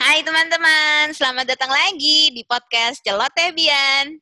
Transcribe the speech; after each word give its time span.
Hai 0.00 0.24
teman-teman, 0.24 1.12
selamat 1.12 1.44
datang 1.44 1.68
lagi 1.68 2.32
di 2.32 2.40
podcast 2.48 3.04
Celotebian. 3.04 4.16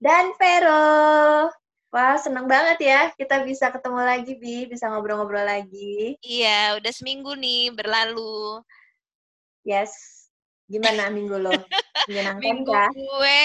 Dan 0.00 0.32
Vero. 0.40 1.52
Wah, 1.92 2.16
seneng 2.16 2.48
banget 2.48 2.80
ya 2.80 3.00
kita 3.12 3.44
bisa 3.44 3.68
ketemu 3.68 4.00
lagi, 4.00 4.32
Bi. 4.40 4.64
Bisa 4.64 4.88
ngobrol-ngobrol 4.88 5.44
lagi. 5.44 6.16
Iya, 6.24 6.80
udah 6.80 6.92
seminggu 6.96 7.36
nih 7.36 7.76
berlalu. 7.76 8.64
Yes. 9.68 9.92
Gimana 10.64 11.12
minggu 11.12 11.44
lo? 11.44 11.52
Menyenangkan 12.08 12.40
Minggu 12.40 12.72
kah? 12.72 12.88
gue 12.88 13.44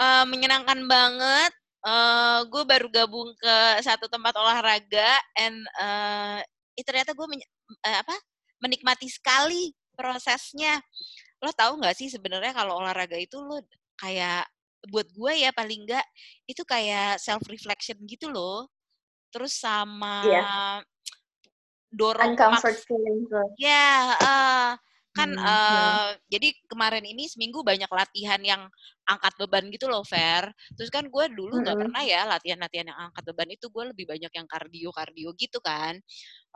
uh, 0.00 0.24
menyenangkan 0.24 0.80
banget. 0.88 1.52
Uh, 1.84 2.40
gue 2.48 2.64
baru 2.64 2.88
gabung 2.88 3.36
ke 3.36 3.84
satu 3.84 4.08
tempat 4.08 4.32
olahraga 4.40 5.12
and 5.36 5.60
uh, 5.76 6.40
eh, 6.72 6.84
ternyata 6.88 7.12
gue 7.12 7.26
men- 7.28 7.52
uh, 7.84 8.00
apa 8.00 8.16
menikmati 8.64 9.12
sekali 9.12 9.76
prosesnya. 9.94 10.82
Lo 11.40 11.50
tahu 11.54 11.80
nggak 11.80 11.96
sih 11.96 12.10
sebenarnya 12.10 12.52
kalau 12.52 12.82
olahraga 12.82 13.16
itu 13.18 13.40
lo 13.40 13.62
kayak 13.98 14.44
buat 14.90 15.08
gue 15.16 15.32
ya 15.40 15.50
paling 15.56 15.88
nggak 15.88 16.04
itu 16.44 16.60
kayak 16.66 17.16
self 17.22 17.42
reflection 17.48 17.96
gitu 18.04 18.28
loh. 18.28 18.68
Terus 19.32 19.58
sama 19.58 20.22
yeah. 20.28 20.78
dorong 21.90 22.34
uncomfort 22.34 22.78
feeling 22.86 23.26
Ya, 23.58 24.14
uh, 24.18 24.70
kan 25.14 25.30
hmm, 25.30 25.46
uh, 25.46 26.10
jadi 26.26 26.50
kemarin 26.66 27.06
ini 27.06 27.30
seminggu 27.30 27.62
banyak 27.62 27.86
latihan 27.86 28.42
yang 28.42 28.62
angkat 29.06 29.30
beban 29.38 29.70
gitu 29.70 29.86
loh 29.86 30.02
Fer 30.02 30.50
terus 30.74 30.90
kan 30.90 31.06
gue 31.06 31.24
dulu 31.30 31.62
nggak 31.62 31.76
hmm. 31.78 31.84
pernah 31.86 32.02
ya 32.02 32.26
latihan-latihan 32.26 32.90
yang 32.90 32.98
angkat 32.98 33.22
beban 33.30 33.54
itu 33.54 33.70
gue 33.70 33.84
lebih 33.94 34.04
banyak 34.10 34.32
yang 34.34 34.46
kardio 34.50 34.90
kardio 34.90 35.30
gitu 35.38 35.62
kan 35.62 35.94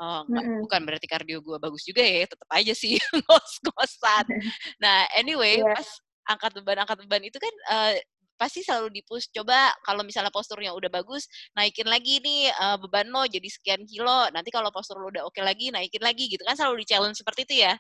uh, 0.03 0.27
hmm. 0.27 0.67
bukan 0.67 0.81
berarti 0.83 1.07
kardio 1.07 1.39
gue 1.39 1.57
bagus 1.63 1.87
juga 1.87 2.03
ya 2.03 2.27
tetap 2.27 2.49
aja 2.51 2.75
sih 2.75 2.99
ngos-ngosan 3.25 4.27
nah 4.83 5.07
anyway 5.15 5.63
yeah. 5.63 5.79
pas 5.79 5.89
angkat 6.29 6.51
beban 6.61 6.83
angkat 6.83 6.99
beban 7.07 7.23
itu 7.25 7.39
kan 7.39 7.55
uh, 7.73 7.95
pasti 8.39 8.63
selalu 8.63 9.03
dipus 9.03 9.29
coba 9.35 9.75
kalau 9.83 10.07
misalnya 10.07 10.31
posturnya 10.31 10.71
udah 10.73 10.89
bagus 10.89 11.27
naikin 11.59 11.91
lagi 11.91 12.23
nih 12.23 12.55
uh, 12.55 12.79
beban 12.79 13.11
lo 13.11 13.27
jadi 13.27 13.45
sekian 13.51 13.83
kilo 13.85 14.31
nanti 14.31 14.55
kalau 14.55 14.71
postur 14.71 15.03
lo 15.03 15.11
udah 15.11 15.27
oke 15.27 15.35
okay 15.35 15.43
lagi 15.43 15.75
naikin 15.75 16.01
lagi 16.01 16.31
gitu 16.31 16.47
kan 16.47 16.55
selalu 16.55 16.87
di 16.87 16.95
challenge 16.95 17.19
seperti 17.19 17.45
itu 17.45 17.67
ya 17.67 17.75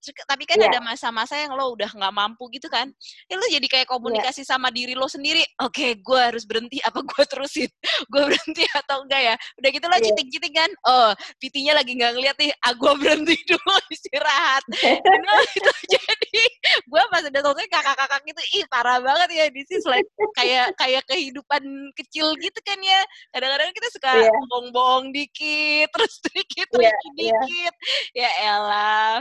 tapi 0.00 0.48
kan 0.48 0.56
yeah. 0.56 0.72
ada 0.72 0.80
masa-masa 0.80 1.36
yang 1.36 1.52
lo 1.52 1.76
udah 1.76 1.92
nggak 1.92 2.14
mampu 2.16 2.48
gitu 2.56 2.66
kan 2.72 2.88
ya 3.28 3.36
lo 3.36 3.44
jadi 3.46 3.66
kayak 3.68 3.86
iya. 3.86 3.92
komunikasi 3.92 4.42
yeah. 4.42 4.50
sama 4.56 4.72
diri 4.72 4.96
lo 4.96 5.06
sendiri 5.06 5.44
oke 5.60 5.76
okay, 5.76 5.90
gue 6.00 6.20
harus 6.20 6.48
berhenti 6.48 6.80
apa 6.80 7.04
gue 7.04 7.22
terusin 7.28 7.68
gue 8.12 8.22
berhenti 8.24 8.64
atau 8.72 9.04
enggak 9.04 9.20
ya 9.20 9.34
udah 9.60 9.70
gitu 9.70 9.86
lah 9.86 9.98
yeah. 10.00 10.06
citing-citing 10.08 10.54
kan 10.56 10.70
oh 10.88 11.12
PT-nya 11.38 11.72
lagi 11.76 11.92
nggak 11.94 12.12
ngeliat 12.16 12.36
nih 12.40 12.50
ah 12.64 12.72
gue 12.72 12.92
berhenti 12.96 13.36
dulu 13.50 13.76
istirahat 13.92 14.64
nah, 14.72 15.40
itu 15.60 15.72
jadi 15.92 16.42
gue 16.88 17.02
pas 17.12 17.22
udah 17.28 17.40
selesai 17.44 17.68
kakak-kakak 17.68 18.22
itu 18.24 18.42
ih 18.60 18.64
parah 18.72 18.98
banget 19.04 19.28
ya 19.36 19.44
di 19.52 19.62
sini 19.68 19.84
like, 19.84 19.99
kayak 20.36 20.66
kayak 20.78 21.02
kehidupan 21.08 21.62
kecil 21.96 22.32
gitu 22.38 22.60
kan 22.62 22.78
ya 22.80 23.00
kadang-kadang 23.34 23.70
kita 23.74 23.88
suka 23.92 24.10
yeah. 24.16 24.32
bohong-bohong 24.50 25.12
dikit 25.12 25.88
terus 25.94 26.14
dikit 26.30 26.68
yeah, 26.78 26.96
dikit 27.16 27.74
yeah. 28.14 28.28
ya 28.28 28.30
elah 28.44 29.14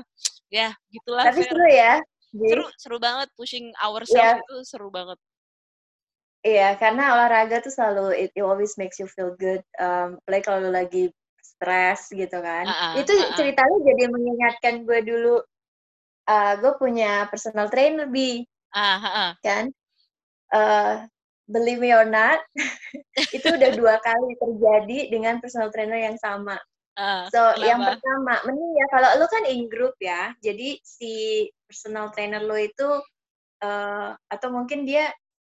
ya 0.50 0.69
gitulah 0.89 1.30
tapi 1.30 1.45
seru 1.45 1.66
ya 1.69 1.94
seru 2.30 2.66
seru 2.77 2.97
banget 2.97 3.30
pushing 3.38 3.73
ourselves 3.81 4.38
yeah. 4.38 4.41
itu 4.41 4.55
seru 4.66 4.89
banget 4.89 5.17
iya 6.45 6.77
karena 6.77 7.13
olahraga 7.13 7.61
tuh 7.61 7.73
selalu 7.73 8.16
it, 8.16 8.30
it 8.33 8.44
always 8.44 8.77
makes 8.77 8.97
you 8.97 9.07
feel 9.09 9.33
good 9.38 9.61
um, 9.81 10.17
play 10.25 10.41
kalau 10.41 10.69
lagi 10.69 11.13
stres 11.41 12.07
gitu 12.16 12.38
kan 12.39 12.63
uh 12.63 12.72
-uh, 12.72 12.94
itu 13.03 13.11
uh 13.11 13.19
-uh. 13.19 13.35
ceritanya 13.35 13.77
jadi 13.83 14.03
mengingatkan 14.07 14.88
gue 14.88 15.00
dulu 15.03 15.35
uh, 16.30 16.53
gue 16.55 16.73
punya 16.80 17.27
personal 17.27 17.67
trainer 17.67 18.07
bi 18.07 18.47
uh 18.72 18.80
-uh. 19.03 19.30
kan 19.44 19.67
uh, 20.53 21.05
believe 21.50 21.81
me 21.81 21.92
or 21.94 22.05
not 22.05 22.39
itu 23.35 23.47
udah 23.47 23.72
dua 23.73 23.96
kali 24.01 24.38
terjadi 24.38 25.00
dengan 25.09 25.41
personal 25.41 25.69
trainer 25.73 26.00
yang 26.00 26.18
sama 26.19 26.57
Uh, 27.00 27.31
so 27.31 27.40
kenapa? 27.56 27.63
yang 27.63 27.79
pertama, 27.79 28.34
mending 28.44 28.73
ya 28.75 28.85
kalau 28.91 29.09
lu 29.23 29.28
kan 29.31 29.47
in 29.47 29.72
group 29.72 29.96
ya, 30.03 30.35
jadi 30.44 30.75
si 30.84 31.47
personal 31.63 32.12
trainer 32.12 32.44
lo 32.44 32.59
itu 32.59 33.00
uh, 33.63 34.12
atau 34.28 34.50
mungkin 34.51 34.84
dia 34.84 35.07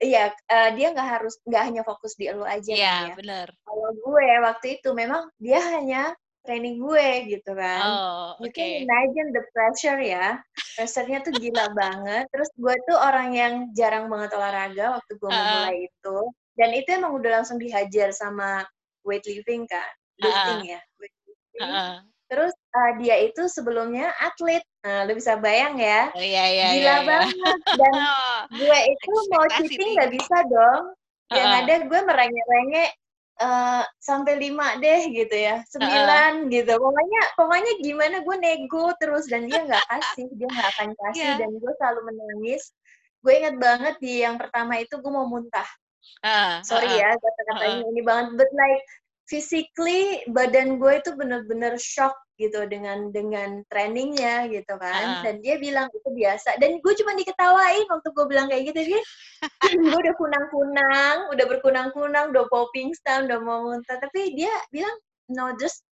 Iya, 0.03 0.34
uh, 0.34 0.71
dia 0.75 0.91
nggak 0.91 1.11
harus 1.15 1.39
nggak 1.47 1.62
hanya 1.62 1.83
fokus 1.87 2.19
di 2.19 2.27
lo 2.27 2.43
aja. 2.43 2.75
Iya, 2.75 2.97
ya. 3.06 3.15
benar. 3.15 3.55
Kalau 3.62 3.91
gue 3.95 4.27
waktu 4.43 4.66
itu 4.83 4.91
memang 4.99 5.31
dia 5.39 5.62
hanya 5.62 6.11
training 6.42 6.82
gue 6.82 7.08
gitu 7.30 7.53
kan. 7.54 7.82
Oh, 7.86 8.26
oke. 8.42 8.50
Okay. 8.50 8.82
imagine 8.82 9.30
the 9.30 9.42
pressure 9.54 9.98
ya. 10.03 10.38
Pressure-nya 10.75 11.22
tuh 11.22 11.34
gila 11.38 11.70
banget. 11.72 12.26
Terus 12.34 12.50
gue 12.58 12.75
tuh 12.91 12.98
orang 12.98 13.34
yang 13.34 13.54
jarang 13.75 14.10
banget 14.10 14.34
olahraga 14.34 14.98
waktu 14.98 15.12
gue 15.16 15.30
uh. 15.30 15.38
mulai 15.38 15.76
itu. 15.86 16.19
Dan 16.58 16.70
itu 16.76 16.88
emang 16.92 17.16
udah 17.16 17.41
langsung 17.41 17.56
dihajar 17.62 18.10
sama 18.10 18.66
weightlifting 19.06 19.64
kan. 19.70 19.91
Lifting 20.19 20.60
uh. 20.66 20.72
ya. 20.76 20.80
Uh-uh. 21.62 21.94
Terus 22.32 22.54
uh, 22.74 22.92
dia 22.98 23.16
itu 23.22 23.42
sebelumnya 23.47 24.10
atlet. 24.19 24.64
Nah, 24.82 25.06
lu 25.06 25.14
bisa 25.14 25.38
bayang 25.38 25.78
ya. 25.78 26.10
Oh, 26.10 26.19
iya, 26.19 26.44
iya, 26.50 26.66
Gila 26.74 26.82
iya, 26.82 26.97
banget. 27.06 27.36
Iya. 27.38 27.76
Dan 27.78 27.94
gue 28.59 28.78
itu 28.91 29.12
mau 29.30 29.44
cheating 29.47 29.91
nggak 29.94 30.10
bisa 30.10 30.36
dong. 30.50 30.82
Yang 31.32 31.48
uh-uh. 31.48 31.60
ada 31.62 31.74
gue 31.86 32.00
merengek-rengek 32.03 32.91
uh, 33.41 33.84
sampai 34.03 34.37
lima 34.37 34.76
deh 34.82 35.09
gitu 35.15 35.32
ya. 35.32 35.65
Sembilan 35.70 36.47
uh-uh. 36.47 36.53
gitu. 36.53 36.72
Pokoknya 36.76 37.22
pokoknya 37.38 37.72
gimana 37.81 38.16
gue 38.20 38.37
nego 38.37 38.93
terus 38.98 39.31
dan 39.31 39.48
dia 39.48 39.65
nggak 39.65 39.84
kasih. 39.93 40.28
Dia 40.37 40.48
nggak 40.50 40.69
akan 40.76 40.88
kasih 40.98 41.28
yeah. 41.32 41.38
dan 41.41 41.50
gue 41.56 41.72
selalu 41.81 42.00
menangis. 42.12 42.72
Gue 43.22 43.32
ingat 43.38 43.56
banget 43.56 43.94
di 44.03 44.26
yang 44.26 44.37
pertama 44.37 44.76
itu 44.82 44.98
gue 44.98 45.12
mau 45.12 45.25
muntah. 45.25 45.69
Uh, 46.22 46.59
Sorry 46.66 46.91
uh, 46.91 46.98
ya 46.98 47.10
kata-katanya 47.15 47.87
uh, 47.87 47.91
ini 47.94 48.03
banget, 48.03 48.26
but 48.34 48.50
like 48.59 48.82
physically 49.31 50.21
badan 50.34 50.82
gue 50.82 50.98
itu 50.98 51.15
bener-bener 51.15 51.78
shock 51.78 52.12
gitu 52.42 52.66
dengan 52.66 53.14
dengan 53.14 53.62
trainingnya 53.70 54.50
gitu 54.50 54.75
kan 54.75 55.20
uh. 55.20 55.22
dan 55.22 55.38
dia 55.38 55.56
bilang 55.62 55.86
itu 55.94 56.10
biasa 56.10 56.58
dan 56.58 56.82
gue 56.82 56.92
cuma 56.98 57.14
diketawain 57.14 57.86
waktu 57.86 58.08
gue 58.10 58.26
bilang 58.26 58.47
kayak 58.50 58.75
gitu 58.75 58.94
dia 58.94 59.00
gue 59.78 59.98
udah 60.03 60.14
kunang-kunang 60.19 61.16
udah 61.30 61.44
berkunang-kunang 61.47 62.34
udah 62.34 62.44
popping 62.50 62.91
pingsan 62.91 63.30
udah 63.30 63.38
mau 63.38 63.62
muntah 63.70 64.03
tapi 64.03 64.34
dia 64.34 64.50
bilang 64.75 64.92
no 65.30 65.54
just 65.54 65.86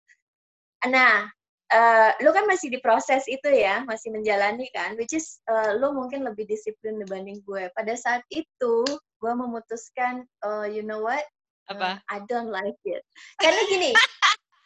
nah 0.89 1.29
uh, 1.69 2.11
lu 2.25 2.33
kan 2.33 2.49
masih 2.49 2.73
di 2.73 2.81
proses 2.81 3.29
itu 3.29 3.53
ya 3.53 3.85
masih 3.85 4.09
menjalani 4.09 4.67
kan 4.73 4.97
which 4.97 5.13
is 5.13 5.45
uh, 5.53 5.77
lu 5.77 5.93
mungkin 5.93 6.25
lebih 6.25 6.49
disiplin 6.49 6.97
dibanding 6.97 7.45
gue 7.45 7.69
pada 7.77 7.93
saat 7.93 8.25
itu 8.33 8.87
gue 9.19 9.33
memutuskan 9.37 10.25
uh, 10.41 10.65
you 10.65 10.81
know 10.81 11.05
what 11.05 11.23
apa? 11.69 12.01
I 12.09 12.25
don't 12.25 12.49
like 12.49 12.81
it. 12.89 13.05
Karena 13.37 13.61
gini, 13.69 13.93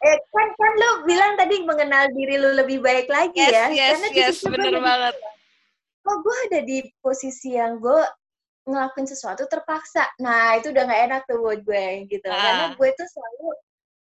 eh, 0.03 0.17
kan 0.29 0.47
kan 0.59 0.73
lo 0.75 0.89
bilang 1.07 1.33
tadi 1.39 1.63
mengenal 1.63 2.11
diri 2.11 2.35
lo 2.35 2.51
lebih 2.59 2.83
baik 2.83 3.07
lagi 3.07 3.39
yes, 3.39 3.51
ya. 3.51 3.65
Yes, 3.71 3.91
Karena 3.95 4.07
yes, 4.11 4.37
bener 4.43 4.75
banget. 4.83 5.15
Oh, 6.03 6.17
gue 6.19 6.37
ada 6.51 6.59
di 6.67 6.83
posisi 6.99 7.55
yang 7.55 7.79
gue 7.79 8.03
ngelakuin 8.67 9.07
sesuatu 9.07 9.47
terpaksa. 9.47 10.07
Nah, 10.19 10.59
itu 10.59 10.75
udah 10.75 10.83
gak 10.83 11.01
enak 11.07 11.21
tuh 11.27 11.39
buat 11.39 11.63
gue 11.63 12.07
gitu. 12.11 12.27
Ah. 12.27 12.35
Karena 12.35 12.65
gue 12.75 12.89
tuh 12.91 13.07
selalu 13.07 13.47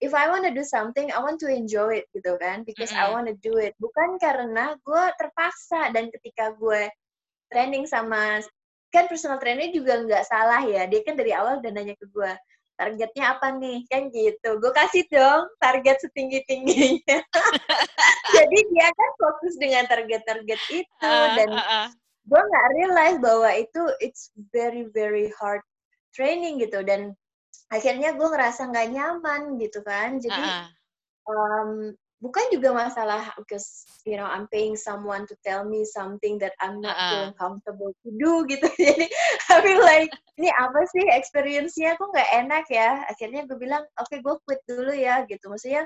if 0.02 0.12
I 0.16 0.26
want 0.32 0.48
to 0.48 0.52
do 0.52 0.66
something, 0.66 1.12
I 1.14 1.20
want 1.22 1.38
to 1.46 1.48
enjoy 1.48 2.02
it 2.02 2.10
gitu 2.10 2.34
kan, 2.42 2.66
because 2.66 2.90
mm 2.90 2.98
-hmm. 2.98 3.08
I 3.08 3.14
want 3.14 3.26
to 3.30 3.36
do 3.38 3.60
it. 3.62 3.76
Bukan 3.78 4.18
karena 4.18 4.74
gue 4.82 5.04
terpaksa 5.20 5.94
dan 5.94 6.10
ketika 6.10 6.56
gue 6.58 6.90
training 7.52 7.86
sama 7.86 8.42
kan 8.92 9.08
personal 9.08 9.40
trainer 9.40 9.72
juga 9.72 10.04
nggak 10.04 10.24
salah 10.28 10.60
ya, 10.68 10.84
dia 10.84 11.00
kan 11.00 11.16
dari 11.16 11.32
awal 11.32 11.64
udah 11.64 11.72
nanya 11.72 11.96
ke 11.96 12.04
gue, 12.12 12.32
targetnya 12.82 13.24
apa 13.38 13.54
nih? 13.54 13.86
Kan 13.86 14.10
gitu. 14.10 14.58
Gue 14.58 14.72
kasih 14.74 15.06
dong 15.06 15.46
target 15.62 16.02
setinggi 16.02 16.42
tingginya 16.50 17.22
jadi 18.34 18.58
dia 18.74 18.88
kan 18.90 19.10
fokus 19.22 19.54
dengan 19.62 19.86
target-target 19.86 20.60
itu 20.74 21.06
uh, 21.06 21.28
dan 21.38 21.50
uh, 21.54 21.62
uh. 21.62 21.86
gue 22.26 22.40
nggak 22.42 22.66
realize 22.74 23.18
bahwa 23.22 23.50
itu 23.54 23.82
it's 24.02 24.34
very 24.50 24.90
very 24.90 25.30
hard 25.38 25.62
training 26.10 26.58
gitu. 26.58 26.82
Dan 26.82 27.14
akhirnya 27.70 28.18
gue 28.18 28.26
ngerasa 28.26 28.66
nggak 28.68 28.90
nyaman 28.90 29.62
gitu 29.62 29.80
kan. 29.86 30.18
Jadi 30.18 30.42
uh, 30.42 30.66
um, 31.30 31.94
bukan 32.22 32.54
juga 32.54 32.70
masalah 32.70 33.34
because 33.34 33.82
you 34.06 34.14
know 34.14 34.24
I'm 34.24 34.46
paying 34.54 34.78
someone 34.78 35.26
to 35.26 35.34
tell 35.42 35.66
me 35.66 35.82
something 35.82 36.38
that 36.38 36.54
I'm 36.62 36.78
not 36.78 36.94
uh-uh. 36.94 37.10
feeling 37.10 37.34
comfortable 37.34 37.90
to 37.90 38.08
do 38.14 38.32
gitu. 38.52 38.70
Jadi 38.78 39.06
I 39.50 39.56
feel 39.60 39.82
like 39.82 40.14
ini 40.38 40.48
apa 40.54 40.80
sih 40.94 41.04
experience-nya? 41.10 41.98
Kok 41.98 42.14
nggak 42.14 42.30
enak 42.46 42.64
ya? 42.70 43.02
Akhirnya 43.10 43.42
gue 43.50 43.58
bilang 43.58 43.82
oke 43.98 44.06
okay, 44.06 44.22
gue 44.22 44.34
quit 44.46 44.62
dulu 44.70 44.94
ya 44.94 45.26
gitu. 45.26 45.50
Maksudnya 45.50 45.82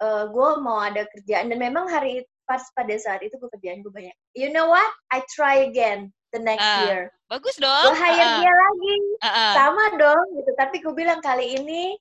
uh, 0.00 0.24
gue 0.32 0.48
mau 0.64 0.80
ada 0.80 1.04
kerjaan. 1.12 1.52
Dan 1.52 1.60
memang 1.60 1.84
hari 1.92 2.24
pas 2.48 2.64
pada 2.72 2.96
saat 2.96 3.20
itu 3.20 3.36
gue 3.36 3.50
kerjaan 3.60 3.84
gue 3.84 3.92
banyak. 3.92 4.16
You 4.32 4.48
know 4.48 4.72
what? 4.72 4.88
I 5.12 5.20
try 5.36 5.68
again 5.68 6.08
the 6.32 6.40
next 6.40 6.64
uh, 6.64 6.88
year. 6.88 7.02
bagus 7.28 7.58
dong. 7.58 7.92
Gue 7.92 7.98
hire 8.00 8.24
uh, 8.24 8.34
dia 8.40 8.54
lagi. 8.54 8.96
Uh, 9.20 9.54
sama 9.54 9.84
dong 10.00 10.26
gitu. 10.40 10.50
Tapi 10.56 10.80
gue 10.80 10.94
bilang 10.96 11.20
kali 11.20 11.60
ini 11.60 12.00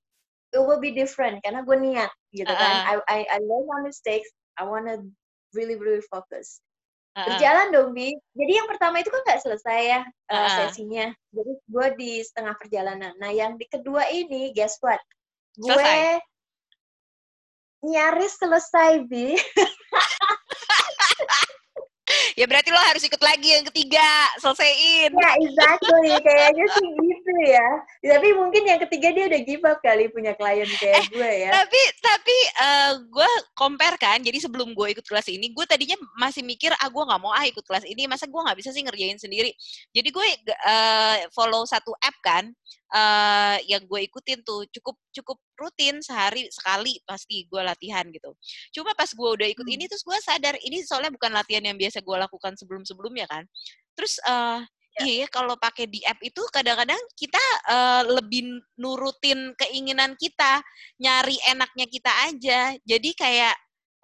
it 0.55 0.63
will 0.63 0.79
be 0.79 0.95
different. 0.95 1.43
Karena 1.43 1.67
gue 1.67 1.75
niat 1.75 2.11
gitu 2.31 2.47
uh 2.47 2.55
kan 2.55 2.73
I, 2.87 2.95
I 3.11 3.19
I 3.27 3.37
learn 3.43 3.67
my 3.67 3.83
mistakes. 3.83 4.31
I 4.55 4.63
wanna 4.63 5.03
really 5.51 5.75
really 5.75 6.03
focus. 6.07 6.63
Berjalan 7.15 7.71
dong 7.71 7.95
bi. 7.95 8.11
Jadi 8.35 8.51
yang 8.59 8.67
pertama 8.67 8.99
itu 8.99 9.07
kan 9.07 9.23
nggak 9.23 9.39
selesai 9.43 9.79
ya 9.87 10.01
uh, 10.31 10.49
sesinya. 10.67 11.07
Jadi 11.31 11.51
gue 11.63 11.87
di 11.95 12.11
setengah 12.19 12.55
perjalanan. 12.59 13.15
Nah 13.19 13.31
yang 13.31 13.55
di 13.55 13.67
kedua 13.71 14.07
ini 14.11 14.51
guess 14.51 14.75
what? 14.83 14.99
Gue 15.55 15.71
selesai. 15.71 16.19
nyaris 17.85 18.33
selesai 18.41 18.91
bi 19.07 19.37
ya 22.35 22.45
berarti 22.45 22.69
lo 22.69 22.79
harus 22.83 23.03
ikut 23.07 23.21
lagi 23.23 23.55
yang 23.55 23.65
ketiga 23.71 24.07
selesaiin. 24.43 25.11
Ya 25.15 25.31
exactly. 25.39 26.11
Kayaknya 26.19 26.65
sih 26.75 26.87
gitu 26.99 27.33
ya. 27.47 27.67
Tapi 28.03 28.29
mungkin 28.35 28.63
yang 28.67 28.79
ketiga 28.83 29.15
dia 29.15 29.25
udah 29.31 29.41
give 29.47 29.63
up 29.63 29.79
kali 29.79 30.11
punya 30.11 30.35
klien 30.35 30.67
kayak 30.67 30.99
eh, 30.99 31.07
gue 31.09 31.31
ya. 31.47 31.49
tapi 31.55 31.81
tapi 32.03 32.37
uh, 32.59 32.93
gue 33.07 33.31
compare 33.55 33.95
kan. 33.95 34.19
Jadi 34.19 34.43
sebelum 34.43 34.75
gue 34.75 34.87
ikut 34.99 35.07
kelas 35.07 35.31
ini 35.31 35.55
gue 35.55 35.65
tadinya 35.65 35.95
masih 36.19 36.43
mikir 36.43 36.75
ah 36.75 36.91
gue 36.91 37.03
nggak 37.03 37.21
mau 37.23 37.31
ah 37.31 37.47
ikut 37.47 37.63
kelas 37.63 37.87
ini. 37.87 38.05
Masa 38.05 38.27
gue 38.27 38.37
nggak 38.37 38.57
bisa 38.59 38.69
sih 38.75 38.83
ngerjain 38.83 39.17
sendiri? 39.17 39.55
Jadi 39.95 40.09
gue 40.11 40.27
uh, 40.67 41.17
follow 41.31 41.63
satu 41.63 41.95
app 42.03 42.19
kan 42.19 42.51
uh, 42.93 43.57
yang 43.65 43.81
gue 43.85 43.99
ikutin 44.05 44.45
tuh 44.45 44.67
cukup 44.69 44.95
cukup 45.09 45.37
rutin 45.57 46.03
sehari 46.03 46.45
sekali 46.51 46.99
pasti 47.07 47.47
gue 47.49 47.61
latihan 47.63 48.05
gitu. 48.11 48.35
Cuma 48.75 48.93
pas 48.93 49.09
gue 49.09 49.29
udah 49.41 49.47
ikut 49.49 49.65
hmm. 49.65 49.75
ini 49.79 49.83
terus 49.89 50.03
gue 50.05 50.17
sadar 50.21 50.55
ini 50.61 50.83
soalnya 50.85 51.09
bukan 51.13 51.31
latihan 51.33 51.63
yang 51.65 51.77
biasa 51.79 52.03
gue 52.03 52.17
lakukan 52.17 52.53
sebelum-sebelumnya 52.59 53.25
kan. 53.25 53.43
Terus 53.95 54.19
uh, 54.27 54.61
ya. 55.01 55.03
iya 55.07 55.27
kalau 55.31 55.55
pakai 55.57 55.87
di 55.87 56.03
app 56.05 56.19
itu 56.21 56.41
kadang-kadang 56.51 56.99
kita 57.15 57.41
uh, 57.71 58.03
lebih 58.21 58.59
nurutin 58.77 59.55
keinginan 59.55 60.13
kita, 60.19 60.61
nyari 60.99 61.39
enaknya 61.49 61.85
kita 61.89 62.11
aja. 62.27 62.75
Jadi 62.83 63.09
kayak 63.15 63.55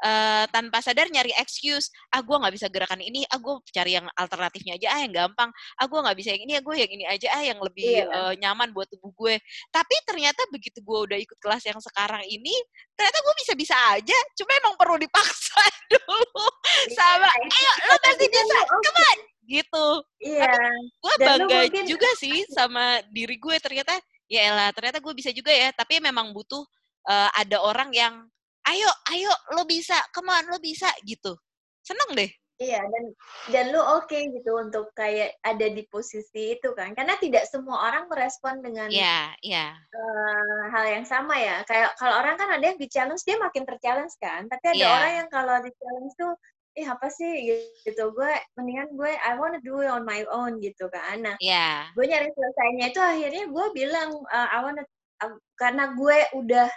uh, 0.02 0.46
tanpa 0.50 0.82
sadar 0.82 1.08
nyari 1.08 1.32
excuse. 1.38 1.94
Ah 2.10 2.20
gue 2.26 2.34
nggak 2.34 2.54
bisa 2.54 2.68
gerakan 2.68 3.00
ini. 3.00 3.24
Ah 3.30 3.38
gue 3.38 3.54
cari 3.70 3.98
yang 3.98 4.10
alternatifnya 4.18 4.76
aja. 4.76 4.88
Ah 4.98 5.00
yang 5.06 5.14
gampang. 5.14 5.50
Ah 5.78 5.86
gue 5.86 6.00
nggak 6.02 6.18
bisa 6.18 6.30
yang 6.36 6.44
ini. 6.44 6.54
Ah 6.58 6.64
gue 6.66 6.76
yang 6.76 6.92
ini 6.92 7.06
aja. 7.06 7.28
Ah 7.32 7.44
yang 7.46 7.60
lebih 7.62 7.86
yeah. 7.86 8.00
Iya. 8.02 8.18
uh, 8.18 8.34
nyaman 8.42 8.70
buat 8.74 8.90
tubuh 8.90 9.14
gue. 9.14 9.36
Tapi 9.70 9.96
ternyata 10.04 10.42
begitu 10.50 10.82
gue 10.82 11.00
udah 11.08 11.18
ikut 11.22 11.38
kelas 11.38 11.64
yang 11.70 11.80
sekarang 11.80 12.26
ini 12.28 12.54
ternyata 12.98 13.18
gue 13.22 13.36
bisa 13.46 13.54
bisa 13.54 13.76
aja. 13.94 14.18
Cuma 14.36 14.52
emang 14.58 14.76
perlu 14.76 14.98
dipaksa 14.98 15.62
dulu. 15.94 16.46
Yeah, 16.90 16.98
sama 16.98 17.30
ayo 17.30 17.72
lo 17.90 17.96
pasti 18.02 18.26
bisa 18.26 18.58
come 18.68 19.00
on. 19.00 19.20
Gitu. 19.46 19.86
Iya. 20.24 20.54
Gue 21.02 21.14
bangga 21.22 21.60
mungkin... 21.68 21.86
juga 21.86 22.10
sih 22.18 22.46
sama 22.50 23.00
diri 23.14 23.38
gue 23.38 23.56
ternyata. 23.62 23.94
Ya 24.32 24.48
elah 24.48 24.72
ternyata 24.72 25.04
gue 25.04 25.14
bisa 25.14 25.30
juga 25.36 25.52
ya. 25.52 25.76
Tapi 25.76 26.00
memang 26.00 26.32
butuh 26.32 26.64
uh, 27.08 27.30
ada 27.36 27.60
orang 27.60 27.92
yang 27.92 28.32
ayo 28.70 28.90
ayo 29.14 29.32
lo 29.58 29.66
bisa 29.66 29.98
come 30.14 30.30
on 30.30 30.46
lo 30.52 30.58
bisa 30.62 30.90
gitu. 31.06 31.34
Seneng 31.82 32.14
deh. 32.14 32.32
Iya 32.62 32.78
dan 32.78 33.06
dan 33.50 33.66
lu 33.74 33.82
oke 33.82 34.06
okay 34.06 34.30
gitu 34.30 34.54
untuk 34.54 34.94
kayak 34.94 35.34
ada 35.42 35.66
di 35.66 35.82
posisi 35.90 36.54
itu 36.54 36.70
kan. 36.78 36.94
Karena 36.94 37.18
tidak 37.18 37.50
semua 37.50 37.90
orang 37.90 38.06
merespon 38.06 38.62
dengan 38.62 38.86
yeah, 38.94 39.34
yeah. 39.42 39.74
Uh, 39.90 40.70
hal 40.70 40.86
yang 40.86 41.02
sama 41.02 41.42
ya. 41.42 41.66
Kayak 41.66 41.98
kalau 41.98 42.22
orang 42.22 42.38
kan 42.38 42.54
ada 42.54 42.62
yang 42.62 42.78
di 42.78 42.86
challenge 42.86 43.26
dia 43.26 43.42
makin 43.42 43.66
terchallenge 43.66 44.14
kan. 44.22 44.46
Tapi 44.46 44.78
ada 44.78 44.86
yeah. 44.86 44.94
orang 44.94 45.12
yang 45.26 45.28
kalau 45.34 45.58
di 45.66 45.74
challenge 45.74 46.14
tuh 46.14 46.34
ih 46.78 46.86
apa 46.86 47.08
sih? 47.10 47.34
Gitu. 47.82 48.04
Gue 48.14 48.32
mendingan 48.54 48.94
gue 48.94 49.10
I 49.10 49.34
wanna 49.42 49.58
do 49.66 49.82
it 49.82 49.90
on 49.90 50.06
my 50.06 50.22
own 50.30 50.62
gitu 50.62 50.86
kan. 50.94 51.18
Nah 51.26 51.42
yeah. 51.42 51.90
gue 51.98 52.06
nyari 52.06 52.30
selesainya 52.30 52.94
itu 52.94 53.02
akhirnya 53.02 53.50
gue 53.50 53.66
bilang 53.74 54.14
uh, 54.30 54.48
I 54.54 54.62
wanna 54.62 54.86
uh, 55.26 55.34
karena 55.58 55.98
gue 55.98 56.18
udah 56.38 56.70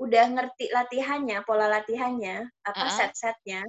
udah 0.00 0.24
ngerti 0.32 0.72
latihannya, 0.72 1.44
pola 1.44 1.68
latihannya, 1.68 2.48
apa 2.64 2.84
uh-huh. 2.88 2.96
set-setnya. 2.96 3.62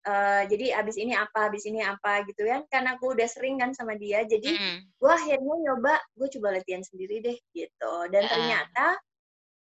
Uh, 0.00 0.48
jadi 0.48 0.80
abis 0.80 0.96
ini 0.96 1.12
apa, 1.12 1.52
abis 1.52 1.68
ini 1.68 1.84
apa 1.84 2.24
gitu 2.24 2.46
kan. 2.46 2.64
Karena 2.70 2.96
aku 2.96 3.12
udah 3.12 3.28
sering 3.28 3.60
kan 3.60 3.74
sama 3.74 3.98
dia, 3.98 4.24
jadi 4.24 4.56
mm. 4.56 4.96
gue 4.96 5.12
akhirnya 5.12 5.54
nyoba, 5.66 5.98
gue 6.16 6.28
coba 6.38 6.56
latihan 6.56 6.80
sendiri 6.80 7.20
deh 7.20 7.36
gitu. 7.52 7.92
Dan 8.08 8.24
uh. 8.24 8.30
ternyata 8.30 8.86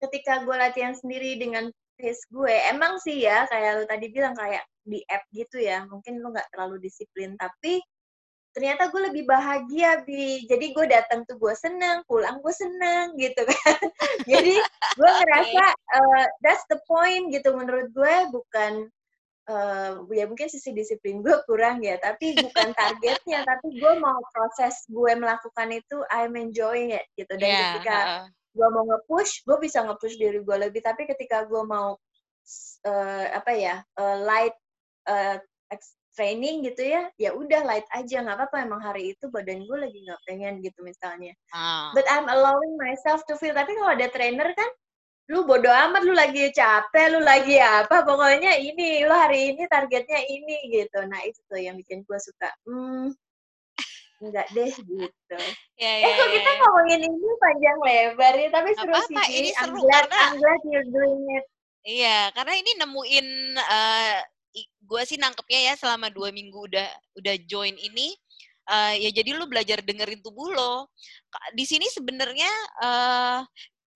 ketika 0.03 0.43
gue 0.43 0.55
latihan 0.57 0.91
sendiri 0.97 1.39
dengan 1.39 1.71
pace 1.95 2.27
gue, 2.27 2.55
emang 2.67 2.99
sih 2.99 3.23
ya 3.23 3.47
kayak 3.47 3.71
lu 3.79 3.83
tadi 3.87 4.05
bilang 4.11 4.35
kayak 4.35 4.67
di 4.83 4.99
app 5.07 5.23
gitu 5.31 5.57
ya, 5.61 5.87
mungkin 5.87 6.19
lu 6.19 6.33
nggak 6.35 6.51
terlalu 6.51 6.83
disiplin, 6.83 7.39
tapi 7.39 7.79
ternyata 8.55 8.87
gue 8.87 9.11
lebih 9.11 9.27
bahagia 9.27 9.99
bi. 10.07 10.47
Jadi 10.47 10.71
gue 10.71 10.85
datang 10.87 11.27
tuh 11.27 11.35
gue 11.35 11.51
seneng 11.59 12.07
pulang 12.07 12.39
gue 12.39 12.53
seneng 12.55 13.11
gitu 13.19 13.43
kan. 13.43 13.79
Jadi 14.31 14.55
gue 14.95 15.11
ngerasa 15.11 15.63
uh, 15.75 16.25
that's 16.39 16.63
the 16.71 16.79
point 16.87 17.35
gitu 17.35 17.51
menurut 17.51 17.91
gue. 17.91 18.15
Bukan 18.31 18.87
uh, 19.51 20.07
ya 20.07 20.23
mungkin 20.23 20.47
sisi 20.47 20.71
disiplin 20.71 21.19
gue 21.19 21.35
kurang 21.43 21.83
ya 21.83 21.99
tapi 21.99 22.31
bukan 22.39 22.71
targetnya. 22.79 23.43
Tapi 23.43 23.75
gue 23.75 23.93
mau 23.99 24.23
proses 24.31 24.87
gue 24.87 25.11
melakukan 25.19 25.75
itu 25.75 25.99
I'm 26.07 26.39
enjoying 26.39 26.95
it 26.95 27.03
gitu. 27.19 27.35
Dan 27.35 27.51
yeah, 27.51 27.61
ketika 27.75 27.97
uh. 27.99 28.25
gue 28.55 28.67
mau 28.71 28.87
nge-push 28.87 29.43
gue 29.43 29.57
bisa 29.59 29.83
nge-push 29.83 30.15
diri 30.15 30.39
gue 30.39 30.57
lebih. 30.63 30.79
Tapi 30.79 31.03
ketika 31.11 31.43
gue 31.43 31.59
mau 31.67 31.99
uh, 32.87 33.25
apa 33.35 33.51
ya 33.51 33.83
uh, 33.99 34.17
light 34.23 34.55
uh, 35.11 35.43
training 36.15 36.63
gitu 36.63 36.81
ya 36.81 37.11
ya 37.19 37.35
udah 37.35 37.61
light 37.67 37.85
aja 37.91 38.23
nggak 38.23 38.39
apa-apa 38.39 38.65
emang 38.65 38.81
hari 38.81 39.13
itu 39.13 39.27
badan 39.27 39.67
gue 39.67 39.77
lagi 39.77 39.99
nggak 40.01 40.21
pengen 40.25 40.63
gitu 40.63 40.79
misalnya. 40.81 41.35
Ah. 41.51 41.91
but 41.91 42.07
I'm 42.07 42.31
allowing 42.31 42.73
myself 42.79 43.21
to 43.27 43.35
feel 43.35 43.53
tapi 43.53 43.75
kalau 43.75 43.93
ada 43.93 44.07
trainer 44.09 44.49
kan 44.55 44.69
lu 45.25 45.41
bodo 45.43 45.67
amat 45.67 46.05
lu 46.05 46.13
lagi 46.13 46.53
capek 46.53 47.17
lu 47.17 47.21
lagi 47.25 47.57
apa 47.57 48.05
pokoknya 48.05 48.61
ini 48.61 49.03
lu 49.03 49.13
hari 49.13 49.53
ini 49.53 49.65
targetnya 49.67 50.21
ini 50.25 50.69
gitu. 50.69 51.01
Nah 51.05 51.21
itu 51.25 51.41
tuh 51.49 51.59
yang 51.59 51.75
bikin 51.75 52.05
gue 52.05 52.19
suka 52.21 52.49
hmm 52.69 53.09
enggak 54.23 54.47
deh 54.55 54.71
gitu. 54.71 55.39
Ya, 55.75 55.91
ya, 56.01 56.07
eh 56.07 56.11
kok 56.15 56.29
kita 56.31 56.51
ya, 56.51 56.59
ngomongin 56.63 57.01
ini 57.03 57.29
panjang 57.41 57.77
lebar 57.83 58.33
ya 58.39 58.49
tapi 58.53 58.69
seru 58.77 58.93
apa, 58.95 59.07
sih 59.11 59.17
ini 59.43 59.49
seru 59.51 59.75
I'm 59.75 59.83
glad, 59.83 60.05
karena 60.07 60.17
I'm 60.23 60.35
glad 60.39 60.61
you're 60.63 60.89
doing 60.89 61.21
it. 61.35 61.45
Iya, 61.85 62.33
karena 62.33 62.53
ini 62.57 62.71
nemuin 62.81 63.27
uh, 63.61 64.17
gue 64.85 65.01
sih 65.03 65.17
nangkepnya 65.17 65.59
ya 65.71 65.73
selama 65.75 66.13
dua 66.13 66.29
minggu 66.29 66.69
udah 66.69 66.89
udah 67.17 67.35
join 67.49 67.73
ini 67.75 68.13
uh, 68.69 68.93
ya 68.93 69.09
jadi 69.11 69.35
lu 69.35 69.49
belajar 69.49 69.81
dengerin 69.81 70.21
tubuh 70.21 70.53
lo 70.53 70.87
di 71.57 71.65
sini 71.65 71.89
sebenarnya 71.89 72.51
uh, 72.81 73.39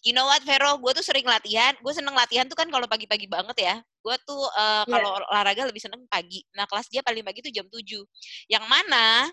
you 0.02 0.12
know 0.12 0.26
what 0.26 0.42
Vero 0.44 0.76
gue 0.82 0.92
tuh 0.98 1.06
sering 1.06 1.26
latihan 1.26 1.78
gue 1.78 1.94
seneng 1.94 2.18
latihan 2.18 2.50
tuh 2.50 2.58
kan 2.58 2.68
kalau 2.68 2.90
pagi-pagi 2.90 3.30
banget 3.30 3.58
ya 3.62 3.76
gue 3.80 4.16
tuh 4.26 4.44
uh, 4.58 4.84
kalau 4.90 5.22
yeah. 5.22 5.30
olahraga 5.32 5.70
lebih 5.70 5.84
seneng 5.84 6.04
pagi 6.10 6.42
nah 6.58 6.66
kelas 6.66 6.90
dia 6.90 7.06
paling 7.06 7.24
pagi 7.24 7.46
tuh 7.46 7.54
jam 7.54 7.68
7 7.70 7.80
yang 8.50 8.66
mana 8.66 9.30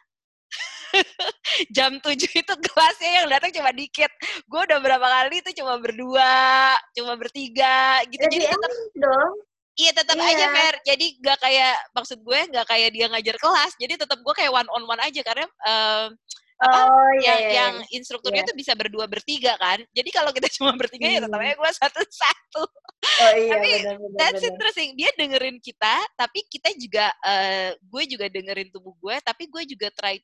jam 1.76 1.98
7 1.98 2.14
itu 2.14 2.54
kelasnya 2.70 3.10
yang 3.22 3.26
datang 3.28 3.50
cuma 3.52 3.70
dikit. 3.74 4.10
Gue 4.46 4.60
udah 4.64 4.78
berapa 4.80 5.02
kali 5.02 5.42
tuh 5.42 5.54
cuma 5.58 5.74
berdua, 5.78 6.74
cuma 6.94 7.18
bertiga 7.18 8.02
gitu. 8.08 8.22
Jadi, 8.22 8.46
Jadi 8.46 8.52
tetap 8.54 8.72
dong. 8.96 9.34
Iya 9.76 9.92
tetap 9.92 10.16
yeah. 10.16 10.32
aja 10.32 10.46
fair. 10.56 10.74
Jadi 10.88 11.06
gak 11.20 11.38
kayak 11.44 11.76
maksud 11.92 12.18
gue 12.24 12.40
gak 12.48 12.66
kayak 12.66 12.90
dia 12.96 13.06
ngajar 13.12 13.36
kelas. 13.36 13.72
Jadi 13.76 13.94
tetap 14.00 14.18
gue 14.24 14.34
kayak 14.34 14.52
one 14.52 14.68
on 14.72 14.88
one 14.88 15.02
aja 15.04 15.20
karena 15.20 15.44
um, 15.44 16.16
apa 16.56 16.88
oh, 16.88 17.12
iya, 17.20 17.28
yang 17.28 17.40
iya. 17.44 17.52
yang 17.52 17.74
iya. 17.84 17.88
instrukturnya 18.00 18.40
yeah. 18.40 18.48
tuh 18.48 18.56
bisa 18.56 18.72
berdua 18.72 19.04
bertiga 19.04 19.52
kan. 19.60 19.84
Jadi 19.92 20.08
kalau 20.08 20.32
kita 20.32 20.48
cuma 20.56 20.72
bertiga 20.72 21.04
hmm. 21.04 21.14
ya 21.14 21.20
tetap 21.28 21.40
aja 21.44 21.54
gue 21.60 21.70
satu 21.76 22.00
satu. 22.08 22.62
Oh 23.04 23.32
iya. 23.36 23.52
tapi 23.52 23.68
bener, 23.84 23.96
bener, 24.00 24.16
that's 24.16 24.40
bener. 24.40 24.50
interesting. 24.56 24.88
Dia 24.96 25.10
dengerin 25.12 25.60
kita, 25.60 25.94
tapi 26.16 26.40
kita 26.48 26.72
juga 26.80 27.12
uh, 27.20 27.76
gue 27.76 28.02
juga 28.08 28.26
dengerin 28.32 28.72
tubuh 28.72 28.96
gue, 28.96 29.16
tapi 29.20 29.52
gue 29.52 29.62
juga 29.68 29.92
try, 29.92 30.16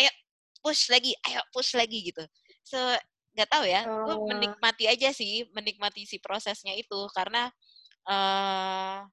ayo 0.00 0.10
push 0.64 0.88
lagi, 0.88 1.12
ayo 1.28 1.44
push 1.52 1.76
lagi 1.76 2.08
gitu. 2.08 2.24
So 2.64 2.80
nggak 3.36 3.52
tahu 3.52 3.68
ya, 3.68 3.84
oh. 3.84 4.08
gue 4.08 4.16
menikmati 4.32 4.88
aja 4.88 5.12
sih, 5.12 5.44
menikmati 5.52 6.08
si 6.08 6.16
prosesnya 6.16 6.72
itu 6.72 6.96
karena 7.12 7.52
uh, 8.06 9.06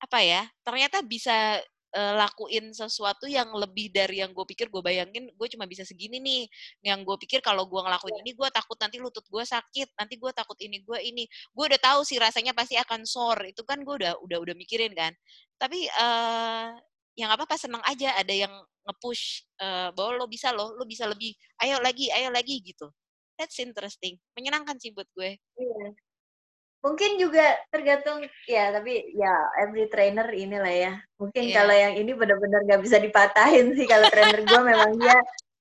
apa 0.00 0.18
ya, 0.24 0.48
ternyata 0.64 1.04
bisa, 1.04 1.60
uh, 1.96 2.14
lakuin 2.16 2.72
sesuatu 2.72 3.26
yang 3.26 3.50
lebih 3.52 3.92
dari 3.92 4.22
yang 4.22 4.32
gue 4.32 4.46
pikir, 4.48 4.70
gue 4.70 4.82
bayangin 4.82 5.28
gue 5.34 5.48
cuma 5.52 5.66
bisa 5.68 5.82
segini 5.84 6.22
nih, 6.22 6.42
yang 6.86 7.02
gue 7.04 7.16
pikir 7.20 7.44
kalau 7.44 7.66
gue 7.66 7.80
ngelakuin 7.80 8.16
iya. 8.16 8.22
ini 8.24 8.32
gue 8.32 8.48
takut 8.48 8.78
nanti 8.80 8.96
lutut 9.02 9.26
gue 9.26 9.44
sakit, 9.44 9.92
nanti 9.98 10.14
gue 10.16 10.32
takut 10.32 10.56
ini, 10.62 10.80
gue 10.84 10.98
ini. 11.04 11.24
Gue 11.52 11.68
udah 11.68 11.80
tahu 11.80 12.00
sih 12.06 12.16
rasanya 12.16 12.56
pasti 12.56 12.78
akan 12.80 13.04
sore, 13.04 13.52
itu 13.52 13.62
kan 13.66 13.82
gue 13.82 13.94
udah 14.00 14.16
udah 14.24 14.38
udah 14.40 14.54
mikirin 14.56 14.92
kan. 14.96 15.12
Tapi, 15.60 15.88
uh, 16.00 16.72
yang 17.18 17.30
apa 17.34 17.44
apa 17.44 17.56
seneng 17.60 17.82
aja 17.84 18.16
ada 18.16 18.32
yang 18.32 18.54
nge-push, 18.88 19.44
uh, 19.60 19.92
bahwa 19.92 20.24
lo 20.24 20.26
bisa 20.30 20.48
lo 20.56 20.72
lo 20.78 20.84
bisa 20.88 21.04
lebih, 21.04 21.36
ayo 21.60 21.76
lagi 21.82 22.08
ayo 22.14 22.32
lagi, 22.32 22.56
gitu. 22.64 22.88
That's 23.36 23.56
interesting, 23.60 24.16
menyenangkan 24.36 24.76
sih 24.80 24.92
buat 24.96 25.08
gue. 25.16 25.36
Iya 25.36 26.09
mungkin 26.80 27.20
juga 27.20 27.60
tergantung 27.68 28.24
ya 28.48 28.72
tapi 28.72 29.12
ya 29.12 29.32
every 29.60 29.86
trainer 29.92 30.26
inilah 30.32 30.72
ya. 30.72 30.92
Mungkin 31.20 31.44
yeah. 31.48 31.54
kalau 31.60 31.74
yang 31.76 31.94
ini 32.00 32.12
benar-benar 32.16 32.64
nggak 32.64 32.82
bisa 32.82 32.96
dipatahin 32.96 33.76
sih 33.76 33.84
kalau 33.84 34.08
trainer 34.08 34.40
gue 34.40 34.60
memang 34.64 34.96
dia 34.96 35.16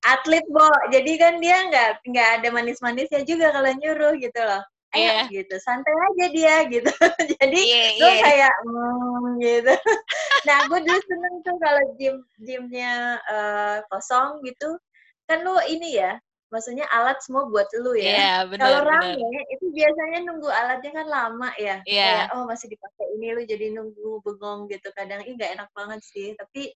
atlet 0.07 0.45
bo. 0.47 0.67
Jadi 0.91 1.11
kan 1.19 1.43
dia 1.43 1.67
nggak 1.67 1.89
nggak 2.07 2.29
ada 2.39 2.47
manis-manisnya 2.55 3.27
juga 3.27 3.51
kalau 3.51 3.69
nyuruh 3.75 4.15
gitu 4.15 4.39
loh. 4.39 4.63
Ayo 4.95 5.05
yeah. 5.05 5.25
gitu. 5.29 5.55
Santai 5.59 5.93
aja 5.93 6.25
dia 6.31 6.55
gitu. 6.71 6.89
Jadi 7.37 7.59
yeah, 7.67 7.89
gue 7.99 8.11
yeah. 8.15 8.21
kayak 8.23 8.53
mm, 8.65 9.25
gitu. 9.43 9.73
Nah 10.47 10.57
gue 10.71 10.79
dulu 10.87 10.99
seneng 11.03 11.35
tuh 11.43 11.57
kalau 11.59 11.83
gym 11.99 12.15
gymnya 12.39 13.19
uh, 13.27 13.83
kosong 13.91 14.39
gitu. 14.47 14.79
Kan 15.27 15.43
lu 15.43 15.59
ini 15.67 15.99
ya 15.99 16.15
maksudnya 16.49 16.85
alat 16.89 17.21
semua 17.21 17.45
buat 17.47 17.69
lu 17.77 17.93
ya. 17.93 18.45
Yeah, 18.45 18.57
Kalau 18.57 18.81
rame 18.85 19.21
itu 19.53 19.65
biasanya 19.69 20.25
nunggu 20.25 20.49
alatnya 20.49 20.91
kan 20.91 21.07
lama 21.07 21.49
ya. 21.61 21.81
Yeah. 21.85 22.25
Kayak 22.25 22.27
oh 22.35 22.43
masih 22.49 22.67
dipakai 22.73 23.05
ini 23.17 23.27
lu 23.37 23.41
jadi 23.45 23.65
nunggu 23.73 24.09
bengong 24.25 24.69
gitu 24.69 24.89
kadang 24.97 25.21
ini 25.25 25.37
nggak 25.37 25.61
enak 25.61 25.69
banget 25.77 26.01
sih. 26.01 26.33
Tapi 26.33 26.73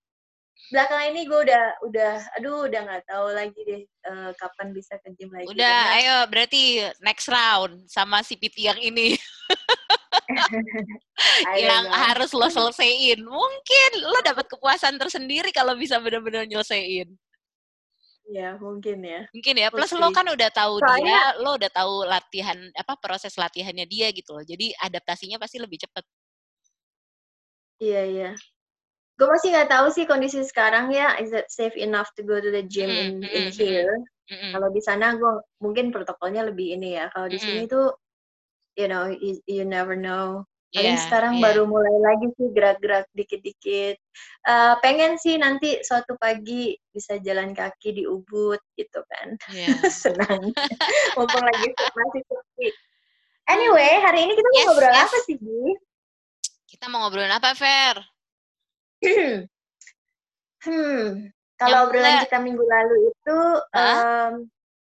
belakangan 0.70 1.10
ini 1.12 1.22
gue 1.26 1.40
udah 1.50 1.64
udah 1.84 2.14
aduh 2.40 2.70
udah 2.70 2.82
nggak 2.86 3.04
tahu 3.10 3.28
lagi 3.34 3.60
deh 3.66 3.82
uh, 4.08 4.32
kapan 4.38 4.70
bisa 4.72 4.96
ke 5.02 5.10
gym 5.18 5.34
lagi. 5.34 5.50
Udah, 5.50 5.80
karena... 5.90 5.98
ayo 5.98 6.16
berarti 6.30 6.64
next 7.02 7.28
round 7.28 7.90
sama 7.90 8.22
si 8.22 8.38
PT 8.38 8.70
yang 8.70 8.80
ini. 8.80 9.18
yang 11.60 11.90
harus 11.90 12.32
lo 12.32 12.48
selesaiin. 12.48 13.26
Mungkin 13.26 13.90
lo 14.02 14.20
dapat 14.24 14.46
kepuasan 14.50 15.02
tersendiri 15.02 15.50
kalau 15.50 15.74
bisa 15.74 15.98
benar-benar 15.98 16.46
nyelesain. 16.46 17.10
Ya, 18.34 18.58
mungkin 18.58 19.06
ya. 19.06 19.30
Mungkin 19.30 19.56
ya. 19.62 19.70
Plus 19.70 19.94
lo 19.94 20.10
kan 20.10 20.26
udah 20.26 20.50
tahu 20.50 20.82
Soalnya, 20.82 21.38
dia, 21.38 21.42
lo 21.46 21.54
udah 21.54 21.70
tahu 21.70 21.94
latihan 22.10 22.58
apa 22.74 22.98
proses 22.98 23.38
latihannya 23.38 23.86
dia 23.86 24.10
gitu 24.10 24.34
loh. 24.34 24.42
Jadi 24.42 24.74
adaptasinya 24.82 25.38
pasti 25.38 25.62
lebih 25.62 25.86
cepet. 25.86 26.02
Iya, 27.78 28.02
iya 28.10 28.32
gue 29.14 29.28
masih 29.30 29.54
nggak 29.54 29.70
tahu 29.70 29.88
sih 29.94 30.06
kondisi 30.10 30.42
sekarang 30.42 30.90
ya 30.90 31.14
is 31.22 31.30
it 31.30 31.46
safe 31.48 31.78
enough 31.78 32.10
to 32.18 32.26
go 32.26 32.42
to 32.42 32.50
the 32.50 32.66
gym 32.66 32.90
mm, 32.90 32.98
in 32.98 33.10
mm, 33.22 33.30
in 33.30 33.46
here 33.54 33.94
mm, 34.28 34.34
mm. 34.34 34.52
kalau 34.58 34.68
di 34.74 34.82
sana 34.82 35.14
gue 35.14 35.34
mungkin 35.62 35.94
protokolnya 35.94 36.50
lebih 36.50 36.74
ini 36.74 36.98
ya 36.98 37.14
kalau 37.14 37.30
di 37.30 37.38
mm. 37.38 37.46
sini 37.46 37.62
tuh 37.70 37.94
you 38.74 38.90
know 38.90 39.06
you, 39.06 39.38
you 39.46 39.62
never 39.62 39.94
know 39.94 40.42
paling 40.74 40.98
yeah, 40.98 41.04
sekarang 41.06 41.34
yeah. 41.38 41.44
baru 41.46 41.64
mulai 41.70 41.98
lagi 42.02 42.28
sih 42.34 42.50
gerak-gerak 42.50 43.06
dikit-dikit 43.14 43.96
uh, 44.50 44.76
pengen 44.82 45.22
sih 45.22 45.38
nanti 45.38 45.80
suatu 45.86 46.18
pagi 46.18 46.74
bisa 46.90 47.22
jalan 47.22 47.54
kaki 47.54 48.02
di 48.02 48.04
Ubud 48.10 48.60
gitu 48.74 49.00
kan 49.06 49.38
yeah. 49.54 49.78
senang 50.04 50.50
mumpung 51.16 51.46
lagi 51.46 51.68
masih 51.78 52.22
sepi 52.26 52.68
anyway 53.54 54.02
hari 54.02 54.26
ini 54.26 54.34
kita 54.34 54.50
mau 54.50 54.58
yes, 54.58 54.68
ngobrol 54.68 54.94
yes. 54.94 55.04
apa 55.06 55.18
sih 55.30 55.36
Bi? 55.38 55.78
kita 56.74 56.90
mau 56.90 57.06
ngobrolin 57.06 57.30
apa 57.30 57.54
Fer? 57.54 57.96
hmm, 60.66 61.32
kalau 61.60 61.88
obrolan 61.88 62.26
kita 62.26 62.38
minggu 62.42 62.64
lalu 62.66 63.14
itu, 63.14 63.40
um, 63.78 64.34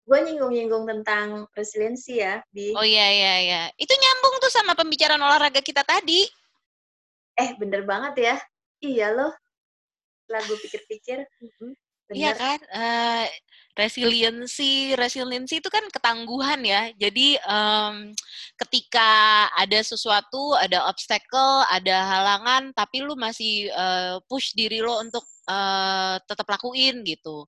gue 0.05 0.19
nyinggung-nyinggung 0.21 0.85
tentang 0.85 1.49
resiliensi 1.57 2.21
ya, 2.21 2.37
di. 2.53 2.77
Oh 2.77 2.85
iya 2.85 3.09
iya 3.09 3.33
iya. 3.41 3.61
Itu 3.73 3.89
nyambung 3.89 4.37
tuh 4.37 4.53
sama 4.53 4.77
pembicaraan 4.77 5.21
olahraga 5.21 5.65
kita 5.65 5.81
tadi. 5.81 6.29
Eh, 7.35 7.57
bener 7.57 7.83
banget 7.83 8.13
ya. 8.21 8.35
Iya 8.85 9.07
loh. 9.17 9.33
Lagu 10.29 10.53
pikir-pikir. 10.61 11.25
Iya 12.13 12.37
kan? 12.37 12.61
Uh, 12.69 13.25
resiliensi, 13.73 14.93
resiliensi 14.93 15.57
itu 15.57 15.69
kan 15.73 15.83
ketangguhan 15.89 16.61
ya. 16.61 16.93
Jadi 16.95 17.41
um, 17.49 18.13
ketika 18.61 19.49
ada 19.57 19.81
sesuatu, 19.81 20.53
ada 20.61 20.85
obstacle, 20.85 21.65
ada 21.65 21.97
halangan, 22.05 22.69
tapi 22.77 23.01
lu 23.01 23.17
masih 23.17 23.73
uh, 23.73 24.21
push 24.29 24.53
diri 24.53 24.85
lo 24.85 25.01
untuk 25.01 25.25
uh, 25.49 26.17
tetap 26.25 26.47
lakuin 26.49 27.01
gitu. 27.05 27.45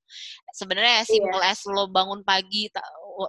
Sebenarnya 0.53 1.05
simple 1.05 1.41
yeah. 1.41 1.51
as 1.53 1.61
lo 1.69 1.89
bangun 1.89 2.21
pagi, 2.21 2.69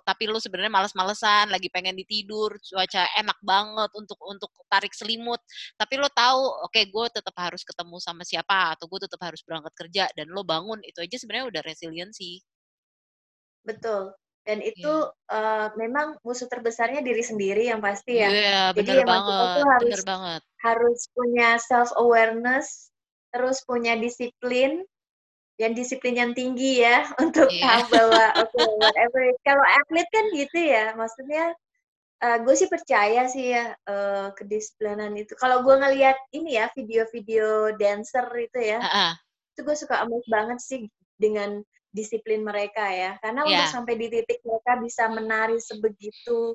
tapi 0.05 0.29
lu 0.29 0.37
sebenarnya 0.37 0.73
males-malesan, 0.73 1.49
lagi 1.49 1.73
pengen 1.73 1.97
ditidur, 1.97 2.53
cuaca 2.61 3.09
enak 3.17 3.39
banget 3.41 3.91
untuk 3.97 4.21
untuk 4.29 4.51
tarik 4.69 4.93
selimut, 4.93 5.41
tapi 5.81 5.97
lo 5.97 6.13
tahu, 6.13 6.69
oke 6.69 6.73
okay, 6.73 6.85
gue 6.93 7.07
tetap 7.09 7.33
harus 7.41 7.65
ketemu 7.65 7.97
sama 7.97 8.23
siapa 8.25 8.77
atau 8.77 8.85
gue 8.85 9.01
tetap 9.09 9.21
harus 9.25 9.41
berangkat 9.41 9.73
kerja 9.73 10.05
dan 10.13 10.29
lo 10.29 10.45
bangun 10.45 10.81
itu 10.85 11.01
aja 11.01 11.17
sebenarnya 11.17 11.49
udah 11.49 11.63
resiliensi. 11.65 12.41
Betul. 13.65 14.13
Dan 14.49 14.65
itu 14.65 14.95
yeah. 15.29 15.69
uh, 15.69 15.69
memang 15.77 16.17
musuh 16.25 16.49
terbesarnya 16.49 17.05
diri 17.05 17.21
sendiri 17.21 17.69
yang 17.69 17.85
pasti 17.85 18.17
ya. 18.17 18.33
Yeah, 18.33 18.67
Jadi 18.73 19.05
emang 19.05 19.29
banget, 19.29 19.45
tuh 19.61 19.67
harus 19.69 20.01
banget. 20.09 20.43
harus 20.65 21.01
punya 21.13 21.49
self 21.61 21.93
awareness, 22.01 22.89
terus 23.35 23.63
punya 23.65 23.95
disiplin, 23.99 24.85
yang 25.59 25.73
disiplin 25.75 26.15
yang 26.15 26.33
tinggi 26.33 26.83
ya 26.83 27.07
untuk 27.23 27.51
yeah. 27.51 27.83
tahu 27.83 27.99
bahwa 27.99 28.25
oke 28.47 28.51
okay, 28.55 28.67
whatever. 28.79 29.23
Kalau 29.43 29.65
atlet 29.65 30.09
kan 30.15 30.25
gitu 30.35 30.59
ya, 30.59 30.85
maksudnya 30.95 31.45
uh, 32.23 32.39
gue 32.43 32.55
sih 32.55 32.69
percaya 32.71 33.27
sih 33.27 33.55
ya 33.55 33.75
uh, 33.89 34.31
kedisiplinan 34.39 35.15
itu. 35.19 35.35
Kalau 35.35 35.67
gue 35.67 35.75
ngelihat 35.75 36.17
ini 36.33 36.61
ya 36.61 36.71
video-video 36.73 37.75
dancer 37.77 38.27
itu 38.39 38.59
ya, 38.59 38.79
uh 38.79 38.87
-uh. 38.87 39.13
itu 39.57 39.61
gue 39.67 39.77
suka 39.77 40.07
amazed 40.07 40.31
banget 40.31 40.59
sih 40.63 40.81
dengan 41.19 41.61
disiplin 41.89 42.45
mereka 42.45 42.85
ya 42.93 43.17
karena 43.25 43.43
yeah. 43.43 43.65
untuk 43.65 43.69
sampai 43.75 43.95
di 43.97 44.07
titik 44.13 44.39
mereka 44.45 44.73
bisa 44.79 45.09
menari 45.09 45.57
sebegitu 45.57 46.53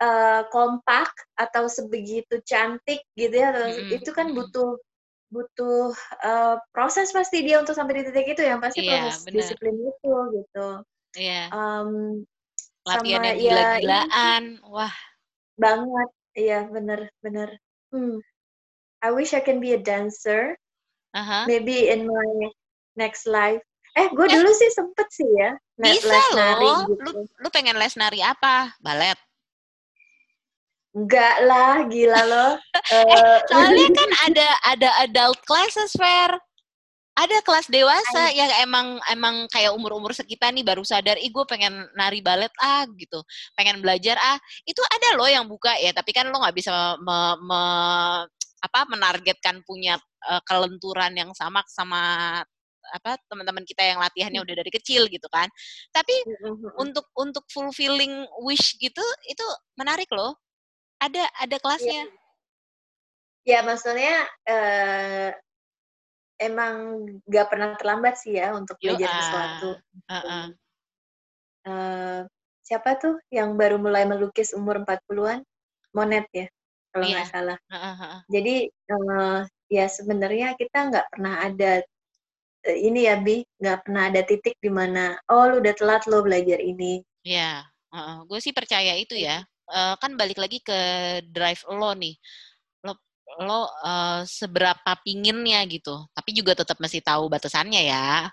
uh, 0.00 0.42
kompak 0.48 1.12
atau 1.36 1.68
sebegitu 1.68 2.40
cantik 2.42 3.04
gitu 3.12 3.34
ya 3.36 3.52
mm-hmm. 3.52 4.00
itu 4.00 4.10
kan 4.16 4.32
butuh 4.32 4.80
butuh 5.26 5.90
uh, 6.22 6.56
proses 6.70 7.10
pasti 7.10 7.42
dia 7.42 7.58
untuk 7.58 7.74
sampai 7.74 8.00
di 8.00 8.02
titik 8.10 8.38
itu 8.38 8.42
yang 8.46 8.62
pasti 8.62 8.86
yeah, 8.86 9.10
proses 9.10 9.26
bener. 9.26 9.34
disiplin 9.42 9.74
itu 9.74 10.14
gitu 10.38 10.68
yeah. 11.18 11.50
um, 11.50 12.22
latihan 12.86 13.22
sama, 13.22 13.26
yang 13.26 13.26
ya 13.26 13.34
gila-gilaan 13.34 14.44
ya, 14.62 14.66
wah 14.74 14.94
banget 15.58 16.08
iya 16.38 16.60
bener 16.70 17.10
bener 17.24 17.48
hmm. 17.90 18.22
I 19.02 19.10
wish 19.10 19.34
I 19.34 19.42
can 19.42 19.58
be 19.58 19.74
a 19.74 19.80
dancer 19.82 20.54
uh-huh. 21.10 21.44
maybe 21.50 21.90
in 21.90 22.06
my 22.06 22.30
next 22.94 23.26
life 23.26 23.62
Eh, 23.96 24.12
gue 24.12 24.26
dulu 24.28 24.52
sih 24.52 24.68
sempet 24.76 25.08
sih 25.08 25.24
ya. 25.40 25.56
Bisa 25.80 26.04
les 26.12 26.28
nari 26.36 26.68
loh. 26.68 26.84
Gitu. 26.84 27.00
Lu, 27.00 27.10
lu 27.24 27.48
pengen 27.48 27.80
les 27.80 27.96
nari 27.96 28.20
apa? 28.20 28.76
Balet? 28.84 29.16
Enggak 30.96 31.36
lah, 31.44 31.84
gila 31.92 32.22
loh. 32.24 32.52
eh, 32.96 33.38
soalnya 33.52 33.88
kan 33.92 34.10
ada 34.32 34.48
ada 34.72 34.88
adult 35.04 35.36
classes, 35.44 35.92
Fair. 35.92 36.40
Ada 37.16 37.40
kelas 37.44 37.72
dewasa 37.72 38.28
Ay. 38.28 38.44
yang 38.44 38.52
emang 38.60 39.00
emang 39.08 39.48
kayak 39.48 39.72
umur-umur 39.72 40.12
sekitar 40.12 40.52
nih 40.52 40.64
baru 40.64 40.84
sadar, 40.84 41.16
ih 41.16 41.32
gue 41.32 41.44
pengen 41.48 41.72
nari 41.96 42.20
balet 42.20 42.52
ah 42.60 42.84
gitu, 42.96 43.24
pengen 43.56 43.80
belajar 43.80 44.16
ah. 44.20 44.36
Itu 44.68 44.80
ada 44.84 45.16
loh 45.16 45.28
yang 45.28 45.48
buka 45.48 45.76
ya, 45.80 45.96
tapi 45.96 46.12
kan 46.12 46.28
lo 46.28 46.36
nggak 46.40 46.56
bisa 46.56 46.96
me, 47.00 47.16
me, 47.40 47.60
apa 48.60 48.80
menargetkan 48.92 49.64
punya 49.64 49.96
uh, 50.28 50.40
kelenturan 50.44 51.12
yang 51.16 51.32
sama 51.32 51.64
sama 51.72 52.00
apa 52.86 53.18
teman-teman 53.26 53.66
kita 53.66 53.82
yang 53.82 53.98
latihannya 53.98 54.40
hmm. 54.40 54.46
udah 54.46 54.56
dari 54.60 54.70
kecil 54.72 55.08
gitu 55.08 55.28
kan. 55.32 55.48
Tapi 55.92 56.14
hmm, 56.24 56.52
hmm, 56.52 56.70
untuk 56.84 57.06
untuk 57.16 57.44
fulfilling 57.48 58.28
wish 58.44 58.76
gitu 58.76 59.02
itu 59.24 59.46
menarik 59.80 60.08
loh. 60.12 60.36
Ada 61.02 61.24
ada 61.42 61.56
kelasnya. 61.60 62.08
Ya, 63.44 63.58
ya 63.58 63.58
maksudnya 63.62 64.14
uh, 64.48 65.30
emang 66.40 66.74
gak 67.28 67.46
pernah 67.52 67.76
terlambat 67.76 68.16
sih 68.20 68.36
ya 68.36 68.56
untuk 68.56 68.76
belajar 68.80 69.08
uh, 69.08 69.16
sesuatu. 69.20 69.70
Uh, 70.08 70.16
uh. 70.16 70.46
Uh, 71.66 72.20
siapa 72.62 72.96
tuh 72.96 73.18
yang 73.28 73.58
baru 73.58 73.76
mulai 73.76 74.08
melukis 74.08 74.54
umur 74.56 74.82
40-an? 74.82 75.42
Monet 75.96 76.28
ya, 76.28 76.44
kalau 76.92 77.08
nggak 77.08 77.24
yeah. 77.24 77.32
salah. 77.32 77.58
Uh, 77.72 77.76
uh, 77.80 77.96
uh. 78.04 78.16
Jadi 78.28 78.68
uh, 78.92 79.48
ya 79.72 79.88
sebenarnya 79.88 80.52
kita 80.60 80.92
nggak 80.92 81.08
pernah 81.08 81.40
ada 81.40 81.80
Eh, 82.66 82.90
ini 82.90 83.06
ya 83.06 83.14
bi 83.22 83.46
nggak 83.62 83.86
pernah 83.86 84.10
ada 84.10 84.26
titik 84.26 84.58
di 84.58 84.66
mana 84.66 85.14
oh 85.30 85.46
lu 85.46 85.62
udah 85.62 85.74
telat 85.78 86.02
lo 86.10 86.18
belajar 86.26 86.58
ini 86.58 86.98
ya 87.22 87.62
uh, 87.94 88.26
gue 88.26 88.42
sih 88.42 88.50
percaya 88.50 88.98
itu 88.98 89.14
ya 89.14 89.46
uh, 89.70 89.94
kan 89.98 90.14
balik 90.14 90.38
lagi 90.38 90.62
ke 90.62 90.78
drive 91.30 91.62
lo 91.70 91.92
nih. 91.94 92.14
Lo 92.86 92.92
lo 93.42 93.66
uh, 93.66 94.22
seberapa 94.26 94.92
pinginnya 95.02 95.62
gitu. 95.66 96.06
Tapi 96.14 96.30
juga 96.34 96.58
tetap 96.58 96.78
masih 96.78 97.02
tahu 97.02 97.26
batasannya 97.30 97.82
ya. 97.86 98.30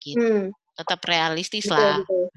Gitu. 0.00 0.20
Hmm. 0.20 0.52
tetap 0.76 1.00
realistis 1.08 1.66
lah. 1.72 2.04
betul. 2.04 2.28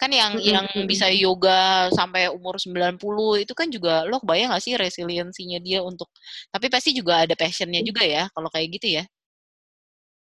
kan 0.00 0.10
yang 0.10 0.32
hmm. 0.34 0.42
yang 0.42 0.66
bisa 0.88 1.12
yoga 1.12 1.92
sampai 1.92 2.32
umur 2.32 2.56
90 2.58 2.96
itu 3.44 3.52
kan 3.54 3.68
juga 3.70 4.02
lo 4.08 4.18
kebayang 4.18 4.50
gak 4.50 4.64
sih 4.64 4.74
resiliensinya 4.74 5.60
dia 5.62 5.84
untuk 5.84 6.10
tapi 6.50 6.66
pasti 6.72 6.90
juga 6.90 7.22
ada 7.22 7.36
passionnya 7.38 7.84
juga 7.84 8.02
ya 8.02 8.32
kalau 8.32 8.48
kayak 8.48 8.80
gitu 8.80 8.98
ya. 8.98 9.04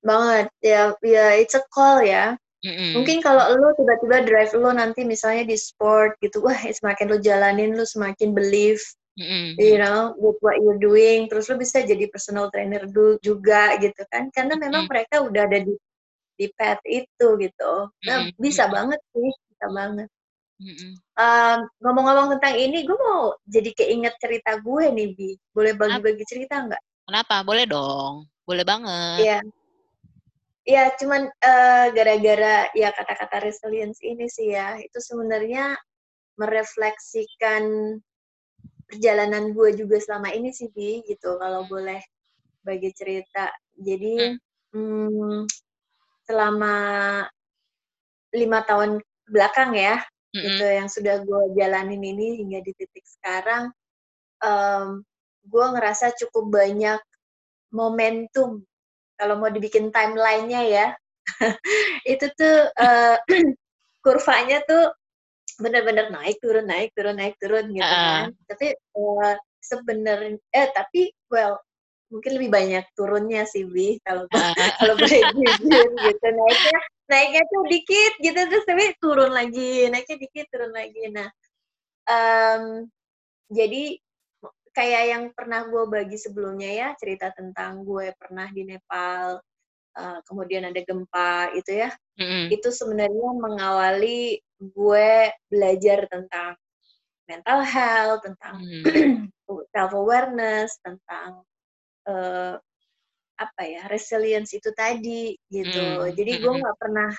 Banget. 0.00 0.49
Ya 0.64 0.96
ya 1.04 1.37
it's 1.37 1.54
a 1.54 1.62
call 1.68 2.00
ya 2.02 2.40
mm-hmm. 2.64 2.90
mungkin 2.96 3.18
kalau 3.20 3.52
lo 3.58 3.75
tiba-tiba 3.75 4.25
drive 4.25 4.52
lo 4.56 4.70
nanti 4.72 5.02
misalnya 5.02 5.44
di 5.48 5.56
sport 5.58 6.16
gitu 6.22 6.40
wah 6.44 6.56
semakin 6.56 7.06
lo 7.10 7.18
jalanin 7.20 7.76
lo 7.76 7.84
semakin 7.84 8.32
believe 8.32 8.80
mm-hmm. 9.18 9.58
you 9.60 9.76
know 9.76 10.14
with 10.16 10.38
what 10.40 10.56
you're 10.62 10.80
doing 10.80 11.26
terus 11.26 11.50
lo 11.50 11.58
bisa 11.58 11.82
jadi 11.82 12.06
personal 12.08 12.48
trainer 12.48 12.86
dulu 12.88 13.20
juga 13.20 13.76
gitu 13.82 14.02
kan 14.08 14.30
karena 14.32 14.56
memang 14.56 14.86
mm-hmm. 14.86 14.92
mereka 14.92 15.25
udah 15.25 15.42
ada 15.44 15.58
di 15.60 15.75
di 16.36 16.46
path 16.52 16.84
itu 16.84 17.28
gitu 17.40 17.72
nah, 18.04 18.28
mm-hmm. 18.28 18.40
bisa 18.40 18.68
banget 18.68 19.00
sih 19.12 19.30
bisa 19.52 19.66
banget 19.72 20.08
Um, 20.56 21.58
ngomong-ngomong 21.84 22.36
tentang 22.36 22.56
ini, 22.56 22.88
gue 22.88 22.96
mau 22.96 23.36
jadi 23.44 23.76
keinget 23.76 24.16
cerita 24.16 24.56
gue 24.56 24.88
nih, 24.88 25.08
Bi. 25.12 25.30
Boleh 25.52 25.76
bagi-bagi 25.76 26.25
cerita 26.25 26.64
nggak? 26.64 26.82
Kenapa? 27.08 27.44
Boleh 27.44 27.68
dong. 27.68 28.25
Boleh 28.48 28.64
banget. 28.64 29.20
Iya. 29.20 29.38
Iya, 30.66 30.99
cuman 30.99 31.30
uh, 31.30 31.87
gara-gara 31.94 32.66
ya 32.75 32.90
kata-kata 32.90 33.38
resilience 33.38 34.02
ini 34.02 34.26
sih 34.26 34.50
ya, 34.50 34.75
itu 34.82 34.99
sebenarnya 34.99 35.78
merefleksikan 36.35 37.94
perjalanan 38.90 39.54
gue 39.54 39.78
juga 39.78 40.02
selama 40.02 40.35
ini 40.35 40.50
sih, 40.50 40.66
Bi, 40.75 41.06
gitu, 41.06 41.38
kalau 41.38 41.70
boleh 41.70 42.02
bagi 42.66 42.90
cerita. 42.99 43.54
Jadi, 43.78 44.35
hmm. 44.35 44.38
Hmm, 44.75 45.46
selama 46.26 46.75
lima 48.35 48.58
tahun 48.66 48.99
belakang 49.30 49.78
ya, 49.78 50.02
mm-hmm. 50.37 50.44
gitu 50.44 50.64
yang 50.66 50.88
sudah 50.90 51.23
gue 51.23 51.42
jalanin 51.56 52.02
ini 52.02 52.42
hingga 52.44 52.61
di 52.61 52.73
titik 52.76 53.06
sekarang 53.06 53.73
um, 54.44 55.00
gue 55.46 55.66
ngerasa 55.73 56.12
cukup 56.18 56.52
banyak 56.52 57.00
momentum 57.73 58.66
kalau 59.16 59.40
mau 59.40 59.50
dibikin 59.50 59.88
timelinenya 59.90 60.62
ya 60.64 60.87
itu 62.12 62.26
tuh 62.37 62.70
uh, 62.76 63.16
kurvanya 64.04 64.62
tuh 64.68 64.94
benar-benar 65.56 66.12
naik 66.12 66.37
turun 66.38 66.68
naik 66.68 66.92
turun 66.92 67.16
naik 67.16 67.35
turun 67.40 67.73
gitu 67.73 67.85
uh. 67.85 68.28
kan 68.28 68.30
tapi 68.46 68.76
uh, 68.76 69.35
sebenarnya 69.64 70.37
eh 70.52 70.68
tapi 70.70 71.11
well 71.32 71.58
mungkin 72.06 72.38
lebih 72.38 72.50
banyak 72.54 72.85
turunnya 72.94 73.42
sih 73.49 73.66
bi 73.66 73.99
kalau 74.04 74.28
uh. 74.30 74.52
kalau 74.78 74.94
boleh 74.94 75.23
jujur 75.35 75.87
gitu 75.90 76.26
naiknya 76.28 76.78
naiknya 77.06 77.42
tuh 77.50 77.62
dikit 77.73 78.12
gitu 78.23 78.40
terus 78.46 78.64
tapi 78.68 78.85
turun 79.00 79.32
lagi 79.32 79.88
naiknya 79.90 80.16
dikit 80.23 80.46
turun 80.52 80.73
lagi 80.76 81.02
nah 81.11 81.28
um, 82.06 82.87
jadi 83.50 83.99
kayak 84.76 85.04
yang 85.09 85.25
pernah 85.33 85.64
gue 85.64 85.88
bagi 85.88 86.21
sebelumnya 86.21 86.68
ya 86.68 86.88
cerita 87.00 87.33
tentang 87.33 87.80
gue 87.80 88.12
pernah 88.21 88.45
di 88.52 88.68
Nepal 88.68 89.40
uh, 89.97 90.21
kemudian 90.28 90.68
ada 90.68 90.85
gempa 90.85 91.49
itu 91.56 91.80
ya 91.80 91.90
mm-hmm. 92.21 92.52
itu 92.52 92.68
sebenarnya 92.68 93.30
mengawali 93.40 94.37
gue 94.61 95.33
belajar 95.49 96.04
tentang 96.12 96.61
mental 97.25 97.64
health 97.64 98.21
tentang 98.21 98.61
mm-hmm. 98.61 99.33
self 99.73 99.92
awareness 99.97 100.76
tentang 100.85 101.40
uh, 102.04 102.61
apa 103.37 103.62
ya 103.64 103.88
resilience 103.88 104.52
itu 104.52 104.68
tadi 104.76 105.33
gitu 105.49 106.04
mm. 106.04 106.12
jadi 106.12 106.33
gue 106.37 106.52
nggak 106.52 106.78
pernah 106.78 107.12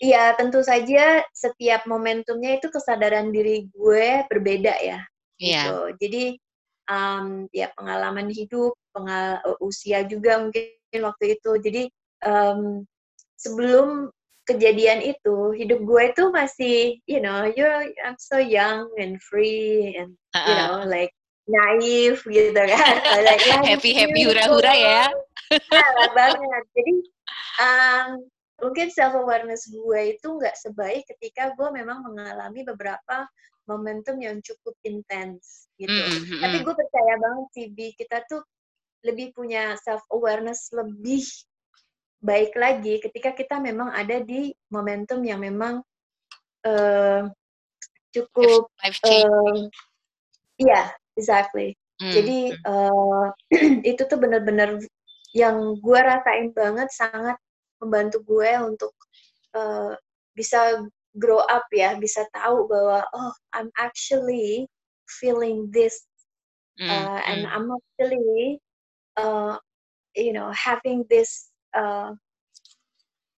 Iya 0.00 0.32
tentu 0.32 0.64
saja 0.64 1.20
setiap 1.28 1.84
momentumnya 1.84 2.56
itu 2.56 2.72
kesadaran 2.72 3.28
diri 3.36 3.68
gue 3.68 4.24
berbeda 4.32 4.72
ya 4.80 5.04
yeah. 5.40 5.64
gitu. 5.66 5.78
Jadi 6.06 6.24
um, 6.86 7.26
ya 7.50 7.72
pengalaman 7.74 8.28
hidup 8.28 8.76
pengal 8.92 9.40
usia 9.64 10.04
juga 10.04 10.38
mungkin 10.38 11.00
waktu 11.00 11.40
itu. 11.40 11.50
Jadi 11.58 11.82
um, 12.22 12.84
sebelum 13.40 14.12
kejadian 14.44 15.00
itu 15.00 15.54
hidup 15.54 15.80
gue 15.86 16.02
itu 16.10 16.24
masih 16.34 16.76
you 17.06 17.22
know 17.22 17.46
you 17.46 17.62
I'm 18.02 18.18
so 18.18 18.42
young 18.42 18.90
and 18.98 19.22
free 19.22 19.94
and 19.94 20.18
uh 20.34 20.42
-uh. 20.42 20.46
you 20.46 20.54
know 20.58 20.74
like 20.90 21.14
naif 21.50 22.22
gitu 22.26 22.54
kan. 22.54 22.94
Like, 23.26 23.42
happy 23.42 23.90
happy 23.94 24.22
hura-hura 24.22 24.70
ya. 24.70 25.02
Nah, 25.50 26.08
banget. 26.18 26.62
Jadi 26.78 26.94
um, 27.58 28.06
mungkin 28.62 28.86
self 28.92 29.18
awareness 29.18 29.66
gue 29.66 30.00
itu 30.14 30.28
nggak 30.30 30.54
sebaik 30.54 31.02
ketika 31.16 31.50
gue 31.58 31.68
memang 31.74 32.06
mengalami 32.06 32.62
beberapa 32.62 33.26
momentum 33.68 34.16
yang 34.20 34.38
cukup 34.40 34.74
intens 34.86 35.68
gitu 35.76 35.92
mm 35.92 36.20
-hmm. 36.26 36.40
tapi 36.40 36.56
gue 36.64 36.74
percaya 36.74 37.14
banget 37.16 37.46
sih 37.56 37.66
bi 37.72 37.92
kita 37.96 38.24
tuh 38.28 38.42
lebih 39.04 39.32
punya 39.32 39.76
self 39.80 40.04
awareness 40.12 40.68
lebih 40.76 41.24
baik 42.20 42.52
lagi 42.52 43.00
ketika 43.00 43.32
kita 43.32 43.56
memang 43.56 43.88
ada 43.96 44.20
di 44.20 44.52
momentum 44.68 45.24
yang 45.24 45.40
memang 45.40 45.80
uh, 46.68 47.24
cukup 48.12 48.68
life, 48.84 49.00
life 49.00 49.24
uh, 49.24 49.56
iya 50.60 50.92
exactly. 51.20 51.76
Hmm. 52.00 52.12
Jadi 52.12 52.38
uh, 52.64 53.28
itu 53.90 54.02
tuh 54.08 54.18
benar-benar 54.20 54.80
yang 55.36 55.78
gue 55.78 56.00
rasain 56.00 56.50
banget 56.56 56.88
sangat 56.90 57.36
membantu 57.78 58.24
gue 58.24 58.50
untuk 58.60 58.92
uh, 59.56 59.94
bisa 60.32 60.84
grow 61.18 61.42
up 61.50 61.66
ya, 61.74 61.98
bisa 61.98 62.22
tahu 62.34 62.70
bahwa 62.70 63.02
oh 63.14 63.32
I'm 63.54 63.70
actually 63.78 64.70
feeling 65.08 65.70
this 65.74 66.06
uh, 66.78 67.18
and 67.26 67.46
hmm. 67.46 67.50
I'm 67.50 67.66
actually 67.74 68.62
uh, 69.18 69.58
you 70.14 70.30
know 70.30 70.54
having 70.54 71.02
this 71.10 71.50
uh, 71.74 72.14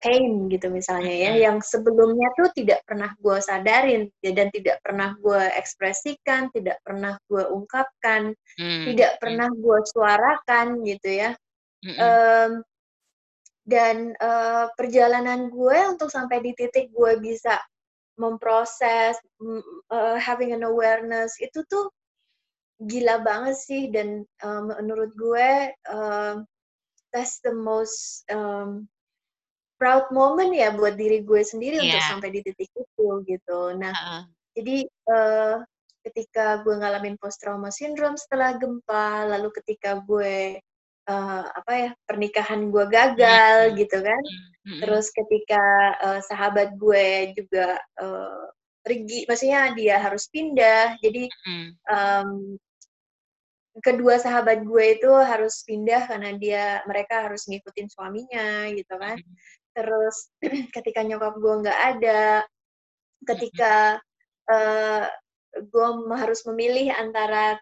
pain 0.03 0.51
gitu 0.51 0.67
misalnya 0.67 1.15
ya, 1.15 1.31
yang 1.47 1.63
sebelumnya 1.63 2.27
tuh 2.35 2.51
tidak 2.51 2.83
pernah 2.83 3.15
gue 3.23 3.37
sadarin 3.39 4.11
ya, 4.19 4.35
dan 4.35 4.51
tidak 4.51 4.83
pernah 4.83 5.15
gue 5.15 5.41
ekspresikan, 5.55 6.51
tidak 6.51 6.75
pernah 6.83 7.15
gue 7.31 7.43
ungkapkan, 7.47 8.35
hmm. 8.59 8.83
tidak 8.91 9.15
pernah 9.23 9.47
gue 9.47 9.79
suarakan 9.95 10.83
gitu 10.83 11.09
ya. 11.09 11.31
Hmm. 11.87 11.97
Um, 11.99 12.51
dan 13.63 14.11
uh, 14.19 14.67
perjalanan 14.75 15.47
gue 15.47 15.77
untuk 15.87 16.11
sampai 16.11 16.43
di 16.43 16.51
titik 16.55 16.91
gue 16.91 17.19
bisa 17.19 17.59
memproses, 18.19 19.17
uh, 19.89 20.17
having 20.19 20.53
an 20.53 20.67
awareness 20.67 21.33
itu 21.41 21.63
tuh 21.65 21.89
gila 22.83 23.23
banget 23.23 23.55
sih 23.55 23.87
dan 23.89 24.27
uh, 24.43 24.61
menurut 24.67 25.15
gue 25.15 25.71
uh, 25.87 26.35
that's 27.15 27.39
the 27.45 27.53
most 27.55 28.27
um, 28.27 28.85
proud 29.79 30.09
moment 30.11 30.51
ya 30.51 30.75
buat 30.75 30.99
diri 30.99 31.23
gue 31.23 31.41
sendiri 31.41 31.79
yeah. 31.79 31.85
untuk 31.87 32.03
iya. 32.03 32.11
sampai 32.11 32.29
di 32.33 32.39
titik 32.43 32.69
itu 32.71 33.07
gitu. 33.27 33.59
Nah, 33.79 33.93
uh-uh. 33.93 34.21
jadi 34.57 34.77
uh, 35.07 35.55
ketika 36.03 36.59
gue 36.61 36.75
ngalamin 36.75 37.15
post 37.15 37.39
trauma 37.39 37.71
syndrome 37.71 38.19
setelah 38.19 38.59
gempa, 38.59 39.27
lalu 39.27 39.49
ketika 39.63 40.03
gue 40.03 40.59
uh, 41.09 41.45
apa 41.49 41.71
ya 41.71 41.89
pernikahan 42.07 42.71
gue 42.71 42.85
gagal 42.87 43.55
mm-hmm. 43.69 43.77
gitu 43.79 43.97
kan, 44.03 44.23
mm-hmm. 44.23 44.79
terus 44.83 45.07
ketika 45.11 45.63
uh, 45.99 46.19
sahabat 46.23 46.75
gue 46.75 47.33
juga 47.37 47.79
uh, 47.99 48.45
pergi, 48.83 49.23
maksudnya 49.27 49.71
dia 49.75 49.95
harus 49.99 50.27
pindah, 50.27 50.99
jadi 50.99 51.27
mm-hmm. 51.27 51.69
um, 51.87 52.29
kedua 53.81 54.21
sahabat 54.21 54.61
gue 54.61 54.85
itu 54.99 55.09
harus 55.09 55.65
pindah 55.65 56.05
karena 56.05 56.37
dia 56.37 56.65
mereka 56.85 57.25
harus 57.25 57.49
ngikutin 57.49 57.89
suaminya 57.89 58.69
gitu 58.69 58.93
kan. 59.01 59.17
Terus 59.73 60.29
ketika 60.75 61.01
nyokap 61.01 61.33
gue 61.41 61.53
nggak 61.65 61.79
ada, 61.97 62.45
ketika 63.25 63.97
uh, 64.51 65.09
gue 65.57 65.87
harus 66.17 66.45
memilih 66.49 66.93
antara 66.93 67.57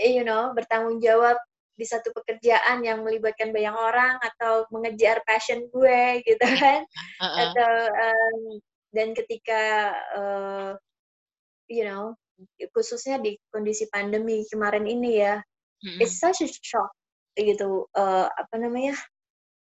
eh, 0.00 0.12
you 0.16 0.24
know 0.24 0.52
bertanggung 0.56 1.00
jawab 1.00 1.36
di 1.74 1.86
satu 1.86 2.14
pekerjaan 2.14 2.86
yang 2.86 3.02
melibatkan 3.02 3.50
banyak 3.50 3.74
orang 3.74 4.14
atau 4.22 4.66
mengejar 4.70 5.18
passion 5.26 5.66
gue 5.70 6.02
gitu 6.28 6.46
kan 6.58 6.86
uh-uh. 7.20 7.38
atau 7.50 7.74
um, 7.90 8.42
dan 8.94 9.10
ketika 9.12 9.92
uh, 10.14 10.70
you 11.66 11.82
know 11.82 12.14
khususnya 12.74 13.18
di 13.18 13.38
kondisi 13.50 13.90
pandemi 13.90 14.46
kemarin 14.50 14.86
ini 14.86 15.22
ya 15.22 15.38
mm-hmm. 15.38 15.98
it's 16.02 16.18
such 16.18 16.42
a 16.42 16.48
shock 16.50 16.90
gitu 17.34 17.86
uh, 17.98 18.30
apa 18.30 18.54
namanya 18.58 18.94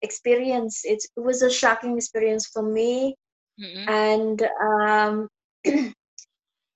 experience 0.05 0.85
it's, 0.85 1.09
it 1.16 1.22
was 1.25 1.40
a 1.40 1.48
shocking 1.48 1.96
experience 1.96 2.48
for 2.48 2.61
me 2.61 3.16
mm-hmm. 3.57 3.85
and 3.88 4.38
um, 4.61 5.14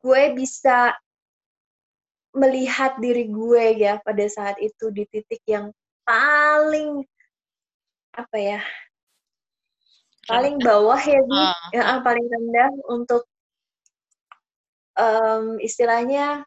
gue 0.04 0.22
bisa 0.32 0.96
melihat 2.36 3.00
diri 3.00 3.26
gue 3.32 3.80
ya 3.80 3.96
pada 4.04 4.28
saat 4.28 4.60
itu 4.60 4.92
di 4.92 5.08
titik 5.08 5.40
yang 5.48 5.72
paling 6.04 7.02
apa 8.12 8.36
ya 8.36 8.60
paling 10.26 10.58
bawah 10.60 10.98
ya, 11.00 11.22
uh. 11.22 11.54
ya 11.72 11.82
paling 12.02 12.26
rendah 12.26 12.70
untuk 12.92 13.24
um, 14.98 15.56
istilahnya 15.62 16.44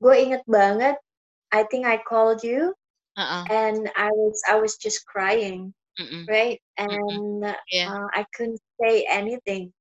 gue 0.00 0.14
inget 0.14 0.42
banget 0.46 0.96
I 1.50 1.64
think 1.68 1.88
I 1.88 1.98
called 2.00 2.44
you 2.44 2.72
uh-uh. 3.16 3.44
and 3.50 3.90
I 3.96 4.12
was 4.12 4.38
I 4.46 4.56
was 4.60 4.76
just 4.76 5.04
crying 5.08 5.72
Mm-mm. 5.96 6.28
right 6.28 6.60
and 6.76 7.56
yeah. 7.72 7.88
uh, 7.88 8.08
I 8.12 8.28
couldn't 8.36 8.60
say 8.80 9.08
anything 9.08 9.72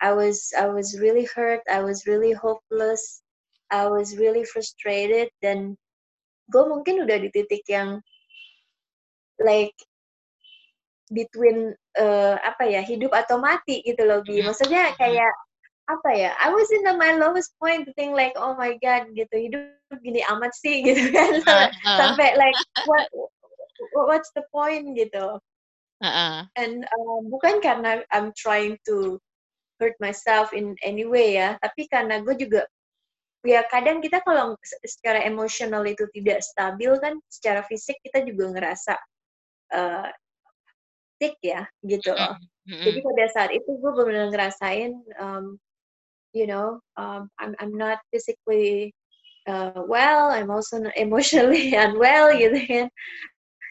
I 0.00 0.14
was 0.14 0.54
I 0.54 0.70
was 0.70 0.98
really 0.98 1.26
hurt 1.26 1.60
I 1.66 1.82
was 1.82 2.06
really 2.06 2.32
hopeless 2.32 3.25
I 3.70 3.90
was 3.90 4.14
really 4.14 4.46
frustrated 4.46 5.30
dan 5.42 5.74
gue 6.50 6.64
mungkin 6.66 7.02
udah 7.02 7.18
di 7.18 7.28
titik 7.34 7.66
yang 7.66 7.98
like 9.42 9.74
between 11.10 11.74
uh, 11.98 12.34
apa 12.42 12.66
ya 12.66 12.82
hidup 12.82 13.14
atau 13.14 13.38
mati 13.38 13.82
gitu 13.82 14.02
loh 14.06 14.22
Bi. 14.22 14.42
Maksudnya 14.42 14.94
kayak 14.98 15.30
apa 15.86 16.10
ya 16.18 16.34
I 16.42 16.50
was 16.50 16.66
in 16.74 16.82
the 16.82 16.98
my 16.98 17.14
lowest 17.14 17.54
point 17.62 17.86
to 17.86 17.94
think 17.94 18.14
like 18.14 18.34
oh 18.34 18.58
my 18.58 18.74
god 18.82 19.10
gitu. 19.14 19.34
Hidup 19.34 19.70
gini 20.02 20.22
amat 20.30 20.54
sih 20.58 20.82
gitu 20.86 21.14
kan. 21.14 21.42
Uh, 21.46 21.70
uh. 21.70 21.98
sampai 21.98 22.34
like 22.34 22.58
what 22.86 23.06
what's 23.94 24.30
the 24.34 24.42
point 24.50 24.94
gitu. 24.98 25.38
Uh-uh. 25.96 26.44
and 26.60 26.84
uh, 26.84 27.18
bukan 27.24 27.56
karena 27.64 28.04
I'm 28.12 28.28
trying 28.36 28.76
to 28.84 29.16
hurt 29.80 29.96
myself 29.96 30.52
in 30.52 30.76
any 30.84 31.08
way 31.08 31.40
ya 31.40 31.56
tapi 31.64 31.88
karena 31.88 32.20
gue 32.20 32.36
juga 32.36 32.68
ya 33.46 33.62
kadang 33.70 34.02
kita 34.02 34.20
kalau 34.26 34.58
secara 34.84 35.22
emosional 35.22 35.86
itu 35.86 36.04
tidak 36.12 36.42
stabil 36.42 36.92
kan 36.98 37.16
secara 37.30 37.62
fisik 37.64 37.96
kita 38.02 38.26
juga 38.26 38.52
ngerasa 38.52 38.94
uh, 39.72 40.10
sick 41.16 41.38
ya 41.40 41.64
gitu 41.86 42.12
loh. 42.12 42.36
Mm-hmm. 42.66 42.82
Jadi 42.82 42.98
pada 43.00 43.24
saat 43.30 43.50
itu 43.54 43.70
gue 43.78 43.90
benar-benar 43.94 44.28
ngerasain 44.34 44.92
um, 45.22 45.56
you 46.36 46.44
know, 46.44 46.84
um, 47.00 47.32
I'm 47.40 47.56
I'm 47.56 47.72
not 47.72 48.04
physically 48.12 48.92
uh, 49.48 49.80
well. 49.88 50.28
I'm 50.28 50.52
also 50.52 50.84
emotionally 51.00 51.72
unwell, 51.72 52.36
gitu 52.36 52.60
kan. 52.68 52.86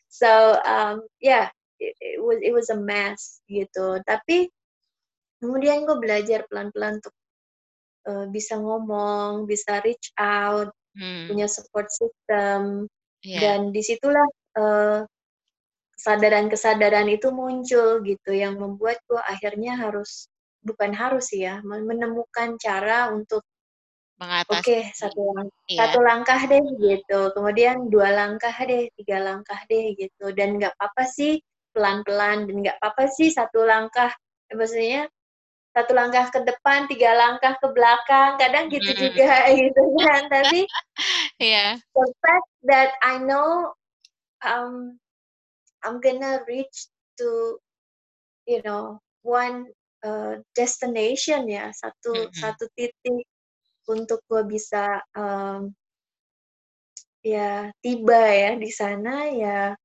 So 0.09 0.57
um, 0.65 1.05
yeah, 1.21 1.53
it, 1.77 1.93
it 2.01 2.17
was 2.17 2.41
it 2.41 2.53
was 2.57 2.73
a 2.73 2.79
mess 2.81 3.45
gitu. 3.45 4.01
Tapi 4.09 4.49
kemudian 5.37 5.85
gue 5.85 5.97
belajar 6.01 6.49
pelan-pelan 6.49 6.97
untuk 6.97 7.13
uh, 8.07 8.25
bisa 8.29 8.57
ngomong, 8.57 9.49
bisa 9.49 9.81
reach 9.81 10.13
out, 10.17 10.71
hmm. 10.97 11.29
punya 11.29 11.49
support 11.49 11.89
system, 11.91 12.89
yeah. 13.25 13.41
dan 13.41 13.73
di 13.73 13.81
situlah 13.81 14.25
uh, 14.57 15.03
kesadaran-kesadaran 15.95 17.07
itu 17.09 17.31
muncul 17.31 18.03
gitu 18.03 18.31
yang 18.35 18.59
membuat 18.59 18.99
gue 19.07 19.21
akhirnya 19.25 19.79
harus 19.79 20.27
bukan 20.65 20.91
harus 20.91 21.31
ya 21.31 21.61
menemukan 21.63 22.57
cara 22.57 23.13
untuk 23.13 23.45
mengatasi 24.19 24.53
oke 24.53 24.63
okay, 24.63 24.81
satu 24.95 25.21
lang 25.35 25.47
iya. 25.69 25.79
satu 25.79 25.99
langkah 26.03 26.41
deh 26.47 26.63
gitu 26.79 27.19
kemudian 27.35 27.87
dua 27.91 28.11
langkah 28.11 28.55
deh 28.63 28.87
tiga 28.97 29.17
langkah 29.23 29.59
deh 29.67 29.93
gitu 29.95 30.31
dan 30.33 30.57
nggak 30.59 30.73
apa-apa 30.75 31.03
sih 31.05 31.39
pelan-pelan 31.75 32.47
dan 32.47 32.55
nggak 32.63 32.77
apa-apa 32.79 33.11
sih 33.11 33.29
satu 33.29 33.63
langkah 33.67 34.11
maksudnya 34.51 35.07
satu 35.75 35.91
langkah 35.91 36.31
ke 36.31 36.39
depan 36.47 36.87
tiga 36.87 37.11
langkah 37.19 37.59
ke 37.59 37.67
belakang 37.75 38.39
kadang 38.39 38.71
gitu 38.71 38.95
mm. 38.95 38.99
juga 38.99 39.31
gitu 39.59 39.83
kan 39.99 40.21
tapi 40.31 40.63
yeah. 41.43 41.75
the 41.91 42.07
fact 42.23 42.49
that 42.63 42.95
I 43.03 43.19
know 43.19 43.75
um 44.39 44.95
I'm 45.83 45.99
gonna 45.99 46.47
reach 46.47 46.87
to 47.19 47.59
you 48.47 48.63
know 48.63 49.03
one 49.27 49.67
uh, 50.07 50.39
destination 50.55 51.51
ya 51.51 51.75
satu 51.75 52.15
mm 52.15 52.25
-hmm. 52.31 52.39
satu 52.39 52.65
titik 52.79 53.27
untuk 53.91 54.23
gue 54.31 54.47
bisa 54.47 55.03
um, 55.13 55.75
ya 57.25 57.69
tiba 57.83 58.21
ya 58.31 58.51
di 58.55 58.69
sana 58.71 59.29
ya 59.29 59.75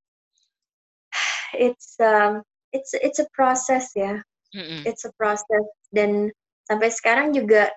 it's 1.67 1.99
um, 1.99 2.45
it's 2.71 2.95
it's 2.95 3.19
a 3.19 3.29
process 3.35 3.91
ya 3.97 4.21
mm 4.55 4.63
-hmm. 4.63 4.81
it's 4.87 5.07
a 5.07 5.13
process 5.19 5.67
dan 5.91 6.31
sampai 6.67 6.89
sekarang 6.91 7.35
juga 7.35 7.71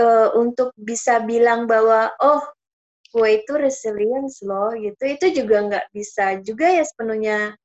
uh, 0.00 0.32
untuk 0.36 0.72
bisa 0.76 1.20
bilang 1.24 1.68
bahwa 1.68 2.12
oh 2.24 2.42
gue 3.12 3.40
itu 3.40 3.52
resilience 3.56 4.44
loh 4.44 4.72
gitu 4.76 5.02
itu 5.04 5.44
juga 5.44 5.56
nggak 5.64 5.86
bisa 5.92 6.40
juga 6.44 6.68
ya 6.68 6.84
sepenuhnya 6.84 7.56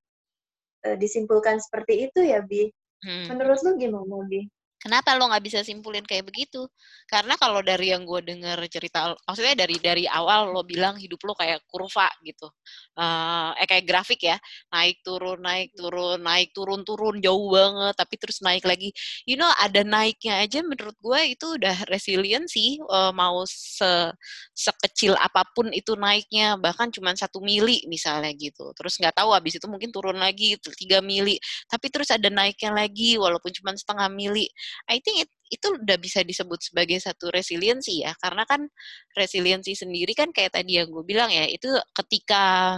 uh, 0.87 0.95
disimpulkan 0.95 1.59
seperti 1.59 2.07
itu 2.07 2.23
ya 2.23 2.39
bi 2.43 2.71
Hmm. 3.01 3.33
Menurut 3.33 3.59
lu 3.65 3.71
gimana, 3.81 4.15
Bi? 4.29 4.45
Kenapa 4.81 5.13
lo 5.13 5.29
nggak 5.29 5.45
bisa 5.45 5.59
simpulin 5.61 6.01
kayak 6.01 6.25
begitu? 6.25 6.65
Karena 7.05 7.37
kalau 7.37 7.61
dari 7.61 7.93
yang 7.93 8.01
gue 8.01 8.17
denger 8.25 8.57
cerita, 8.65 9.13
maksudnya 9.29 9.53
dari 9.53 9.77
dari 9.77 10.03
awal 10.09 10.49
lo 10.49 10.65
bilang 10.65 10.97
hidup 10.97 11.21
lo 11.21 11.37
kayak 11.37 11.61
kurva 11.69 12.09
gitu, 12.25 12.49
uh, 12.97 13.53
eh 13.61 13.69
kayak 13.69 13.85
grafik 13.85 14.25
ya, 14.25 14.41
naik 14.73 15.05
turun 15.05 15.37
naik 15.45 15.69
turun 15.77 16.17
naik 16.25 16.49
turun 16.57 16.81
turun 16.81 17.21
jauh 17.21 17.53
banget, 17.53 17.93
tapi 17.93 18.15
terus 18.17 18.41
naik 18.41 18.65
lagi. 18.65 18.89
You 19.29 19.37
know 19.37 19.53
ada 19.61 19.85
naiknya 19.85 20.41
aja 20.41 20.65
menurut 20.65 20.97
gue 20.97 21.19
itu 21.37 21.45
udah 21.61 21.85
resilient 21.85 22.49
sih, 22.49 22.81
uh, 22.89 23.13
mau 23.13 23.45
se 23.45 24.09
sekecil 24.57 25.13
apa 25.17 25.45
pun 25.53 25.69
itu 25.73 25.93
naiknya, 25.93 26.57
bahkan 26.57 26.89
cuma 26.89 27.13
satu 27.13 27.37
mili 27.43 27.85
misalnya 27.85 28.33
gitu. 28.33 28.73
Terus 28.73 28.97
nggak 28.97 29.13
tahu 29.21 29.29
habis 29.37 29.61
itu 29.61 29.67
mungkin 29.69 29.93
turun 29.93 30.17
lagi 30.17 30.57
tiga 30.79 31.05
mili, 31.05 31.37
tapi 31.69 31.93
terus 31.93 32.09
ada 32.09 32.33
naiknya 32.33 32.73
lagi 32.73 33.19
walaupun 33.21 33.53
cuma 33.53 33.77
setengah 33.77 34.09
mili 34.09 34.49
I 34.89 34.99
think 35.03 35.27
it, 35.27 35.31
itu 35.51 35.67
udah 35.75 35.97
bisa 35.99 36.23
disebut 36.23 36.59
sebagai 36.63 36.97
satu 37.03 37.27
resiliensi 37.31 38.03
ya 38.03 38.15
karena 38.19 38.47
kan 38.47 38.67
resiliensi 39.15 39.75
sendiri 39.75 40.15
kan 40.15 40.31
kayak 40.31 40.55
tadi 40.55 40.79
yang 40.79 40.87
gue 40.87 41.03
bilang 41.03 41.27
ya 41.27 41.43
itu 41.47 41.67
ketika 41.91 42.77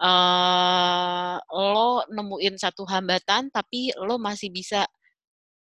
uh, 0.00 1.36
lo 1.52 2.04
nemuin 2.08 2.56
satu 2.56 2.84
hambatan 2.88 3.48
tapi 3.52 3.92
lo 4.00 4.20
masih 4.20 4.52
bisa 4.52 4.84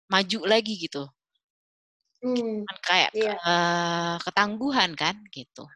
maju 0.07 0.39
lagi 0.47 0.87
gitu 0.87 1.03
hmm, 2.23 2.63
kan 2.63 2.77
kayak 2.83 3.11
iya. 3.15 3.35
uh, 3.43 4.15
ketangguhan 4.23 4.95
kan 4.95 5.15
gitu 5.31 5.67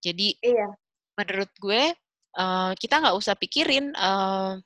jadi 0.00 0.36
iya. 0.40 0.68
menurut 1.16 1.52
gue 1.60 1.82
uh, 2.36 2.72
kita 2.76 3.00
nggak 3.00 3.16
usah 3.16 3.34
pikirin 3.36 3.92
uh, 3.96 4.56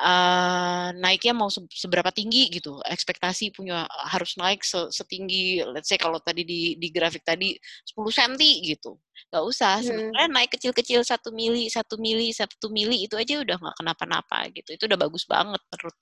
uh, 0.00 0.88
naiknya 0.96 1.32
mau 1.36 1.48
seberapa 1.50 2.08
tinggi 2.12 2.48
gitu 2.52 2.80
ekspektasi 2.84 3.52
punya 3.52 3.84
harus 4.08 4.36
naik 4.40 4.62
setinggi 4.66 5.64
let's 5.72 5.88
say 5.88 5.98
kalau 5.98 6.20
tadi 6.20 6.44
di 6.44 6.76
di 6.76 6.88
grafik 6.92 7.24
tadi 7.24 7.56
10 7.92 7.98
cm 8.08 8.32
gitu 8.64 8.96
nggak 9.32 9.44
usah 9.44 9.80
hmm. 9.80 9.86
sebenarnya 9.86 10.28
naik 10.28 10.50
kecil-kecil 10.54 11.00
satu 11.02 11.32
mili 11.32 11.66
satu 11.72 11.96
mili 11.96 12.30
satu 12.30 12.68
mili 12.68 13.08
itu 13.08 13.16
aja 13.16 13.40
udah 13.42 13.56
nggak 13.58 13.76
kenapa-napa 13.80 14.38
gitu 14.52 14.76
itu 14.76 14.84
udah 14.86 14.98
bagus 15.00 15.24
banget 15.24 15.60
menurut 15.72 15.96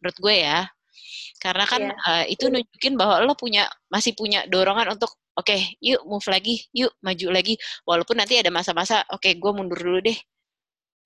menurut 0.00 0.18
gue 0.20 0.36
ya 0.44 0.60
karena 1.38 1.64
kan 1.64 1.82
yeah. 1.82 1.94
Iya. 1.94 2.10
uh, 2.10 2.24
itu 2.28 2.44
nunjukin 2.50 2.94
bahwa 2.98 3.22
lo 3.22 3.34
punya 3.38 3.70
masih 3.88 4.12
punya 4.18 4.44
dorongan 4.50 4.98
untuk 4.98 5.14
oke 5.38 5.46
okay, 5.46 5.78
yuk 5.78 6.02
move 6.04 6.26
lagi 6.26 6.66
yuk 6.74 6.90
maju 6.98 7.26
lagi 7.30 7.54
walaupun 7.86 8.18
nanti 8.18 8.38
ada 8.38 8.50
masa-masa 8.50 9.06
oke 9.14 9.22
okay, 9.22 9.32
gue 9.38 9.50
mundur 9.54 9.78
dulu 9.78 9.98
deh 10.02 10.18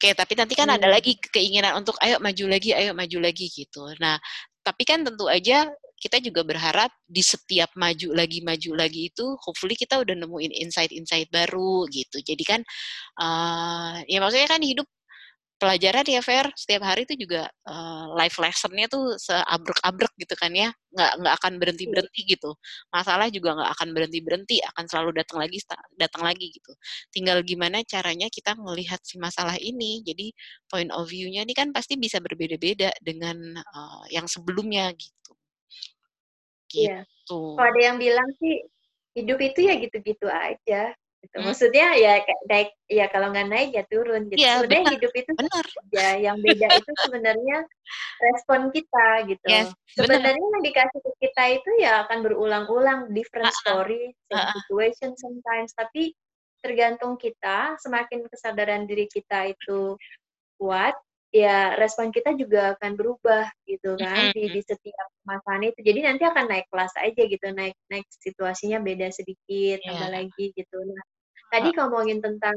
Oke, 0.03 0.19
tapi 0.19 0.35
nanti 0.35 0.59
kan 0.59 0.67
hmm. 0.67 0.83
ada 0.83 0.91
lagi 0.91 1.15
keinginan 1.31 1.79
untuk 1.79 1.95
ayo 2.03 2.19
maju 2.19 2.45
lagi, 2.51 2.75
ayo 2.75 2.91
maju 2.91 3.23
lagi 3.23 3.47
gitu. 3.47 3.87
Nah, 4.03 4.19
tapi 4.67 4.83
kan 4.83 5.07
tentu 5.07 5.31
aja 5.31 5.71
kita 5.95 6.19
juga 6.19 6.43
berharap 6.43 6.91
di 7.07 7.23
setiap 7.23 7.71
maju 7.79 8.11
lagi 8.11 8.43
maju 8.43 8.75
lagi 8.75 9.15
itu 9.15 9.23
hopefully 9.39 9.79
kita 9.79 10.03
udah 10.03 10.19
nemuin 10.19 10.51
insight-insight 10.59 11.31
baru 11.31 11.87
gitu. 11.87 12.19
Jadi 12.19 12.43
kan 12.43 12.67
uh, 13.23 14.03
ya 14.11 14.19
maksudnya 14.19 14.51
kan 14.51 14.59
hidup 14.67 14.91
pelajaran 15.63 16.03
ya 16.03 16.19
Fer. 16.19 16.51
Setiap 16.59 16.83
hari 16.83 17.07
itu 17.07 17.15
juga 17.15 17.47
uh, 17.71 18.11
life 18.19 18.43
lessonnya 18.43 18.91
tuh 18.91 19.15
seabrek-abrek 19.15 20.11
gitu 20.19 20.35
kan 20.35 20.51
ya. 20.51 20.75
Nggak 20.91 21.13
nggak 21.23 21.35
akan 21.39 21.53
berhenti 21.63 21.85
berhenti 21.87 22.21
gitu. 22.27 22.51
Masalah 22.91 23.31
juga 23.31 23.55
nggak 23.55 23.71
akan 23.79 23.89
berhenti 23.95 24.19
berhenti 24.19 24.57
akan 24.75 24.85
selalu 24.91 25.23
datang 25.23 25.39
lagi 25.39 25.63
datang 25.95 26.23
lagi 26.27 26.51
gitu. 26.51 26.75
Tinggal 27.15 27.47
gimana 27.47 27.87
caranya 27.87 28.27
kita 28.27 28.59
melihat 28.59 28.99
si 29.07 29.23
masalah 29.23 29.55
ini. 29.63 30.03
Jadi 30.03 30.35
point 30.67 30.91
of 30.91 31.07
view-nya 31.07 31.47
ini 31.47 31.55
kan 31.55 31.71
pasti 31.71 31.95
bisa 31.95 32.19
berbeda-beda 32.19 32.91
dengan 32.99 33.39
uh, 33.63 34.03
yang 34.11 34.27
sebelumnya 34.27 34.91
gitu. 34.99 35.33
Iya. 36.75 37.07
gitu. 37.07 37.55
Kalau 37.55 37.69
ada 37.71 37.81
yang 37.81 38.03
bilang 38.03 38.27
sih 38.43 38.67
hidup 39.15 39.39
itu 39.39 39.69
ya 39.69 39.77
gitu-gitu 39.79 40.27
aja 40.27 40.97
gitu. 41.23 41.37
Hmm. 41.39 41.47
Maksudnya 41.49 41.87
ya 41.97 42.13
naik 42.51 42.71
ya 42.91 43.07
kalau 43.09 43.31
nggak 43.31 43.49
naik 43.49 43.71
ya 43.73 43.83
turun 43.87 44.29
gitu. 44.29 44.43
Ya, 44.43 44.59
sebenarnya 44.59 44.85
benar, 44.85 44.95
hidup 44.99 45.13
itu 45.15 45.31
benar. 45.39 45.65
ya 45.95 46.09
yang 46.19 46.37
beda 46.43 46.67
itu 46.77 46.93
sebenarnya 47.07 47.59
respon 48.21 48.61
kita 48.75 49.09
gitu. 49.31 49.47
Yes, 49.47 49.71
sebenarnya 49.95 50.47
yang 50.59 50.65
dikasih 50.67 51.01
ke 51.01 51.11
kita 51.23 51.45
itu 51.63 51.71
ya 51.79 51.93
akan 52.07 52.19
berulang-ulang 52.27 53.01
different 53.15 53.49
uh 53.49 53.55
-uh. 53.55 53.61
story, 53.63 54.13
same 54.29 54.37
uh 54.37 54.51
-uh. 54.51 54.55
situation 54.67 55.11
sometimes 55.15 55.71
tapi 55.79 56.13
tergantung 56.63 57.19
kita 57.19 57.75
semakin 57.83 58.27
kesadaran 58.31 58.87
diri 58.87 59.11
kita 59.11 59.51
itu 59.51 59.99
kuat 60.59 60.95
ya 61.33 61.75
respon 61.81 62.13
kita 62.13 62.37
juga 62.37 62.77
akan 62.77 62.93
berubah 62.93 63.49
gitu 63.65 63.97
kan 63.97 64.31
mm-hmm. 64.31 64.37
di, 64.37 64.43
di 64.53 64.61
setiap 64.63 65.09
masalah 65.25 65.65
itu 65.65 65.81
jadi 65.81 66.13
nanti 66.13 66.29
akan 66.29 66.45
naik 66.45 66.69
kelas 66.69 66.93
aja 67.01 67.23
gitu 67.25 67.47
naik 67.57 67.73
naik 67.89 68.05
situasinya 68.13 68.85
beda 68.85 69.09
sedikit 69.09 69.81
yeah. 69.81 69.97
tambah 69.97 70.11
lagi 70.13 70.53
gitu 70.53 70.79
nah 70.85 71.03
tadi 71.53 71.69
ngomongin 71.77 72.25
tentang 72.25 72.57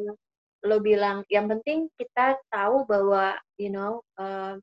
lo 0.63 0.77
bilang 0.79 1.27
yang 1.27 1.51
penting 1.51 1.91
kita 1.99 2.39
tahu 2.47 2.87
bahwa 2.87 3.35
you 3.59 3.67
know 3.67 3.99
uh, 4.15 4.55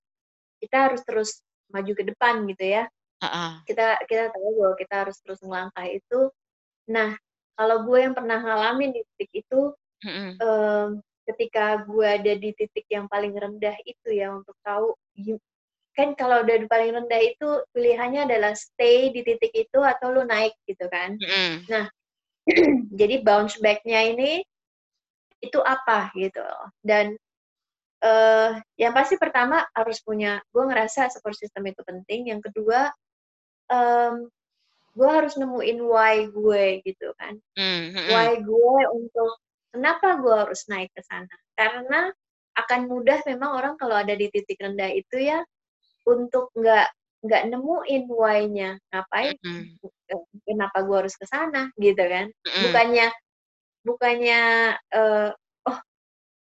kita 0.59 0.91
harus 0.91 1.05
terus 1.05 1.45
maju 1.69 1.93
ke 1.93 2.05
depan 2.09 2.49
gitu 2.49 2.65
ya 2.81 2.85
uh-uh. 3.21 3.61
kita 3.69 4.01
kita 4.09 4.33
tahu 4.33 4.49
bahwa 4.57 4.75
kita 4.81 4.95
harus 5.07 5.17
terus 5.21 5.41
melangkah 5.45 5.85
itu 5.85 6.33
nah 6.89 7.13
kalau 7.55 7.85
gue 7.85 7.99
yang 8.09 8.17
pernah 8.17 8.41
ngalamin 8.41 8.97
di 8.97 9.01
titik 9.15 9.45
itu 9.45 9.61
uh-uh. 10.09 10.33
um, 10.41 10.89
ketika 11.29 11.85
gue 11.87 12.07
ada 12.09 12.33
di 12.35 12.51
titik 12.57 12.89
yang 12.91 13.07
paling 13.07 13.37
rendah 13.37 13.77
itu 13.85 14.09
ya 14.11 14.33
untuk 14.33 14.57
tahu 14.65 14.97
kan 15.93 16.17
kalau 16.17 16.41
udah 16.41 16.57
di 16.57 16.67
paling 16.67 16.97
rendah 16.97 17.21
itu 17.21 17.49
pilihannya 17.77 18.25
adalah 18.25 18.57
stay 18.57 19.13
di 19.13 19.21
titik 19.21 19.53
itu 19.53 19.77
atau 19.77 20.09
lu 20.09 20.25
naik 20.25 20.57
gitu 20.65 20.89
kan. 20.89 21.21
Mm. 21.21 21.69
Nah, 21.69 21.85
jadi 23.01 23.23
bounce 23.23 23.59
back-nya 23.63 24.13
ini 24.15 24.43
itu 25.43 25.59
apa 25.59 26.15
gitu 26.15 26.43
Dan 26.83 27.19
uh, 28.03 28.59
yang 28.79 28.93
pasti 28.95 29.19
pertama 29.19 29.67
harus 29.75 29.99
punya, 30.03 30.39
gue 30.51 30.65
ngerasa 30.67 31.11
support 31.11 31.35
system 31.35 31.67
itu 31.67 31.83
penting. 31.83 32.31
Yang 32.31 32.51
kedua, 32.51 32.91
um, 33.71 34.31
gue 34.93 35.09
harus 35.09 35.35
nemuin 35.39 35.79
why 35.83 36.29
gue 36.29 36.65
gitu 36.85 37.11
kan. 37.17 37.39
Mm. 37.59 37.97
Mm. 37.97 38.09
Why 38.11 38.31
gue 38.39 38.77
untuk 38.93 39.33
kenapa 39.73 40.21
gue 40.21 40.35
harus 40.47 40.63
naik 40.69 40.93
ke 40.93 41.03
sana. 41.03 41.35
Karena 41.57 42.13
akan 42.53 42.81
mudah 42.85 43.25
memang 43.25 43.57
orang 43.57 43.75
kalau 43.81 43.97
ada 43.97 44.13
di 44.13 44.29
titik 44.29 44.61
rendah 44.61 44.93
itu 44.93 45.17
ya 45.17 45.41
untuk 46.05 46.53
nggak 46.53 46.93
nggak 47.23 47.43
nemuin 47.49 48.03
why-nya. 48.11 48.71
Ngapain 48.91 49.35
mm 49.39 49.55
-hmm. 49.79 50.43
kenapa 50.45 50.79
gue 50.83 50.97
harus 51.07 51.17
ke 51.17 51.27
sana 51.31 51.71
gitu 51.79 52.03
kan. 52.03 52.27
Mm 52.29 52.51
-hmm. 52.51 52.63
bukannya 52.69 53.07
bukannya 53.83 54.41
uh, 54.95 55.31
oh 55.67 55.79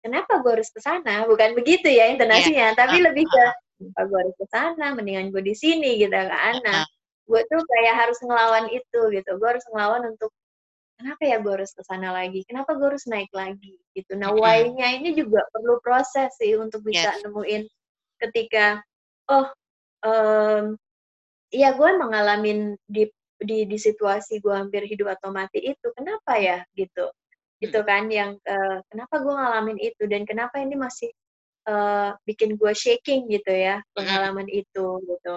kenapa 0.01 0.41
gue 0.41 0.51
harus 0.59 0.69
ke 0.73 0.81
sana? 0.81 1.25
Bukan 1.29 1.53
begitu 1.53 1.87
ya 1.87 2.09
intonasinya 2.09 2.73
yeah. 2.73 2.77
tapi 2.77 3.01
uh, 3.01 3.13
lebih 3.13 3.25
ke 3.29 3.43
kenapa 3.77 4.01
gue 4.09 4.17
harus 4.25 4.35
ke 4.37 4.47
sana? 4.49 4.85
Mendingan 4.97 5.29
gue 5.29 5.41
di 5.45 5.55
sini 5.55 6.01
gitu 6.01 6.13
kan. 6.13 6.57
Nah 6.65 6.81
gue 7.29 7.41
tuh 7.47 7.61
kayak 7.63 7.95
harus 7.95 8.19
ngelawan 8.25 8.65
itu 8.73 9.01
gitu. 9.13 9.31
Gue 9.37 9.47
harus 9.53 9.65
ngelawan 9.69 10.09
untuk 10.09 10.33
kenapa 10.97 11.21
ya 11.25 11.37
gue 11.41 11.53
harus 11.53 11.71
ke 11.73 11.81
sana 11.85 12.09
lagi? 12.13 12.41
Kenapa 12.45 12.77
gue 12.77 12.87
harus 12.89 13.05
naik 13.09 13.29
lagi? 13.33 13.77
Gitu. 13.93 14.13
Nah 14.17 14.33
why-nya 14.33 15.01
ini 15.01 15.13
juga 15.17 15.45
perlu 15.53 15.81
proses 15.81 16.29
sih 16.37 16.57
untuk 16.57 16.85
bisa 16.85 17.13
yes. 17.13 17.21
nemuin 17.25 17.65
ketika 18.21 18.81
oh 19.33 19.49
um, 20.05 20.75
ya 21.51 21.75
gue 21.75 21.89
mengalami 21.99 22.79
di 22.87 23.09
di 23.41 23.65
di 23.65 23.77
situasi 23.77 24.37
gue 24.37 24.53
hampir 24.53 24.85
hidup 24.85 25.17
atau 25.17 25.33
mati 25.33 25.59
itu 25.59 25.87
kenapa 25.97 26.37
ya 26.37 26.61
gitu. 26.77 27.09
Gitu 27.61 27.77
hmm. 27.77 27.87
kan 27.87 28.03
yang 28.09 28.31
uh, 28.45 28.79
kenapa 28.89 29.21
gue 29.21 29.33
ngalamin 29.33 29.77
itu 29.81 30.03
dan 30.09 30.25
kenapa 30.25 30.61
ini 30.61 30.77
masih 30.77 31.09
uh, 31.69 32.13
bikin 32.25 32.57
gue 32.57 32.73
shaking 32.73 33.29
gitu 33.29 33.49
ya 33.49 33.81
hmm. 33.81 33.85
pengalaman 33.97 34.47
itu 34.49 34.87
gitu. 35.05 35.35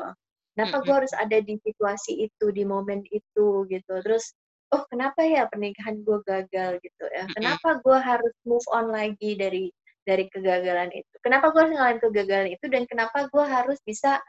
Kenapa 0.54 0.76
gue 0.86 0.92
hmm. 0.92 1.00
harus 1.02 1.14
ada 1.18 1.38
di 1.42 1.54
situasi 1.58 2.28
itu 2.30 2.46
di 2.52 2.62
momen 2.64 3.02
itu 3.08 3.66
gitu. 3.68 3.94
Terus 4.04 4.32
oh 4.72 4.84
kenapa 4.88 5.24
ya 5.24 5.48
pernikahan 5.48 6.00
gue 6.04 6.18
gagal? 6.24 6.80
gitu 6.80 7.04
ya. 7.12 7.24
Kenapa 7.32 7.80
gue 7.80 7.98
harus 7.98 8.34
move 8.44 8.64
on 8.72 8.92
lagi 8.92 9.36
dari 9.36 9.72
dari 10.04 10.28
kegagalan 10.28 10.92
itu? 10.92 11.14
Kenapa 11.24 11.52
gue 11.52 11.60
harus 11.64 11.74
ngalamin 11.76 12.00
kegagalan 12.04 12.48
itu 12.52 12.66
dan 12.68 12.82
kenapa 12.84 13.28
gue 13.32 13.44
harus 13.44 13.80
bisa 13.84 14.20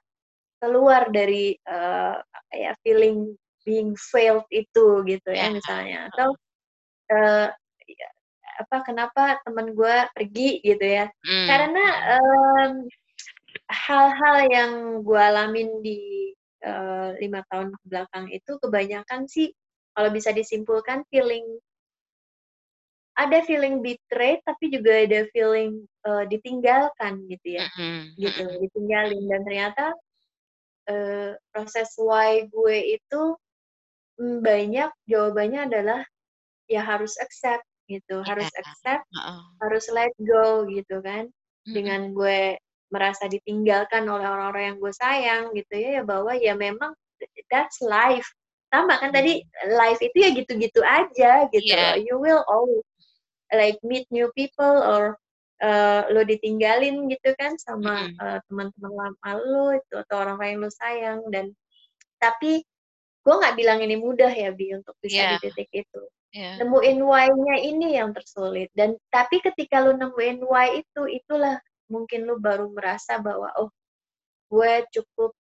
keluar 0.66 1.14
dari 1.14 1.54
uh, 1.70 2.18
ya 2.50 2.74
feeling 2.82 3.38
being 3.62 3.94
failed 3.94 4.46
itu 4.50 5.06
gitu 5.06 5.30
ya, 5.30 5.50
ya. 5.50 5.54
misalnya 5.54 6.00
atau 6.10 6.34
uh, 7.14 7.48
apa 8.56 8.78
kenapa 8.82 9.38
teman 9.46 9.78
gue 9.78 9.96
pergi 10.16 10.64
gitu 10.66 10.86
ya 10.86 11.06
mm. 11.12 11.48
karena 11.50 11.86
um, 12.18 12.74
hal-hal 13.70 14.38
yang 14.50 14.72
gue 15.06 15.22
alamin 15.22 15.70
di 15.86 16.32
uh, 16.66 17.14
lima 17.22 17.46
tahun 17.52 17.74
ke 17.76 17.84
belakang 17.86 18.26
itu 18.34 18.52
kebanyakan 18.58 19.30
sih 19.30 19.54
kalau 19.94 20.10
bisa 20.10 20.34
disimpulkan 20.34 21.04
feeling 21.14 21.46
ada 23.16 23.44
feeling 23.48 23.80
betrayed 23.80 24.44
tapi 24.44 24.72
juga 24.72 25.04
ada 25.04 25.24
feeling 25.32 25.84
uh, 26.08 26.24
ditinggalkan 26.28 27.28
gitu 27.28 27.60
ya 27.60 27.66
mm 27.68 27.76
-hmm. 27.76 28.02
gitu 28.20 28.44
ditinggalin 28.64 29.24
dan 29.28 29.42
ternyata 29.44 29.86
uh, 30.90 31.34
proses 31.52 31.90
why 31.98 32.46
gue 32.50 32.98
itu 33.00 33.24
mm, 34.22 34.40
banyak 34.42 34.92
jawabannya 35.10 35.70
adalah 35.70 36.02
ya 36.66 36.82
harus 36.82 37.18
accept 37.22 37.66
gitu, 37.86 38.22
yeah. 38.22 38.26
harus 38.26 38.50
accept, 38.58 39.06
uh 39.14 39.20
-uh. 39.22 39.42
harus 39.62 39.86
let 39.94 40.14
go 40.18 40.66
gitu 40.66 41.02
kan. 41.06 41.30
Mm-hmm. 41.30 41.74
Dengan 41.74 42.02
gue 42.14 42.58
merasa 42.94 43.26
ditinggalkan 43.30 44.06
oleh 44.06 44.26
orang-orang 44.26 44.74
yang 44.74 44.78
gue 44.82 44.94
sayang 44.94 45.44
gitu 45.54 45.74
ya, 45.74 46.02
ya 46.02 46.04
bahwa 46.06 46.34
ya 46.38 46.54
memang 46.58 46.94
that's 47.50 47.82
life. 47.82 48.26
Sama 48.74 48.98
kan 48.98 49.14
mm. 49.14 49.16
tadi 49.16 49.34
life 49.78 50.02
itu 50.02 50.18
ya 50.18 50.30
gitu-gitu 50.34 50.82
aja 50.82 51.46
gitu. 51.54 51.70
Yeah. 51.70 51.98
You 52.02 52.18
will 52.18 52.42
always 52.50 52.86
like 53.54 53.78
meet 53.86 54.10
new 54.10 54.34
people 54.34 54.82
or 54.82 55.18
uh, 55.64 56.02
lo 56.12 56.22
ditinggalin 56.28 57.08
gitu 57.08 57.32
kan 57.40 57.56
sama 57.56 58.12
uh, 58.20 58.40
teman-teman 58.50 58.92
lama 58.92 59.30
lo 59.40 59.76
itu 59.76 59.96
atau 59.96 60.16
orang 60.20 60.38
lain 60.42 60.58
lo 60.66 60.70
sayang 60.72 61.22
dan 61.32 61.54
tapi 62.20 62.64
gue 63.26 63.36
nggak 63.36 63.58
bilang 63.58 63.80
ini 63.82 63.96
mudah 63.98 64.30
ya 64.30 64.54
bi 64.54 64.74
untuk 64.76 64.94
bisa 65.02 65.18
yeah. 65.18 65.32
di 65.38 65.50
titik 65.50 65.70
itu 65.72 66.02
yeah. 66.36 66.60
nemuin 66.62 67.00
why-nya 67.02 67.56
ini 67.62 67.98
yang 67.98 68.12
tersulit 68.12 68.70
dan 68.76 69.00
tapi 69.10 69.40
ketika 69.42 69.82
lo 69.82 69.96
nemuin 69.96 70.44
why 70.46 70.78
itu 70.78 71.02
itulah 71.10 71.58
mungkin 71.90 72.28
lo 72.28 72.38
baru 72.38 72.70
merasa 72.70 73.18
bahwa 73.18 73.50
oh 73.58 73.70
gue 74.50 74.74
cukup 74.94 75.34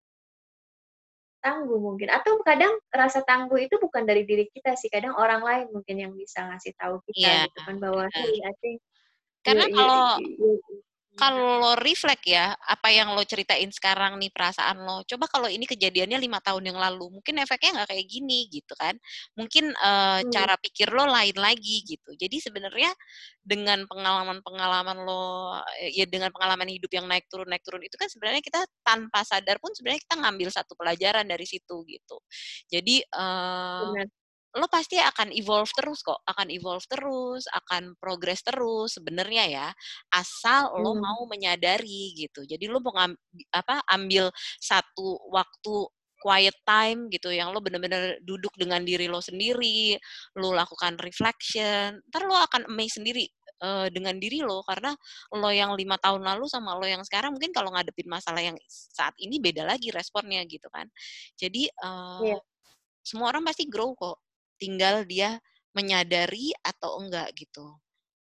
tangguh 1.44 1.77
mungkin 1.77 2.09
atau 2.09 2.40
kadang 2.40 2.72
rasa 2.88 3.20
tangguh 3.20 3.68
itu 3.68 3.77
bukan 3.77 4.09
dari 4.09 4.24
diri 4.24 4.48
kita 4.48 4.81
sih 4.81 4.88
kadang 4.88 5.12
orang 5.12 5.44
lain 5.44 5.66
mungkin 5.77 6.00
yang 6.00 6.12
bisa 6.16 6.40
ngasih 6.48 6.72
tahu 6.81 7.05
kita 7.12 7.20
yeah. 7.20 7.44
gitu 7.53 7.61
kan 7.68 7.77
bahwa 7.77 8.09
hey 8.16 8.40
I 8.40 8.53
think 8.64 8.81
karena 9.44 9.66
iya, 9.68 9.76
kalau 9.76 10.04
iya, 10.18 10.33
iya, 10.33 10.74
kalau 11.14 11.62
lo 11.62 11.72
reflect 11.78 12.26
ya 12.26 12.59
apa 12.59 12.90
yang 12.90 13.14
lo 13.14 13.22
ceritain 13.22 13.70
sekarang 13.70 14.18
nih 14.18 14.35
perasaan 14.35 14.83
lo 14.83 15.07
coba 15.07 15.30
kalau 15.30 15.46
ini 15.46 15.62
kejadiannya 15.62 16.18
lima 16.18 16.42
tahun 16.42 16.74
yang 16.74 16.78
lalu 16.78 17.07
mungkin 17.18 17.38
efeknya 17.38 17.83
nggak 17.83 17.88
kayak 17.94 18.07
gini 18.11 18.50
gitu 18.50 18.74
kan. 18.74 18.98
Mungkin 19.38 19.70
uh, 19.78 20.20
hmm. 20.20 20.30
cara 20.35 20.59
pikir 20.59 20.90
lo 20.90 21.07
lain 21.07 21.38
lagi 21.38 21.87
gitu. 21.87 22.11
Jadi 22.18 22.42
sebenarnya 22.42 22.90
dengan 23.46 23.87
pengalaman-pengalaman 23.87 25.07
lo 25.07 25.54
ya 25.94 26.07
dengan 26.11 26.35
pengalaman 26.35 26.66
hidup 26.74 26.90
yang 26.90 27.07
naik 27.07 27.30
turun 27.30 27.46
naik 27.46 27.62
turun 27.62 27.83
itu 27.87 27.94
kan 27.94 28.11
sebenarnya 28.11 28.42
kita 28.42 28.66
tanpa 28.83 29.22
sadar 29.22 29.62
pun 29.62 29.70
sebenarnya 29.70 30.02
kita 30.02 30.16
ngambil 30.18 30.48
satu 30.50 30.74
pelajaran 30.74 31.26
dari 31.30 31.46
situ 31.46 31.87
gitu. 31.87 32.16
Jadi 32.66 33.07
uh, 33.14 33.94
lo 34.55 34.71
pasti 34.71 34.97
akan 35.03 35.35
evolve 35.35 35.71
terus 35.75 36.01
kok, 36.07 36.23
akan 36.31 36.47
evolve 36.55 36.87
terus, 36.87 37.45
akan 37.51 37.99
progress 37.99 38.47
terus 38.47 38.95
sebenarnya 38.95 39.45
ya, 39.51 39.69
asal 40.14 40.71
hmm. 40.71 40.79
lo 40.79 40.93
mau 40.95 41.21
menyadari 41.27 42.14
gitu. 42.14 42.47
Jadi 42.47 42.71
lo 42.71 42.79
mau 42.79 42.95
apa 43.51 43.83
ambil 43.90 44.31
satu 44.62 45.19
waktu 45.35 45.75
quiet 46.25 46.57
time 46.64 47.12
gitu 47.12 47.29
yang 47.29 47.53
lo 47.53 47.61
bener-bener 47.61 48.17
duduk 48.25 48.55
dengan 48.57 48.81
diri 48.81 49.11
lo 49.11 49.21
sendiri, 49.21 49.99
lo 50.40 50.57
lakukan 50.57 50.97
reflection, 51.03 52.01
ntar 52.09 52.25
lo 52.25 52.38
akan 52.38 52.64
amazed 52.71 53.03
sendiri 53.03 53.29
uh, 53.61 53.93
dengan 53.93 54.17
diri 54.17 54.40
lo 54.40 54.64
karena 54.64 54.97
lo 55.37 55.51
yang 55.53 55.77
lima 55.77 56.01
tahun 56.01 56.25
lalu 56.25 56.49
sama 56.49 56.81
lo 56.81 56.88
yang 56.88 57.05
sekarang 57.05 57.37
mungkin 57.37 57.53
kalau 57.53 57.69
ngadepin 57.77 58.09
masalah 58.09 58.40
yang 58.40 58.57
saat 58.71 59.12
ini 59.21 59.37
beda 59.37 59.69
lagi 59.69 59.93
responnya 59.93 60.40
gitu 60.49 60.71
kan. 60.73 60.88
Jadi 61.37 61.69
uh, 61.85 62.25
yeah. 62.25 62.40
semua 63.05 63.29
orang 63.35 63.45
pasti 63.45 63.69
grow 63.69 63.93
kok 63.93 64.17
tinggal 64.59 65.05
dia 65.05 65.38
menyadari 65.75 66.55
atau 66.62 67.03
enggak 67.03 67.35
gitu. 67.35 67.77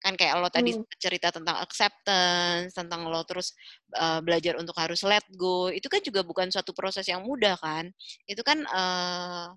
Kan 0.00 0.14
kayak 0.14 0.38
lo 0.38 0.48
tadi 0.48 0.76
hmm. 0.76 0.86
cerita 0.96 1.34
tentang 1.34 1.58
acceptance 1.60 2.72
tentang 2.72 3.08
lo 3.08 3.24
terus 3.26 3.52
uh, 3.96 4.20
belajar 4.24 4.56
untuk 4.60 4.76
harus 4.78 5.02
let 5.04 5.24
go 5.34 5.68
itu 5.72 5.88
kan 5.90 6.00
juga 6.04 6.22
bukan 6.22 6.48
suatu 6.52 6.72
proses 6.72 7.04
yang 7.08 7.24
mudah 7.24 7.56
kan? 7.60 7.90
Itu 8.28 8.40
kan 8.46 8.64
uh, 8.64 9.50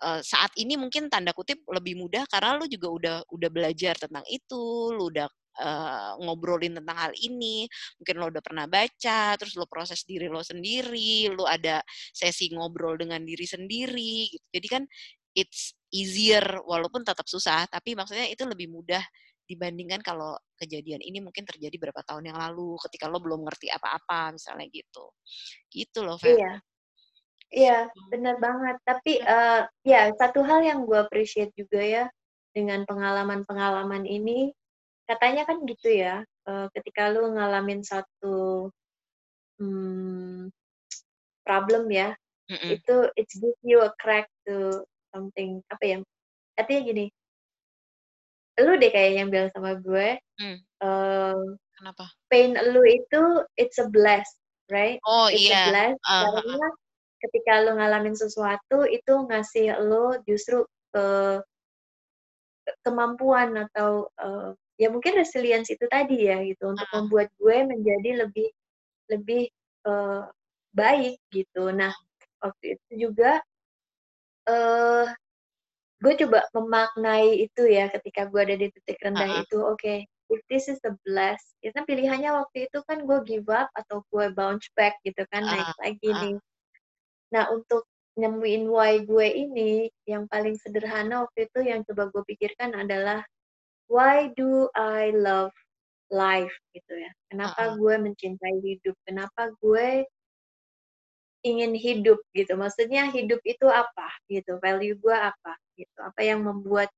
uh, 0.00 0.20
saat 0.24 0.52
ini 0.56 0.74
mungkin 0.80 1.12
tanda 1.12 1.34
kutip 1.36 1.60
lebih 1.68 1.96
mudah 2.00 2.24
karena 2.28 2.56
lo 2.56 2.66
juga 2.66 2.88
udah 2.88 3.16
udah 3.30 3.50
belajar 3.52 3.94
tentang 4.00 4.24
itu 4.28 4.92
lo 4.94 5.12
udah 5.12 5.28
uh, 5.60 6.12
ngobrolin 6.22 6.76
tentang 6.80 6.96
hal 6.96 7.12
ini 7.20 7.68
mungkin 8.00 8.14
lo 8.20 8.26
udah 8.32 8.42
pernah 8.44 8.66
baca 8.66 9.36
terus 9.36 9.54
lo 9.58 9.68
proses 9.68 10.02
diri 10.08 10.26
lo 10.30 10.40
sendiri 10.40 11.30
lo 11.32 11.44
ada 11.44 11.84
sesi 12.12 12.52
ngobrol 12.52 12.96
dengan 13.00 13.20
diri 13.24 13.44
sendiri 13.44 14.30
gitu. 14.32 14.46
Jadi 14.54 14.68
kan 14.68 14.82
it's 15.34 15.74
easier 15.90 16.42
walaupun 16.66 17.02
tetap 17.02 17.26
susah 17.26 17.66
tapi 17.66 17.94
maksudnya 17.98 18.30
itu 18.30 18.46
lebih 18.46 18.70
mudah 18.70 19.02
dibandingkan 19.50 19.98
kalau 19.98 20.38
kejadian 20.54 21.02
ini 21.02 21.18
mungkin 21.18 21.42
terjadi 21.42 21.74
berapa 21.74 22.06
tahun 22.06 22.30
yang 22.30 22.38
lalu 22.38 22.78
ketika 22.86 23.10
lo 23.10 23.18
belum 23.18 23.42
ngerti 23.42 23.66
apa-apa 23.66 24.38
misalnya 24.38 24.70
gitu 24.70 25.10
gitu 25.74 26.06
loh 26.06 26.14
Fer. 26.22 26.38
iya 26.38 26.52
iya 27.50 27.78
benar 28.14 28.38
banget 28.38 28.78
tapi 28.86 29.18
uh, 29.18 29.66
ya 29.82 30.14
satu 30.14 30.46
hal 30.46 30.62
yang 30.62 30.86
gue 30.86 30.94
appreciate 30.94 31.50
juga 31.58 31.82
ya 31.82 32.04
dengan 32.54 32.86
pengalaman-pengalaman 32.86 34.06
ini 34.06 34.54
katanya 35.10 35.42
kan 35.42 35.66
gitu 35.66 35.90
ya 35.90 36.22
uh, 36.46 36.70
ketika 36.70 37.10
lo 37.10 37.34
ngalamin 37.34 37.82
satu 37.82 38.70
hmm, 39.58 40.46
problem 41.42 41.90
ya 41.90 42.14
mm 42.46 42.54
-mm. 42.54 42.70
itu 42.78 42.96
it's 43.18 43.34
give 43.34 43.58
you 43.66 43.82
a 43.82 43.90
crack 43.98 44.30
to 44.46 44.86
something 45.10 45.60
apa 45.70 45.84
ya 45.84 45.96
artinya 46.58 46.82
gini 46.86 47.06
lu 48.60 48.76
deh 48.76 48.90
kayak 48.92 49.12
yang 49.16 49.28
bilang 49.32 49.50
sama 49.56 49.78
gue 49.80 50.20
hmm. 50.40 50.58
uh, 50.84 51.38
kenapa 51.78 52.04
pain 52.28 52.54
lu 52.54 52.82
itu 52.84 53.22
it's 53.56 53.80
a 53.80 53.88
bless 53.88 54.40
right? 54.70 55.02
Oh 55.04 55.26
It's 55.28 55.44
iya. 55.44 55.66
a 55.66 55.68
bless 55.68 55.96
Uh, 56.06 56.30
karena 56.40 56.68
ketika 57.20 57.52
lo 57.66 57.76
ngalamin 57.76 58.16
sesuatu 58.16 58.86
itu 58.88 59.14
ngasih 59.28 59.76
lo 59.84 60.16
justru 60.24 60.64
uh, 60.96 61.42
kemampuan 62.86 63.68
atau 63.68 64.08
uh, 64.16 64.54
ya 64.80 64.88
mungkin 64.88 65.18
resilience 65.18 65.68
itu 65.68 65.84
tadi 65.90 66.30
ya 66.30 66.40
gitu 66.40 66.72
untuk 66.72 66.88
uh, 66.88 66.94
membuat 67.02 67.28
gue 67.36 67.56
menjadi 67.66 68.24
lebih 68.24 68.48
lebih 69.10 69.42
uh, 69.84 70.30
baik 70.72 71.18
gitu. 71.34 71.68
Nah 71.74 71.92
waktu 72.40 72.78
itu 72.78 73.10
juga 73.10 73.42
uh, 74.50 75.06
gue 76.00 76.14
coba 76.26 76.48
memaknai 76.56 77.44
itu 77.44 77.68
ya 77.68 77.92
ketika 77.92 78.26
gue 78.26 78.40
ada 78.40 78.56
di 78.56 78.68
titik 78.72 78.98
rendah 79.04 79.28
uh 79.28 79.34
-uh. 79.36 79.42
itu 79.44 79.58
oke 79.60 79.76
okay, 79.76 79.98
if 80.32 80.40
this 80.48 80.66
is 80.66 80.80
a 80.88 80.96
bless 81.04 81.40
karena 81.60 81.84
pilihannya 81.84 82.30
waktu 82.32 82.66
itu 82.66 82.78
kan 82.88 83.04
gue 83.04 83.18
give 83.28 83.48
up 83.52 83.68
atau 83.76 84.00
gue 84.08 84.32
bounce 84.32 84.66
back 84.74 84.96
gitu 85.04 85.22
kan 85.28 85.44
uh 85.44 85.48
-uh. 85.48 85.54
naik 85.54 85.70
lagi 85.78 86.08
uh 86.10 86.18
nih 86.24 86.36
nah 87.30 87.46
untuk 87.54 87.86
nemuin 88.18 88.66
why 88.66 89.06
gue 89.06 89.26
ini 89.30 89.86
yang 90.02 90.26
paling 90.26 90.58
sederhana 90.58 91.22
waktu 91.22 91.46
itu 91.46 91.60
yang 91.62 91.86
coba 91.86 92.10
gue 92.10 92.22
pikirkan 92.26 92.74
adalah 92.74 93.22
why 93.86 94.34
do 94.34 94.66
I 94.74 95.14
love 95.14 95.54
life 96.10 96.50
gitu 96.74 96.90
ya 96.98 97.10
kenapa 97.30 97.60
uh 97.60 97.68
-uh. 97.70 97.78
gue 97.78 97.94
mencintai 98.02 98.56
hidup 98.66 98.98
kenapa 99.06 99.54
gue 99.62 100.10
ingin 101.40 101.72
hidup 101.72 102.20
gitu. 102.36 102.52
Maksudnya 102.56 103.08
hidup 103.12 103.40
itu 103.44 103.66
apa 103.68 104.08
gitu, 104.28 104.60
value 104.60 104.96
gue 105.00 105.16
apa 105.16 105.56
gitu. 105.76 105.98
Apa 106.00 106.20
yang 106.20 106.44
membuat 106.44 106.92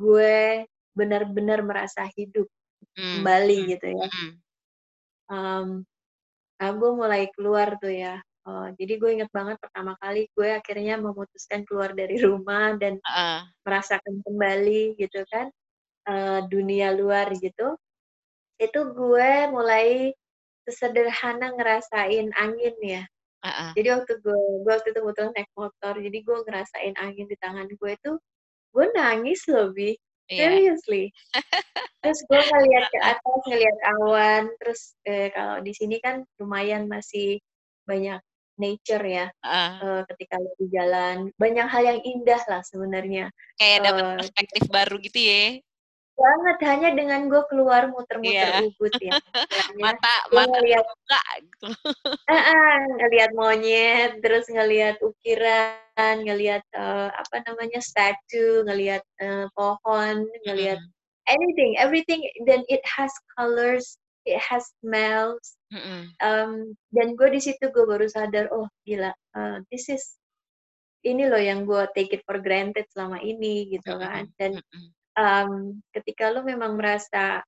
gue 0.00 0.64
benar-benar 0.96 1.60
merasa 1.60 2.08
hidup 2.16 2.48
mm. 2.96 3.20
kembali 3.20 3.58
mm. 3.60 3.66
gitu 3.76 3.86
ya. 3.92 4.06
Mm. 4.08 4.32
Um, 5.30 5.68
nah 6.60 6.70
gue 6.74 6.90
mulai 6.96 7.22
keluar 7.36 7.76
tuh 7.78 7.92
ya. 7.92 8.16
Uh, 8.40 8.72
jadi 8.80 8.96
gue 8.96 9.10
inget 9.20 9.30
banget 9.36 9.60
pertama 9.60 9.92
kali 10.00 10.24
gue 10.32 10.48
akhirnya 10.56 10.96
memutuskan 10.96 11.60
keluar 11.68 11.92
dari 11.92 12.16
rumah 12.24 12.72
dan 12.80 12.96
uh. 13.04 13.44
merasakan 13.68 14.24
kembali 14.24 14.96
gitu 14.96 15.20
kan 15.28 15.52
uh, 16.08 16.40
dunia 16.48 16.96
luar 16.96 17.28
gitu. 17.36 17.76
Itu 18.56 18.96
gue 18.96 19.52
mulai 19.52 20.16
sesederhana 20.64 21.52
ngerasain 21.56 22.32
angin 22.36 22.76
ya 22.80 23.04
Uh-uh. 23.40 23.70
Jadi 23.72 23.88
waktu 23.88 24.12
gue, 24.20 24.36
gue 24.36 24.72
waktu 24.72 24.88
itu 24.92 25.00
kebetulan 25.00 25.32
naik 25.32 25.50
motor, 25.56 25.94
jadi 25.96 26.18
gue 26.20 26.36
ngerasain 26.44 26.94
angin 27.00 27.26
di 27.26 27.36
tangan 27.40 27.68
gue 27.68 27.90
itu, 27.96 28.12
gue 28.76 28.86
nangis 28.92 29.42
Bi. 29.72 29.96
Yeah. 30.30 30.46
Seriously. 30.46 31.10
terus 32.04 32.20
gue 32.30 32.38
ngeliat 32.38 32.86
ke 32.86 32.98
atas, 33.02 33.40
ngeliat 33.50 33.78
awan, 33.98 34.42
terus 34.62 34.94
eh, 35.02 35.32
kalau 35.34 35.58
di 35.58 35.72
sini 35.74 35.98
kan 35.98 36.22
lumayan 36.38 36.86
masih 36.86 37.42
banyak 37.88 38.22
nature 38.60 39.02
ya, 39.08 39.26
uh. 39.42 39.72
uh, 39.80 40.00
ketika 40.14 40.36
lo 40.36 40.52
di 40.60 40.68
jalan. 40.70 41.32
Banyak 41.40 41.66
hal 41.66 41.82
yang 41.82 42.00
indah 42.04 42.38
lah 42.44 42.60
sebenarnya. 42.62 43.32
Kayak 43.56 43.78
uh, 43.80 43.84
dapat 43.88 44.04
perspektif 44.20 44.62
baru 44.68 45.00
gitu 45.00 45.18
ya 45.18 45.64
banget 46.20 46.58
hanya 46.68 46.90
dengan 46.92 47.20
gue 47.32 47.42
keluar 47.48 47.88
muter-muter 47.88 48.48
yeah. 48.48 48.66
ubud 48.66 48.92
ya 49.00 49.16
mata 49.82 50.14
mata 50.30 50.52
ngeliat 50.52 50.84
buka 50.84 51.22
gitu 51.40 51.66
uh, 52.32 52.34
uh, 52.34 52.76
ngeliat 53.00 53.30
monyet 53.32 54.10
terus 54.20 54.44
ngeliat 54.52 55.00
ukiran 55.00 56.16
ngeliat 56.22 56.64
uh, 56.76 57.08
apa 57.08 57.36
namanya 57.48 57.80
statue 57.80 58.66
ngeliat 58.68 59.02
uh, 59.24 59.48
pohon 59.56 60.28
ngeliat 60.44 60.78
mm. 60.78 60.90
anything 61.32 61.74
everything 61.80 62.20
then 62.44 62.60
it 62.68 62.84
has 62.84 63.10
colors 63.34 63.96
it 64.28 64.36
has 64.36 64.68
smells 64.84 65.56
mm 65.72 65.80
-hmm. 65.80 66.02
um, 66.20 66.52
dan 66.92 67.16
gue 67.16 67.28
di 67.32 67.40
situ 67.40 67.72
gue 67.72 67.84
baru 67.88 68.04
sadar 68.06 68.52
oh 68.52 68.68
gila 68.84 69.10
uh, 69.34 69.58
this 69.72 69.88
is 69.88 70.20
ini 71.00 71.24
loh 71.32 71.40
yang 71.40 71.64
gue 71.64 71.80
take 71.96 72.12
it 72.12 72.20
for 72.28 72.36
granted 72.44 72.84
selama 72.92 73.16
ini 73.24 73.72
gitu 73.72 73.96
kan 73.96 74.28
dan 74.36 74.60
mm 74.60 74.68
-hmm 74.68 74.99
um, 75.16 75.80
ketika 75.94 76.30
lo 76.30 76.42
memang 76.46 76.76
merasa 76.78 77.42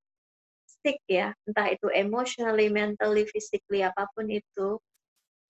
sick 0.67 0.99
ya, 1.07 1.31
entah 1.47 1.71
itu 1.71 1.87
emotionally, 1.95 2.67
mentally, 2.73 3.23
physically 3.31 3.87
apa 3.87 4.09
pun 4.15 4.27
itu, 4.31 4.79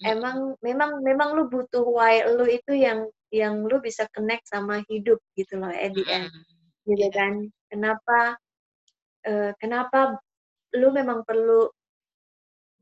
hmm. 0.03 0.05
emang 0.05 0.39
memang 0.61 1.01
memang 1.01 1.29
lu 1.33 1.49
butuh 1.49 1.85
why 1.89 2.21
lu 2.29 2.45
itu 2.45 2.77
yang 2.77 3.09
yang 3.33 3.65
lu 3.65 3.81
bisa 3.81 4.05
connect 4.13 4.45
sama 4.45 4.85
hidup 4.93 5.17
gitu 5.33 5.57
loh 5.57 5.73
at 5.73 5.97
the 5.97 6.05
end, 6.05 6.29
hmm. 6.29 6.89
gitu 6.93 7.09
yeah. 7.09 7.13
kan? 7.13 7.33
Kenapa 7.73 8.19
uh, 9.25 9.53
kenapa 9.57 10.21
lu 10.77 10.89
memang 10.93 11.25
perlu 11.25 11.69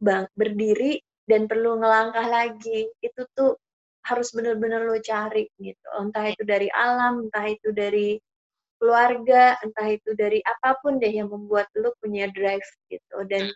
bang 0.01 0.27
berdiri 0.33 0.99
dan 1.29 1.47
perlu 1.47 1.79
ngelangkah 1.79 2.27
lagi 2.27 2.89
itu 3.05 3.23
tuh 3.37 3.55
harus 4.01 4.33
benar-benar 4.33 4.89
lo 4.89 4.97
cari 5.05 5.45
gitu 5.61 5.87
entah 6.01 6.33
itu 6.33 6.43
dari 6.43 6.73
alam 6.73 7.29
entah 7.29 7.47
itu 7.47 7.69
dari 7.71 8.17
keluarga, 8.81 9.61
entah 9.61 9.89
itu 9.93 10.17
dari 10.17 10.41
apa 10.43 10.81
pun 10.81 10.97
deh 10.97 11.13
yang 11.13 11.29
membuat 11.29 11.69
lu 11.77 11.93
punya 12.01 12.33
drive 12.33 12.65
gitu. 12.89 13.17
Dan 13.29 13.53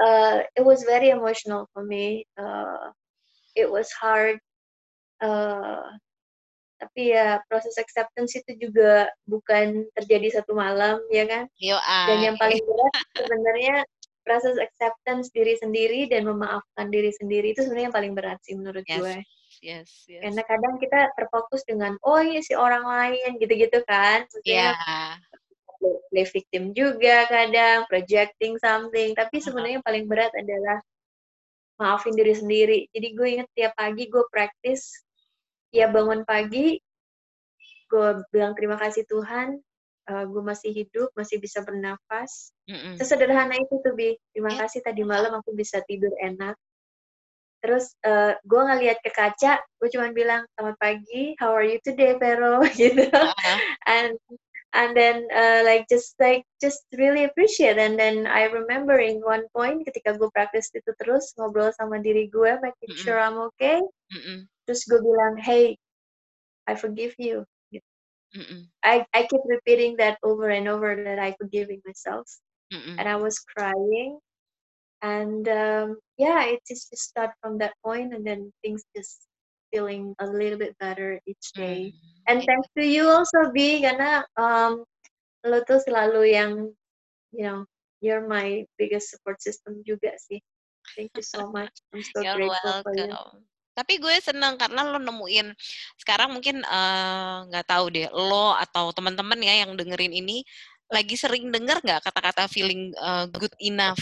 uh, 0.00 0.40
it 0.56 0.64
was 0.64 0.82
very 0.88 1.12
emotional 1.12 1.68
for 1.76 1.84
me. 1.84 2.24
Uh, 2.40 2.90
it 3.52 3.68
was 3.68 3.92
hard. 3.92 4.40
Uh, 5.20 5.84
tapi 6.76 7.12
ya 7.16 7.40
proses 7.48 7.76
acceptance 7.80 8.36
itu 8.36 8.68
juga 8.68 9.08
bukan 9.24 9.88
terjadi 9.96 10.40
satu 10.40 10.52
malam, 10.52 11.00
ya 11.08 11.24
kan? 11.24 11.44
Yo, 11.56 11.76
dan 11.80 12.18
yang 12.20 12.36
paling 12.36 12.60
berat 12.68 13.04
sebenarnya 13.16 13.76
proses 14.26 14.58
acceptance 14.58 15.30
diri 15.30 15.54
sendiri 15.56 16.10
dan 16.10 16.26
memaafkan 16.26 16.90
diri 16.90 17.14
sendiri 17.14 17.54
itu 17.54 17.62
sebenarnya 17.62 17.88
yang 17.88 17.96
paling 17.96 18.12
berat 18.18 18.38
sih 18.42 18.58
menurut 18.58 18.82
yes. 18.90 18.98
gue 18.98 19.16
yes, 19.62 20.08
yes. 20.08 20.22
Karena 20.22 20.42
kadang 20.44 20.74
kita 20.80 21.12
terfokus 21.14 21.62
dengan 21.64 21.96
oh 22.04 22.20
ini 22.20 22.40
si 22.42 22.56
orang 22.56 22.84
lain 22.84 23.40
gitu-gitu 23.40 23.82
kan. 23.86 24.24
Iya. 24.42 24.74
Yeah. 24.74 25.12
Play 26.10 26.26
victim 26.32 26.72
juga 26.72 27.28
kadang 27.28 27.84
projecting 27.86 28.56
something, 28.56 29.12
tapi 29.12 29.38
sebenarnya 29.44 29.78
yang 29.78 29.86
paling 29.86 30.08
berat 30.08 30.32
adalah 30.32 30.80
maafin 31.76 32.16
diri 32.16 32.32
sendiri. 32.32 32.78
Jadi 32.90 33.08
gue 33.12 33.28
inget 33.38 33.48
tiap 33.52 33.76
pagi 33.76 34.08
gue 34.08 34.24
praktis, 34.32 35.04
ya 35.70 35.92
bangun 35.92 36.24
pagi, 36.24 36.80
gue 37.92 38.08
bilang 38.32 38.56
terima 38.56 38.80
kasih 38.80 39.04
Tuhan, 39.04 39.60
uh, 40.08 40.24
gue 40.24 40.42
masih 40.42 40.72
hidup, 40.72 41.12
masih 41.12 41.36
bisa 41.38 41.60
bernafas. 41.60 42.56
Mm 42.66 42.78
-mm. 42.80 42.94
Sesederhana 42.96 43.54
itu 43.60 43.74
tuh, 43.84 43.92
Bi. 43.92 44.16
Terima 44.32 44.56
yeah. 44.56 44.60
kasih 44.64 44.80
tadi 44.80 45.04
malam 45.04 45.36
aku 45.36 45.52
bisa 45.52 45.84
tidur 45.84 46.10
enak 46.18 46.56
terus 47.64 47.96
uh, 48.04 48.32
eh, 48.32 48.34
gue 48.44 48.62
ngeliat 48.62 48.98
ke 49.00 49.10
kaca 49.10 49.60
gue 49.80 49.88
cuma 49.92 50.12
bilang 50.12 50.44
selamat 50.54 50.76
pagi 50.78 51.34
how 51.40 51.52
are 51.52 51.64
you 51.64 51.80
today 51.82 52.14
Vero 52.16 52.62
gitu 52.80 53.08
uh-huh. 53.08 53.58
and 53.88 54.14
and 54.76 54.92
then 54.92 55.24
uh, 55.32 55.64
like 55.64 55.88
just 55.88 56.14
like 56.20 56.44
just 56.60 56.84
really 56.94 57.24
appreciate 57.24 57.80
and 57.80 57.96
then 57.96 58.28
I 58.28 58.52
remember 58.52 59.00
in 59.00 59.24
one 59.24 59.48
point 59.56 59.88
ketika 59.88 60.14
gue 60.20 60.28
praktis 60.36 60.68
itu 60.76 60.92
terus 61.00 61.32
ngobrol 61.40 61.72
sama 61.74 61.98
diri 62.04 62.28
gue 62.28 62.60
making 62.60 62.92
mm 62.92 62.96
-mm. 62.96 63.02
sure 63.02 63.18
I'm 63.18 63.40
okay 63.52 63.80
mm 63.80 64.20
-mm. 64.20 64.38
terus 64.68 64.84
gue 64.84 65.00
bilang 65.00 65.40
hey 65.40 65.80
I 66.68 66.76
forgive 66.76 67.16
you 67.16 67.48
Mm 68.36 68.44
-mm. 68.44 68.62
I 68.84 69.06
I 69.16 69.24
keep 69.30 69.40
repeating 69.48 69.96
that 69.96 70.20
over 70.20 70.52
and 70.52 70.68
over 70.68 70.92
that 70.92 71.16
I 71.16 71.32
forgiving 71.40 71.80
myself 71.88 72.26
mm 72.68 72.80
-mm. 72.80 72.94
and 73.00 73.06
I 73.08 73.16
was 73.16 73.40
crying 73.40 74.20
and 75.02 75.48
um, 75.48 75.96
yeah 76.16 76.44
it 76.44 76.60
just 76.68 76.90
just 76.90 77.08
start 77.08 77.30
from 77.40 77.58
that 77.58 77.74
point 77.84 78.14
and 78.14 78.24
then 78.24 78.52
things 78.64 78.84
just 78.96 79.28
feeling 79.72 80.14
a 80.20 80.26
little 80.26 80.58
bit 80.58 80.76
better 80.78 81.20
each 81.26 81.52
day. 81.54 81.90
Mm. 81.90 82.00
and 82.28 82.38
thanks 82.46 82.68
to 82.78 82.84
you 82.86 83.08
also 83.08 83.50
B 83.52 83.82
karena 83.82 84.24
um, 84.38 84.86
lo 85.44 85.58
tuh 85.66 85.82
selalu 85.82 86.32
yang 86.32 86.52
you 87.34 87.44
know 87.44 87.66
you're 88.00 88.24
my 88.24 88.62
biggest 88.78 89.10
support 89.10 89.40
system 89.42 89.82
juga 89.82 90.14
sih. 90.20 90.38
Thank 90.94 91.16
you 91.18 91.24
so 91.24 91.48
much. 91.56 91.72
I'm 91.90 92.04
so 92.04 92.22
you're 92.22 92.38
grateful 92.38 92.82
welcome. 92.82 92.84
for 92.84 92.94
you. 92.94 93.46
tapi 93.76 94.00
gue 94.00 94.16
seneng 94.24 94.56
karena 94.56 94.88
lo 94.88 94.96
nemuin 94.96 95.52
sekarang 96.00 96.32
mungkin 96.32 96.64
eh, 96.64 97.36
nggak 97.52 97.66
uh, 97.68 97.68
tahu 97.68 97.92
deh 97.92 98.08
lo 98.08 98.56
atau 98.56 98.88
teman-teman 98.96 99.36
ya 99.44 99.68
yang 99.68 99.76
dengerin 99.76 100.16
ini 100.16 100.40
lagi 100.88 101.12
sering 101.12 101.52
denger 101.52 101.84
nggak 101.84 102.00
kata-kata 102.00 102.48
feeling 102.48 102.96
uh, 102.96 103.28
good 103.28 103.52
enough 103.60 104.00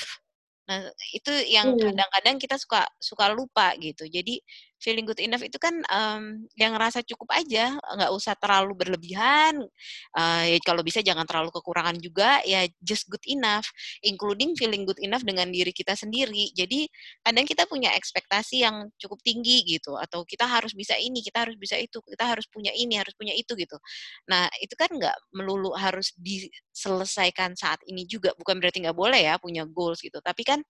Nah, 0.69 0.81
itu 1.13 1.29
yang 1.53 1.77
kadang-kadang 1.77 2.37
kita 2.41 2.57
suka 2.57 2.89
suka 2.97 3.29
lupa 3.37 3.77
gitu. 3.77 4.09
Jadi 4.09 4.41
feeling 4.85 5.09
good 5.09 5.17
enough 5.25 5.41
itu 5.41 5.57
kan 5.57 5.73
um, 5.89 6.45
yang 6.61 6.77
ngerasa 6.77 7.01
cukup 7.09 7.33
aja, 7.33 7.73
nggak 7.73 8.13
usah 8.13 8.37
terlalu 8.37 8.77
berlebihan. 8.77 9.65
Uh, 10.13 10.45
ya 10.45 10.61
kalau 10.61 10.85
bisa 10.85 11.01
jangan 11.01 11.25
terlalu 11.25 11.49
kekurangan 11.49 11.97
juga, 11.97 12.45
ya 12.45 12.69
just 12.85 13.09
good 13.09 13.25
enough, 13.25 13.65
including 14.05 14.53
feeling 14.53 14.85
good 14.85 15.01
enough 15.01 15.25
dengan 15.25 15.49
diri 15.49 15.73
kita 15.73 15.97
sendiri. 15.97 16.53
Jadi 16.53 16.85
kadang 17.25 17.49
kita 17.49 17.65
punya 17.65 17.97
ekspektasi 17.97 18.61
yang 18.61 18.93
cukup 19.01 19.25
tinggi 19.25 19.65
gitu, 19.65 19.97
atau 19.97 20.29
kita 20.29 20.45
harus 20.45 20.77
bisa 20.77 20.93
ini, 21.01 21.25
kita 21.25 21.49
harus 21.49 21.57
bisa 21.57 21.81
itu, 21.81 22.05
kita 22.05 22.29
harus 22.29 22.45
punya 22.53 22.77
ini, 22.77 23.01
harus 23.01 23.17
punya 23.17 23.33
itu 23.33 23.57
gitu. 23.57 23.81
Nah 24.29 24.53
itu 24.61 24.77
kan 24.77 24.93
nggak 24.93 25.17
melulu 25.33 25.73
harus 25.73 26.13
diselesaikan 26.21 27.57
saat 27.57 27.81
ini 27.89 28.05
juga, 28.05 28.37
bukan 28.37 28.61
berarti 28.61 28.85
nggak 28.85 28.99
boleh 28.99 29.25
ya 29.25 29.41
punya 29.41 29.65
goals 29.65 30.05
gitu, 30.05 30.21
tapi 30.21 30.45
kan 30.45 30.61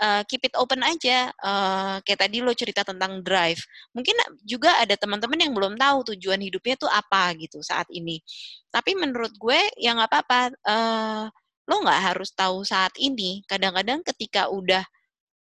uh, 0.00 0.22
keep 0.28 0.44
it 0.46 0.54
open 0.56 0.80
aja. 0.84 1.32
Uh, 1.40 1.98
kayak 2.04 2.28
tadi 2.28 2.44
lo 2.44 2.52
cerita 2.52 2.82
tentang 2.86 3.20
drive. 3.24 3.60
Mungkin 3.96 4.16
juga 4.44 4.76
ada 4.80 4.94
teman-teman 4.94 5.38
yang 5.40 5.52
belum 5.52 5.74
tahu 5.76 6.14
tujuan 6.14 6.40
hidupnya 6.40 6.76
tuh 6.76 6.90
apa 6.90 7.32
gitu 7.40 7.60
saat 7.64 7.88
ini. 7.92 8.20
Tapi 8.72 8.96
menurut 8.96 9.32
gue 9.36 9.60
ya 9.80 9.96
nggak 9.96 10.10
apa-apa. 10.10 10.40
Uh, 10.64 11.24
lo 11.66 11.82
nggak 11.82 12.00
harus 12.14 12.30
tahu 12.32 12.62
saat 12.62 12.94
ini. 13.00 13.42
Kadang-kadang 13.48 14.04
ketika 14.06 14.48
udah 14.52 14.86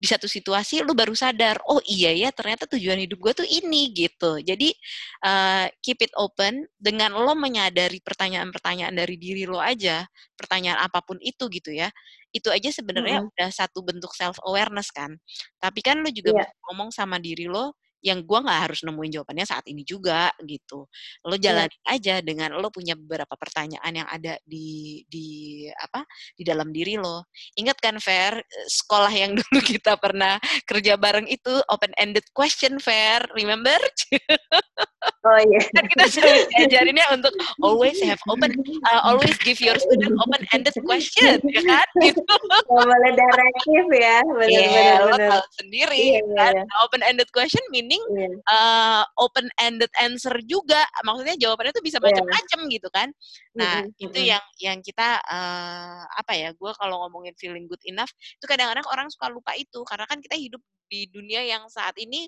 di 0.02 0.10
satu 0.10 0.26
situasi 0.26 0.82
lu 0.82 0.97
baru 0.97 1.14
sadar 1.14 1.62
oh 1.70 1.78
iya 1.86 2.10
ya 2.10 2.34
ternyata 2.34 2.66
tujuan 2.66 3.06
hidup 3.06 3.22
gue 3.22 3.45
tuh 3.45 3.45
ini 3.45 3.93
gitu 3.93 4.41
jadi 4.41 4.74
uh, 5.22 5.70
keep 5.78 6.02
it 6.02 6.10
open 6.18 6.66
dengan 6.82 7.14
lo 7.14 7.38
menyadari 7.38 8.02
pertanyaan-pertanyaan 8.02 8.97
dari 8.97 9.14
diri 9.22 9.45
lo 9.45 9.62
aja 9.62 10.10
pertanyaan 10.34 10.82
apa 10.82 11.06
pun 11.06 11.22
itu 11.22 11.45
gitu 11.54 11.70
ya 11.70 11.93
itu 12.32 12.48
aja 12.48 12.70
sebenarnya 12.72 13.24
mm 13.24 13.28
-hmm. 13.28 13.36
udah 13.38 13.50
satu 13.52 13.80
bentuk 13.84 14.12
self 14.16 14.40
awareness 14.48 14.90
kan 14.92 15.16
tapi 15.60 15.84
kan 15.84 16.00
lo 16.00 16.10
juga 16.12 16.44
yeah. 16.44 16.50
ngomong 16.72 16.90
sama 16.92 17.20
diri 17.20 17.48
lo 17.48 17.76
yang 18.02 18.26
gue 18.26 18.40
nggak 18.42 18.62
harus 18.66 18.82
nemuin 18.82 19.22
jawabannya 19.22 19.46
saat 19.46 19.62
ini 19.70 19.86
juga 19.86 20.34
gitu 20.42 20.90
lo 21.22 21.36
jalan 21.38 21.70
yeah. 21.70 21.94
aja 21.94 22.16
dengan 22.26 22.58
lo 22.58 22.74
punya 22.74 22.98
beberapa 22.98 23.38
pertanyaan 23.38 23.94
yang 23.94 24.10
ada 24.10 24.42
di 24.42 25.06
di 25.06 25.70
apa 25.70 26.02
di 26.34 26.42
dalam 26.42 26.74
diri 26.74 26.98
lo 26.98 27.30
ingat 27.54 27.78
kan 27.78 28.02
Fair 28.02 28.42
sekolah 28.66 29.14
yang 29.14 29.36
dulu 29.40 29.62
kita 29.62 29.96
pernah 30.02 30.42
kerja 30.66 30.98
bareng 30.98 31.30
itu 31.30 31.62
open 31.70 31.94
ended 32.02 32.26
question 32.34 32.82
Fair 32.82 33.22
remember 33.38 33.78
oh 35.26 35.38
iya 35.38 35.61
yeah. 35.61 35.63
kan 35.78 35.86
kita 35.86 36.05
sering 36.09 36.38
diajarinnya 36.57 37.05
untuk 37.13 37.34
always 37.61 37.97
have 38.01 38.22
open 38.30 38.51
uh, 38.89 39.01
always 39.05 39.36
give 39.45 39.61
your 39.61 39.78
student 39.78 40.13
open 40.17 40.41
ended 40.53 40.74
question 40.82 41.38
ya 41.45 41.61
kan 41.61 41.88
gitu 42.05 42.22
boleh 42.69 43.11
direktif 43.13 43.84
ya 43.93 44.17
benar 44.26 44.49
yeah, 44.49 44.97
lo 45.05 45.15
tahu 45.17 45.45
sendiri 45.61 46.22
yeah, 46.22 46.26
kan 46.34 46.53
yeah. 46.65 46.84
open 46.84 47.01
ended 47.05 47.30
question 47.30 47.61
meaning 47.69 48.01
yeah. 48.13 48.19
Iya. 48.22 48.38
uh, 48.49 49.03
open 49.22 49.47
ended 49.61 49.91
answer 49.97 50.34
juga 50.45 50.86
maksudnya 51.05 51.38
jawabannya 51.38 51.74
tuh 51.74 51.86
bisa 51.86 51.97
iya. 52.01 52.05
macam-macam 52.09 52.59
yeah. 52.65 52.74
gitu 52.74 52.89
kan 52.93 53.09
nah 53.51 53.84
mm 53.84 53.89
-hmm. 53.91 54.05
itu 54.09 54.19
yang 54.26 54.43
yang 54.57 54.80
kita 54.82 55.19
uh, 55.28 56.05
apa 56.17 56.34
ya 56.38 56.49
gue 56.55 56.72
kalau 56.78 57.05
ngomongin 57.05 57.36
feeling 57.38 57.65
good 57.69 57.82
enough 57.86 58.09
itu 58.11 58.45
kadang-kadang 58.47 58.86
orang 58.89 59.07
suka 59.09 59.30
lupa 59.30 59.53
itu 59.57 59.82
karena 59.86 60.05
kan 60.07 60.17
kita 60.24 60.38
hidup 60.38 60.61
di 60.91 61.07
dunia 61.07 61.39
yang 61.47 61.63
saat 61.72 61.95
ini 61.95 62.28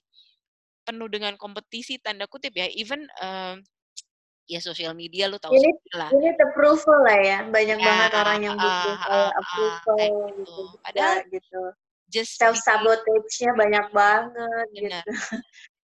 penuh 0.83 1.07
dengan 1.07 1.33
kompetisi 1.39 1.97
tanda 1.99 2.27
kutip 2.27 2.53
ya 2.53 2.67
even 2.71 3.07
uh, 3.23 3.55
ya 4.47 4.59
sosial 4.59 4.91
media 4.91 5.31
lu 5.31 5.39
tahu 5.39 5.55
ini, 5.55 5.71
lah. 5.95 6.11
Ini 6.11 6.35
approval 6.35 6.99
lah 7.07 7.19
ya, 7.23 7.37
banyak 7.47 7.77
ya, 7.79 7.85
banget 7.87 8.11
orang 8.11 8.39
yang 8.43 8.55
butuh 8.59 8.97
uh, 9.07 9.11
uh, 9.11 9.31
approval 9.39 9.95
uh, 9.95 10.07
gitu. 10.35 10.43
gitu. 10.43 10.63
Padahal 10.83 11.15
gitu 11.31 11.61
just 12.11 12.37
self 12.37 12.59
sabotage-nya 12.61 13.51
banyak 13.57 13.85
banget 13.89 14.67
Bener. 14.75 15.01
gitu. 15.01 15.11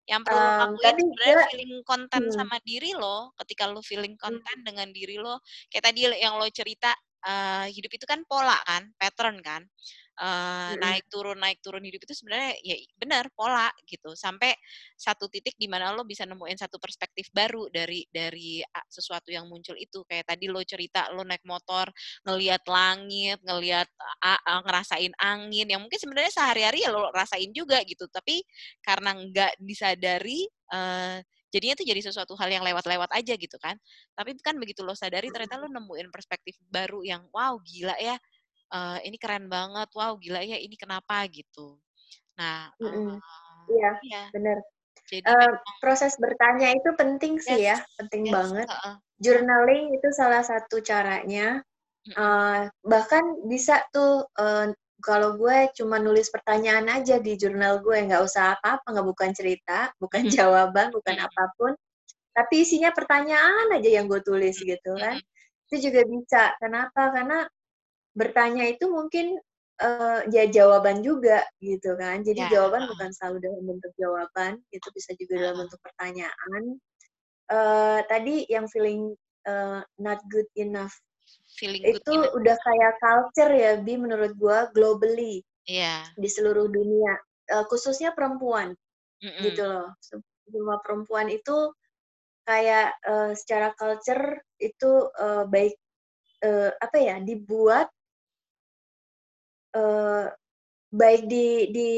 Yang 0.08 0.20
perlu 0.24 0.40
um, 0.40 0.56
kamu 0.56 0.76
tapi 0.80 1.00
sebenarnya 1.04 1.46
feeling 1.52 1.74
konten 1.84 2.22
hmm. 2.28 2.34
sama 2.34 2.56
diri 2.64 2.90
lo. 2.96 3.32
Ketika 3.38 3.64
lo 3.68 3.80
feeling 3.84 4.16
konten 4.18 4.56
hmm. 4.60 4.66
dengan 4.66 4.88
diri 4.90 5.16
lo, 5.16 5.40
kayak 5.72 5.84
tadi 5.92 6.08
yang 6.18 6.36
lo 6.36 6.48
cerita 6.50 6.92
uh, 7.24 7.68
hidup 7.68 7.92
itu 7.92 8.04
kan 8.08 8.24
pola 8.26 8.56
kan, 8.66 8.90
pattern 8.98 9.38
kan 9.40 9.62
uh, 10.18 10.74
hmm. 10.74 10.82
naik 10.82 11.04
turun 11.06 11.38
naik 11.38 11.62
turun 11.62 11.82
hidup 11.82 12.02
itu 12.02 12.14
sebenarnya 12.14 12.58
ya 12.60 12.76
benar 12.98 13.30
pola 13.32 13.70
gitu. 13.86 14.12
Sampai 14.18 14.52
satu 14.98 15.30
titik 15.30 15.54
di 15.54 15.70
mana 15.70 15.94
lo 15.94 16.02
bisa 16.02 16.26
nemuin 16.26 16.58
satu 16.58 16.76
perspektif 16.82 17.30
baru 17.30 17.70
dari 17.70 18.04
dari 18.10 18.60
sesuatu 18.90 19.30
yang 19.30 19.46
muncul 19.46 19.78
itu. 19.78 20.02
Kayak 20.04 20.34
tadi 20.34 20.50
lo 20.50 20.60
cerita 20.66 21.08
lo 21.14 21.22
naik 21.22 21.46
motor 21.46 21.88
ngelihat 22.26 22.62
langit 22.66 23.38
ngelihat 23.46 23.88
uh, 24.26 24.60
ngerasain 24.66 25.14
angin 25.22 25.66
yang 25.70 25.80
mungkin 25.80 25.98
sebenarnya 25.98 26.32
sehari-hari 26.34 26.84
ya 26.84 26.90
lo 26.90 27.08
rasain 27.14 27.50
juga 27.54 27.80
gitu. 27.86 28.10
Tapi 28.10 28.42
karena 28.82 29.14
nggak 29.14 29.62
disadari 29.62 30.44
uh, 30.74 31.22
jadinya 31.48 31.74
tuh 31.80 31.86
jadi 31.88 32.00
sesuatu 32.04 32.36
hal 32.36 32.52
yang 32.52 32.64
lewat-lewat 32.64 33.08
aja 33.16 33.34
gitu 33.38 33.56
kan. 33.56 33.76
Tapi 34.12 34.36
kan 34.44 34.60
begitu 34.60 34.84
lo 34.84 34.92
sadari 34.92 35.32
ternyata 35.32 35.56
lo 35.56 35.68
nemuin 35.70 36.12
perspektif 36.12 36.60
baru 36.68 37.00
yang 37.06 37.24
wow 37.32 37.56
gila 37.64 37.96
ya 37.96 38.16
uh, 38.72 38.98
ini 39.02 39.16
keren 39.16 39.46
banget, 39.46 39.88
wow 39.96 40.14
gila 40.16 40.40
ya 40.44 40.56
ini 40.60 40.76
kenapa 40.76 41.24
gitu. 41.28 41.76
Nah, 42.38 42.70
mm 42.78 42.88
-hmm. 42.88 43.08
uh, 43.18 43.64
iya, 43.72 43.90
iya, 44.04 44.22
benar. 44.30 44.58
Jadi 45.08 45.24
uh, 45.24 45.52
proses 45.80 46.14
bertanya 46.20 46.76
itu 46.76 46.92
penting 46.92 47.40
sih 47.40 47.64
ya, 47.64 47.76
yes, 47.76 47.80
ya, 47.80 47.96
penting 48.04 48.22
yes, 48.28 48.34
banget. 48.34 48.66
Uh, 48.68 48.76
uh. 48.76 48.94
Journaling 49.18 49.96
itu 49.96 50.08
salah 50.12 50.44
satu 50.44 50.84
caranya. 50.84 51.64
Uh, 52.16 52.64
bahkan 52.88 53.20
bisa 53.44 53.84
tuh 53.92 54.24
uh, 54.40 54.72
kalau 55.04 55.36
gue 55.38 55.68
cuma 55.76 56.00
nulis 56.00 56.32
pertanyaan 56.32 56.88
aja 56.88 57.20
di 57.20 57.36
jurnal 57.36 57.84
gue, 57.84 57.96
nggak 58.08 58.22
usah 58.24 58.56
apa-apa, 58.58 58.86
nggak 58.96 59.08
bukan 59.12 59.30
cerita, 59.36 59.92
bukan 60.00 60.26
jawaban, 60.32 60.90
bukan 60.90 61.16
apa 61.20 61.44
pun, 61.54 61.72
tapi 62.34 62.62
isinya 62.66 62.90
pertanyaan 62.90 63.74
aja 63.74 63.90
yang 63.90 64.06
gue 64.10 64.22
tulis 64.22 64.56
gitu 64.58 64.94
kan. 64.98 65.18
Itu 65.68 65.90
juga 65.90 66.00
bisa. 66.06 66.56
Kenapa? 66.58 67.12
Karena 67.12 67.44
bertanya 68.18 68.66
itu 68.66 68.90
mungkin 68.90 69.38
uh, 69.78 70.26
ya 70.34 70.50
jawaban 70.50 71.06
juga 71.06 71.46
gitu 71.62 71.94
kan. 71.94 72.26
Jadi 72.26 72.42
yeah. 72.42 72.50
jawaban 72.50 72.90
bukan 72.90 73.14
selalu 73.14 73.46
dalam 73.46 73.62
bentuk 73.62 73.92
jawaban, 73.94 74.58
itu 74.74 74.88
bisa 74.90 75.14
juga 75.14 75.34
dalam 75.38 75.64
bentuk 75.64 75.80
pertanyaan. 75.86 76.62
Uh, 77.48 78.02
tadi 78.10 78.44
yang 78.50 78.66
feeling 78.68 79.16
uh, 79.48 79.80
not 79.96 80.20
good 80.28 80.44
enough 80.60 80.92
feeling 81.56 81.80
itu 81.84 82.12
enough. 82.12 82.36
udah 82.36 82.56
kayak 82.60 82.94
culture 83.00 83.52
ya 83.52 83.72
bi 83.80 83.96
menurut 83.96 84.32
gua 84.36 84.68
globally 84.76 85.40
yeah. 85.64 86.04
di 86.16 86.28
seluruh 86.28 86.68
dunia 86.68 87.16
uh, 87.56 87.64
khususnya 87.68 88.12
perempuan 88.12 88.76
mm 89.24 89.28
-mm. 89.28 89.42
gitu 89.48 89.62
loh 89.64 89.88
semua 90.00 90.80
perempuan 90.80 91.28
itu 91.28 91.72
kayak 92.48 92.96
uh, 93.04 93.32
secara 93.36 93.76
culture 93.76 94.40
itu 94.56 95.12
uh, 95.20 95.44
baik 95.44 95.76
uh, 96.44 96.72
apa 96.80 96.96
ya 96.96 97.16
dibuat 97.20 97.88
uh, 99.76 100.32
baik 100.94 101.28
di 101.28 101.68
di 101.72 101.90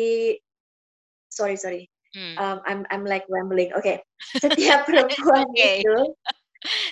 sorry 1.31 1.55
sorry 1.55 1.87
hmm. 2.15 2.35
um, 2.39 2.59
I'm 2.67 2.83
I'm 2.91 3.05
like 3.07 3.27
rambling. 3.31 3.71
Oke, 3.75 3.83
okay. 3.85 3.97
setiap 4.39 4.87
perempuan 4.87 5.47
okay. 5.55 5.83
itu 5.83 5.97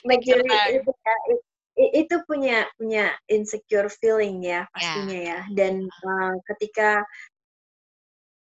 majority 0.07 0.81
itu, 0.81 0.93
itu 1.95 2.16
punya 2.26 2.66
punya 2.79 3.14
insecure 3.31 3.91
feeling 3.91 4.43
ya 4.43 4.66
pastinya 4.74 5.18
yeah. 5.18 5.43
ya. 5.47 5.55
Dan 5.55 5.74
uh, 5.87 6.35
ketika 6.55 7.03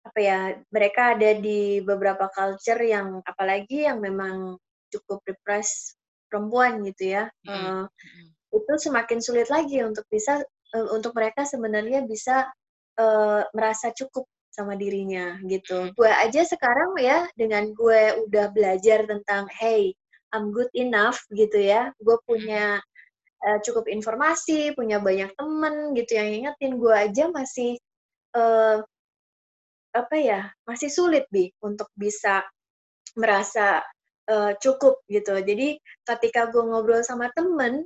apa 0.07 0.19
ya 0.23 0.39
mereka 0.71 1.19
ada 1.19 1.35
di 1.35 1.83
beberapa 1.83 2.31
culture 2.31 2.79
yang 2.79 3.19
apalagi 3.27 3.87
yang 3.87 3.99
memang 3.99 4.55
cukup 4.87 5.19
repress 5.27 5.95
perempuan 6.31 6.83
gitu 6.83 7.15
ya. 7.19 7.23
Uh, 7.47 7.87
itu 8.47 8.73
semakin 8.79 9.19
sulit 9.19 9.51
lagi 9.51 9.83
untuk 9.83 10.07
bisa 10.07 10.39
untuk 10.75 11.15
mereka 11.15 11.47
sebenarnya 11.47 12.03
bisa 12.03 12.47
uh, 12.99 13.41
merasa 13.55 13.93
cukup 13.95 14.27
sama 14.51 14.73
dirinya 14.73 15.37
gitu. 15.45 15.93
Gue 15.93 16.09
aja 16.09 16.41
sekarang 16.41 16.97
ya 16.97 17.29
dengan 17.37 17.69
gue 17.77 18.25
udah 18.25 18.49
belajar 18.51 19.05
tentang 19.05 19.45
hey 19.53 19.93
I'm 20.33 20.49
good 20.49 20.73
enough 20.73 21.21
gitu 21.29 21.61
ya. 21.61 21.93
Gue 22.01 22.17
punya 22.25 22.81
uh, 23.45 23.59
cukup 23.61 23.85
informasi, 23.85 24.73
punya 24.73 24.97
banyak 24.97 25.29
temen 25.37 25.93
gitu 25.93 26.11
yang 26.17 26.29
ingetin 26.43 26.81
gue 26.81 26.93
aja 26.93 27.29
masih 27.29 27.77
uh, 28.33 28.81
apa 29.93 30.15
ya 30.17 30.49
masih 30.65 30.89
sulit 30.91 31.25
bi 31.29 31.49
untuk 31.61 31.87
bisa 31.93 32.41
merasa 33.13 33.85
uh, 34.25 34.51
cukup 34.57 35.05
gitu. 35.05 35.37
Jadi 35.37 35.77
ketika 36.01 36.49
gue 36.49 36.65
ngobrol 36.65 37.05
sama 37.05 37.29
temen, 37.37 37.85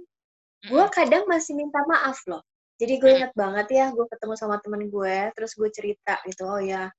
gue 0.71 0.85
kadang 0.95 1.27
masih 1.27 1.59
minta 1.59 1.83
maaf 1.83 2.23
loh 2.31 2.41
jadi 2.81 2.93
gue 2.97 3.11
inget 3.13 3.33
banget 3.37 3.67
ya, 3.69 3.85
gue 3.93 4.05
ketemu 4.09 4.33
sama 4.33 4.57
temen 4.65 4.89
gue, 4.89 5.17
terus 5.37 5.53
gue 5.53 5.69
cerita 5.69 6.17
gitu, 6.25 6.49
oh 6.49 6.57
ya, 6.57 6.89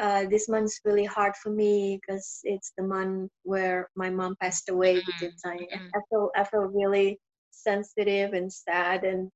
uh, 0.00 0.24
this 0.32 0.48
month's 0.48 0.80
really 0.84 1.04
hard 1.04 1.36
for 1.36 1.52
me 1.52 2.00
because 2.00 2.40
it's 2.44 2.72
the 2.80 2.82
month 2.82 3.30
where 3.44 3.88
my 3.94 4.08
mom 4.08 4.34
passed 4.40 4.72
away 4.72 4.98
mm-hmm. 4.98 5.08
gitu 5.20 5.36
misalnya. 5.36 5.68
I 5.92 6.00
feel 6.08 6.32
I 6.34 6.42
feel 6.48 6.66
really 6.72 7.20
sensitive 7.52 8.34
and 8.34 8.50
sad 8.50 9.04
and 9.04 9.30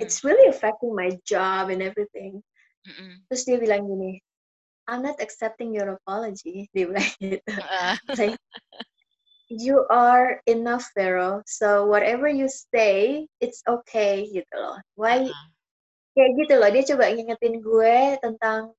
it's 0.00 0.24
really 0.24 0.48
affecting 0.48 0.94
my 0.94 1.12
job 1.26 1.68
and 1.68 1.82
everything. 1.82 2.40
Terus 3.28 3.42
dia 3.46 3.58
bilang 3.58 3.86
gini, 3.86 4.22
I'm 4.88 5.02
not 5.02 5.18
accepting 5.22 5.74
your 5.74 5.98
apology. 5.98 6.70
Dia 6.74 6.90
bilang 6.90 7.10
gitu. 7.18 7.54
Uh. 7.58 7.96
like, 8.18 8.38
you 9.52 9.84
are 9.92 10.40
enough 10.48 10.88
Vero 10.96 11.44
so 11.44 11.84
whatever 11.84 12.24
you 12.24 12.48
say 12.48 13.28
it's 13.44 13.60
okay 13.68 14.24
gitu 14.32 14.54
loh 14.56 14.80
why 14.96 15.20
uh-huh. 15.20 15.48
kayak 16.16 16.30
gitu 16.40 16.54
loh 16.56 16.68
dia 16.72 16.84
coba 16.88 17.12
ngingetin 17.12 17.60
gue 17.60 17.96
tentang 18.24 18.72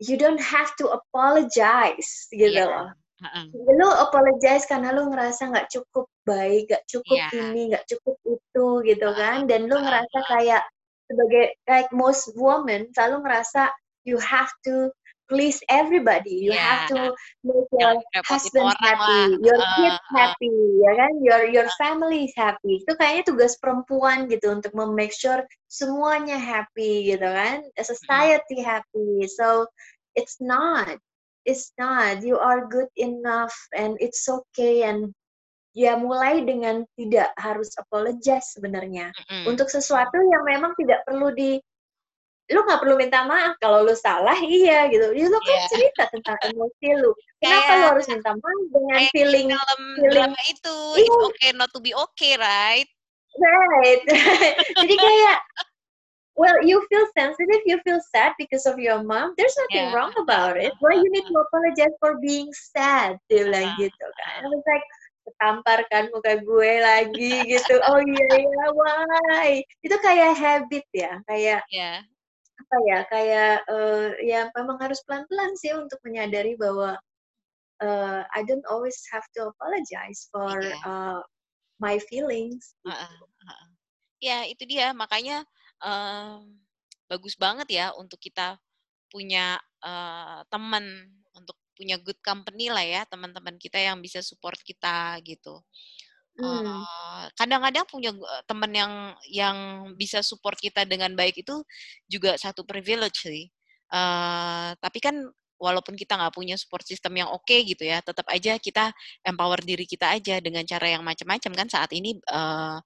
you 0.00 0.16
don't 0.16 0.40
have 0.40 0.72
to 0.80 0.88
apologize 0.88 2.28
gitu 2.32 2.64
yeah. 2.64 2.68
loh 2.68 2.88
Uh-uh. 3.16 3.48
Lu 3.48 3.88
apologize 3.96 4.68
karena 4.68 4.92
lu 4.92 5.08
ngerasa 5.08 5.48
nggak 5.48 5.72
cukup 5.72 6.04
baik, 6.28 6.68
nggak 6.68 6.84
cukup 6.84 7.16
yeah. 7.16 7.48
ini, 7.48 7.72
nggak 7.72 7.88
cukup 7.88 8.12
itu 8.28 8.66
gitu 8.84 9.08
uh-uh. 9.08 9.16
kan, 9.16 9.48
dan 9.48 9.64
lu 9.64 9.80
ngerasa 9.80 10.18
kayak 10.28 10.60
sebagai 11.08 11.56
like 11.64 11.88
most 11.96 12.28
women 12.36 12.90
selalu 12.92 13.24
ngerasa 13.24 13.72
you 14.04 14.18
have 14.18 14.50
to 14.62 14.90
please 15.28 15.62
everybody. 15.68 16.46
You 16.46 16.54
yeah. 16.54 16.62
have 16.62 16.82
to 16.90 17.00
make 17.44 17.68
your 17.78 17.94
husband 18.26 18.72
happy, 18.80 19.34
lah. 19.34 19.38
your 19.42 19.60
uh, 19.60 19.74
kids 19.76 20.00
uh. 20.00 20.16
happy, 20.16 20.54
ya 20.82 20.92
kan? 20.96 21.12
Your 21.22 21.40
your 21.50 21.68
family 21.78 22.30
is 22.30 22.34
happy. 22.34 22.82
Itu 22.82 22.94
kayaknya 22.98 23.24
tugas 23.30 23.58
perempuan 23.58 24.26
gitu 24.30 24.54
untuk 24.54 24.72
make 24.94 25.14
sure 25.14 25.42
semuanya 25.68 26.38
happy 26.38 27.10
gitu 27.10 27.26
kan? 27.26 27.66
A 27.78 27.84
society 27.84 28.62
mm. 28.62 28.66
happy. 28.66 29.26
So 29.30 29.66
it's 30.14 30.38
not. 30.42 30.98
It's 31.46 31.70
not. 31.78 32.26
You 32.26 32.42
are 32.42 32.66
good 32.66 32.90
enough 32.98 33.54
and 33.70 33.94
it's 34.02 34.26
okay 34.26 34.82
and 34.82 35.14
ya 35.76 35.92
mulai 36.00 36.40
dengan 36.40 36.88
tidak 36.96 37.30
harus 37.36 37.68
apologize 37.76 38.56
sebenarnya 38.56 39.12
mm 39.12 39.22
-hmm. 39.28 39.44
untuk 39.52 39.68
sesuatu 39.68 40.16
yang 40.32 40.42
memang 40.48 40.72
tidak 40.80 41.04
perlu 41.04 41.28
di 41.36 41.60
lu 42.46 42.62
nggak 42.62 42.78
perlu 42.78 42.94
minta 42.94 43.26
maaf 43.26 43.58
kalau 43.58 43.82
lu 43.82 43.94
salah 43.98 44.38
iya 44.38 44.86
gitu. 44.86 45.10
Ya, 45.10 45.26
lu 45.26 45.38
kan 45.42 45.58
yeah. 45.58 45.70
cerita 45.70 46.02
tentang 46.14 46.38
emosi 46.46 46.88
lu. 46.94 47.10
Kenapa 47.42 47.66
kayak, 47.66 47.78
lu 47.82 47.86
harus 47.90 48.06
minta 48.06 48.30
maaf 48.38 48.62
dengan 48.70 49.00
feeling 49.10 49.46
dalam 49.50 49.80
feeling 49.98 50.34
itu 50.46 50.76
iya. 50.94 51.02
it's 51.02 51.18
okay 51.26 51.50
not 51.58 51.70
to 51.74 51.80
be 51.82 51.90
okay 51.90 52.38
right? 52.38 52.86
Right. 53.36 54.02
Jadi 54.80 54.94
kayak 54.94 55.38
well 56.38 56.58
you 56.62 56.78
feel 56.86 57.04
sensitive 57.18 57.62
you 57.66 57.82
feel 57.82 57.98
sad 58.14 58.38
because 58.38 58.62
of 58.62 58.78
your 58.78 59.02
mom. 59.02 59.34
There's 59.34 59.56
nothing 59.66 59.90
yeah. 59.90 59.94
wrong 59.98 60.14
about 60.14 60.54
it. 60.54 60.70
Why 60.78 60.94
you 60.94 61.10
need 61.10 61.26
to 61.26 61.36
apologize 61.50 61.98
for 61.98 62.22
being 62.22 62.54
sad? 62.54 63.18
Dia 63.26 63.50
bilang 63.50 63.74
uh, 63.74 63.78
gitu 63.82 64.06
kan. 64.22 64.46
I 64.46 64.48
was 64.54 64.62
like 64.62 64.86
ketampar 65.26 65.82
kan 65.90 66.06
muka 66.14 66.38
gue 66.38 66.72
lagi 66.78 67.42
gitu. 67.50 67.74
Oh 67.90 67.98
iya 67.98 68.26
iya 68.38 68.66
why? 68.70 69.66
Itu 69.82 69.98
kayak 69.98 70.38
habit 70.38 70.86
ya 70.94 71.18
kayak 71.26 71.66
yeah 71.74 72.06
apa 72.56 72.76
ya 72.88 72.98
kayak 73.12 73.54
uh, 73.68 74.08
ya 74.24 74.48
memang 74.56 74.80
harus 74.80 75.04
pelan-pelan 75.04 75.52
sih 75.60 75.76
untuk 75.76 76.00
menyadari 76.02 76.56
bahwa 76.56 76.96
uh, 77.84 78.22
I 78.32 78.40
don't 78.48 78.64
always 78.68 78.96
have 79.12 79.24
to 79.36 79.52
apologize 79.52 80.28
for 80.32 80.60
yeah. 80.64 80.80
uh, 80.84 81.20
my 81.76 82.00
feelings. 82.08 82.72
Uh, 82.84 82.96
uh, 82.96 83.12
uh. 83.44 83.66
Ya 84.20 84.48
itu 84.48 84.64
dia 84.64 84.96
makanya 84.96 85.44
uh, 85.84 86.40
bagus 87.06 87.36
banget 87.36 87.68
ya 87.68 87.92
untuk 87.94 88.18
kita 88.18 88.56
punya 89.12 89.60
uh, 89.84 90.42
teman 90.48 91.12
untuk 91.36 91.54
punya 91.76 92.00
good 92.00 92.18
company 92.24 92.72
lah 92.72 92.82
ya 92.82 93.04
teman-teman 93.04 93.60
kita 93.60 93.76
yang 93.76 94.00
bisa 94.00 94.24
support 94.24 94.56
kita 94.64 95.20
gitu. 95.22 95.60
Hmm. 96.36 96.84
kadang-kadang 97.32 97.88
punya 97.88 98.12
teman 98.44 98.68
yang 98.68 98.92
yang 99.32 99.56
bisa 99.96 100.20
support 100.20 100.60
kita 100.60 100.84
dengan 100.84 101.16
baik 101.16 101.40
itu 101.40 101.64
juga 102.04 102.36
satu 102.36 102.60
privilege 102.68 103.24
sih. 103.24 103.48
Uh, 103.88 104.76
tapi 104.82 105.00
kan 105.00 105.16
walaupun 105.56 105.96
kita 105.96 106.20
nggak 106.20 106.36
punya 106.36 106.60
support 106.60 106.84
system 106.84 107.16
yang 107.16 107.32
oke 107.32 107.40
okay 107.48 107.64
gitu 107.64 107.88
ya, 107.88 108.04
tetap 108.04 108.28
aja 108.28 108.60
kita 108.60 108.92
empower 109.24 109.64
diri 109.64 109.88
kita 109.88 110.12
aja 110.12 110.36
dengan 110.44 110.62
cara 110.68 110.92
yang 110.92 111.02
macam-macam 111.02 111.52
kan 111.56 111.68
saat 111.72 111.90
ini 111.96 112.20
uh, 112.28 112.78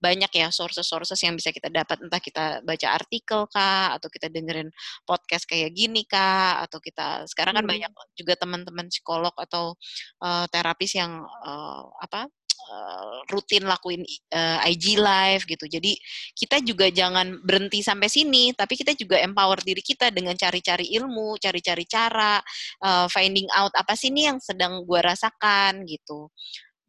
banyak 0.00 0.32
ya 0.32 0.48
sources-sources 0.48 1.20
yang 1.20 1.36
bisa 1.36 1.52
kita 1.52 1.68
dapat 1.68 2.00
entah 2.00 2.18
kita 2.18 2.64
baca 2.64 2.88
artikel 2.96 3.44
kah 3.52 3.92
atau 4.00 4.08
kita 4.08 4.32
dengerin 4.32 4.72
podcast 5.04 5.44
kayak 5.44 5.76
gini 5.76 6.08
kah 6.08 6.64
atau 6.64 6.80
kita 6.80 7.28
sekarang 7.28 7.60
kan 7.60 7.64
hmm. 7.68 7.72
banyak 7.76 7.92
juga 8.16 8.34
teman-teman 8.40 8.88
psikolog 8.88 9.32
atau 9.36 9.76
uh, 10.24 10.48
terapis 10.48 10.96
yang 10.96 11.20
uh, 11.44 11.84
apa 12.00 12.32
uh, 12.68 13.24
rutin 13.32 13.64
lakuin 13.64 14.04
uh, 14.34 14.58
IG 14.68 15.00
live 15.00 15.42
gitu. 15.48 15.64
Jadi 15.64 15.96
kita 16.36 16.60
juga 16.60 16.90
jangan 16.92 17.40
berhenti 17.40 17.80
sampai 17.80 18.08
sini, 18.12 18.52
tapi 18.52 18.76
kita 18.76 18.92
juga 18.98 19.16
empower 19.20 19.62
diri 19.64 19.80
kita 19.80 20.12
dengan 20.12 20.36
cari-cari 20.36 20.92
ilmu, 21.00 21.40
cari-cari 21.40 21.84
cara, 21.88 22.38
uh, 22.84 23.06
finding 23.08 23.48
out 23.56 23.72
apa 23.76 23.96
sih 23.96 24.12
ini 24.12 24.28
yang 24.28 24.38
sedang 24.42 24.84
gue 24.84 25.00
rasakan 25.00 25.86
gitu. 25.86 26.28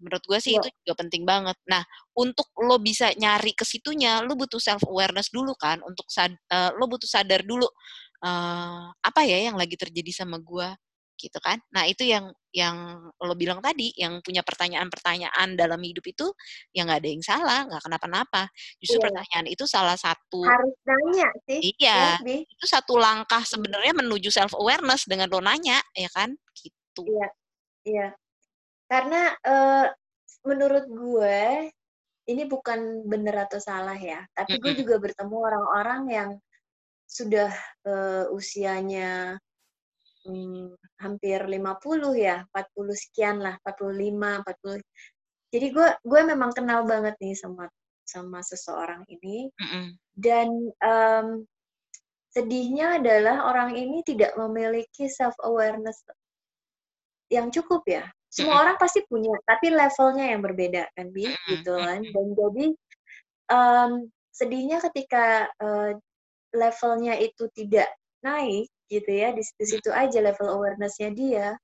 Menurut 0.01 0.23
gue 0.25 0.39
sih 0.41 0.57
ya. 0.57 0.59
itu 0.59 0.67
juga 0.81 1.05
penting 1.05 1.23
banget. 1.29 1.55
Nah, 1.69 1.85
untuk 2.17 2.49
lo 2.57 2.81
bisa 2.81 3.13
nyari 3.13 3.53
ke 3.53 3.61
situnya, 3.61 4.25
lo 4.25 4.33
butuh 4.33 4.57
self 4.57 4.81
awareness 4.89 5.29
dulu 5.29 5.53
kan, 5.53 5.77
untuk 5.85 6.09
sad, 6.09 6.33
uh, 6.49 6.73
lo 6.73 6.89
butuh 6.89 7.05
sadar 7.05 7.45
dulu 7.45 7.69
uh, 8.25 8.85
apa 8.97 9.21
ya 9.25 9.49
yang 9.49 9.57
lagi 9.57 9.77
terjadi 9.77 10.25
sama 10.25 10.37
gue 10.41 10.69
gitu 11.21 11.37
kan. 11.37 11.61
Nah, 11.69 11.85
itu 11.85 12.01
yang 12.01 12.33
yang 12.49 12.97
lo 13.21 13.33
bilang 13.37 13.61
tadi, 13.61 13.93
yang 13.93 14.19
punya 14.25 14.41
pertanyaan-pertanyaan 14.41 15.53
dalam 15.53 15.77
hidup 15.77 16.03
itu 16.03 16.27
yang 16.73 16.89
nggak 16.89 16.99
ada 17.05 17.09
yang 17.13 17.23
salah, 17.23 17.59
nggak 17.69 17.83
kenapa-napa. 17.85 18.49
Justru 18.81 18.97
iya. 18.97 19.05
pertanyaan 19.05 19.45
itu 19.53 19.63
salah 19.69 19.95
satu 19.95 20.41
harus 20.41 20.75
nanya 20.83 21.29
sih. 21.45 21.59
Iya, 21.77 22.19
lebih. 22.19 22.41
itu 22.49 22.65
satu 22.65 22.97
langkah 22.97 23.45
sebenarnya 23.45 23.93
menuju 23.93 24.33
self 24.33 24.57
awareness 24.57 25.05
dengan 25.05 25.29
lo 25.29 25.39
nanya, 25.39 25.77
ya 25.93 26.09
kan? 26.09 26.33
Gitu. 26.57 27.03
Iya, 27.05 27.27
iya. 27.85 28.07
Karena 28.89 29.31
uh, 29.45 29.87
menurut 30.43 30.89
gue 30.89 31.69
ini 32.27 32.43
bukan 32.49 33.05
benar 33.05 33.47
atau 33.47 33.61
salah 33.61 33.95
ya, 33.95 34.25
tapi 34.33 34.57
mm 34.57 34.59
-hmm. 34.59 34.63
gue 34.65 34.73
juga 34.83 34.95
bertemu 34.97 35.35
orang-orang 35.37 36.01
yang 36.09 36.29
sudah 37.11 37.51
uh, 37.83 38.31
usianya 38.31 39.35
hmm, 40.25 40.75
hampir 41.01 41.39
50 41.41 42.15
ya, 42.17 42.45
40 42.53 42.93
sekian 42.93 43.37
lah, 43.41 43.55
45, 43.63 44.41
40. 44.45 44.81
Jadi 45.51 45.67
gue 45.75 45.87
gue 46.07 46.21
memang 46.23 46.51
kenal 46.55 46.87
banget 46.87 47.15
nih 47.19 47.35
sama 47.35 47.67
sama 48.07 48.39
seseorang 48.43 49.03
ini. 49.07 49.51
Mm 49.55 49.67
-hmm. 49.67 49.85
Dan 50.15 50.47
um, 50.83 51.27
sedihnya 52.31 52.99
adalah 52.99 53.51
orang 53.51 53.75
ini 53.75 54.03
tidak 54.07 54.35
memiliki 54.39 55.07
self 55.11 55.35
awareness 55.43 56.03
yang 57.31 57.51
cukup 57.51 57.83
ya. 57.87 58.03
Semua 58.31 58.47
mm 58.47 58.51
-hmm. 58.55 58.63
orang 58.63 58.77
pasti 58.79 58.99
punya, 59.07 59.35
tapi 59.43 59.71
levelnya 59.71 60.25
yang 60.31 60.41
berbeda 60.43 60.83
kan, 60.95 61.07
bi, 61.11 61.27
mm 61.27 61.31
-hmm. 61.31 61.47
gitu 61.51 61.73
kan. 61.75 61.99
Dan 62.03 62.27
jadi 62.35 62.65
um, 63.51 63.91
sedihnya 64.31 64.79
ketika 64.91 65.51
uh, 65.59 65.91
levelnya 66.55 67.19
itu 67.19 67.47
tidak 67.55 67.91
naik, 68.23 68.67
gitu 68.91 69.07
ya 69.07 69.31
di 69.31 69.39
situ-situ 69.39 69.87
aja 69.87 70.19
level 70.19 70.51
awarenessnya 70.51 71.15
dia 71.15 71.55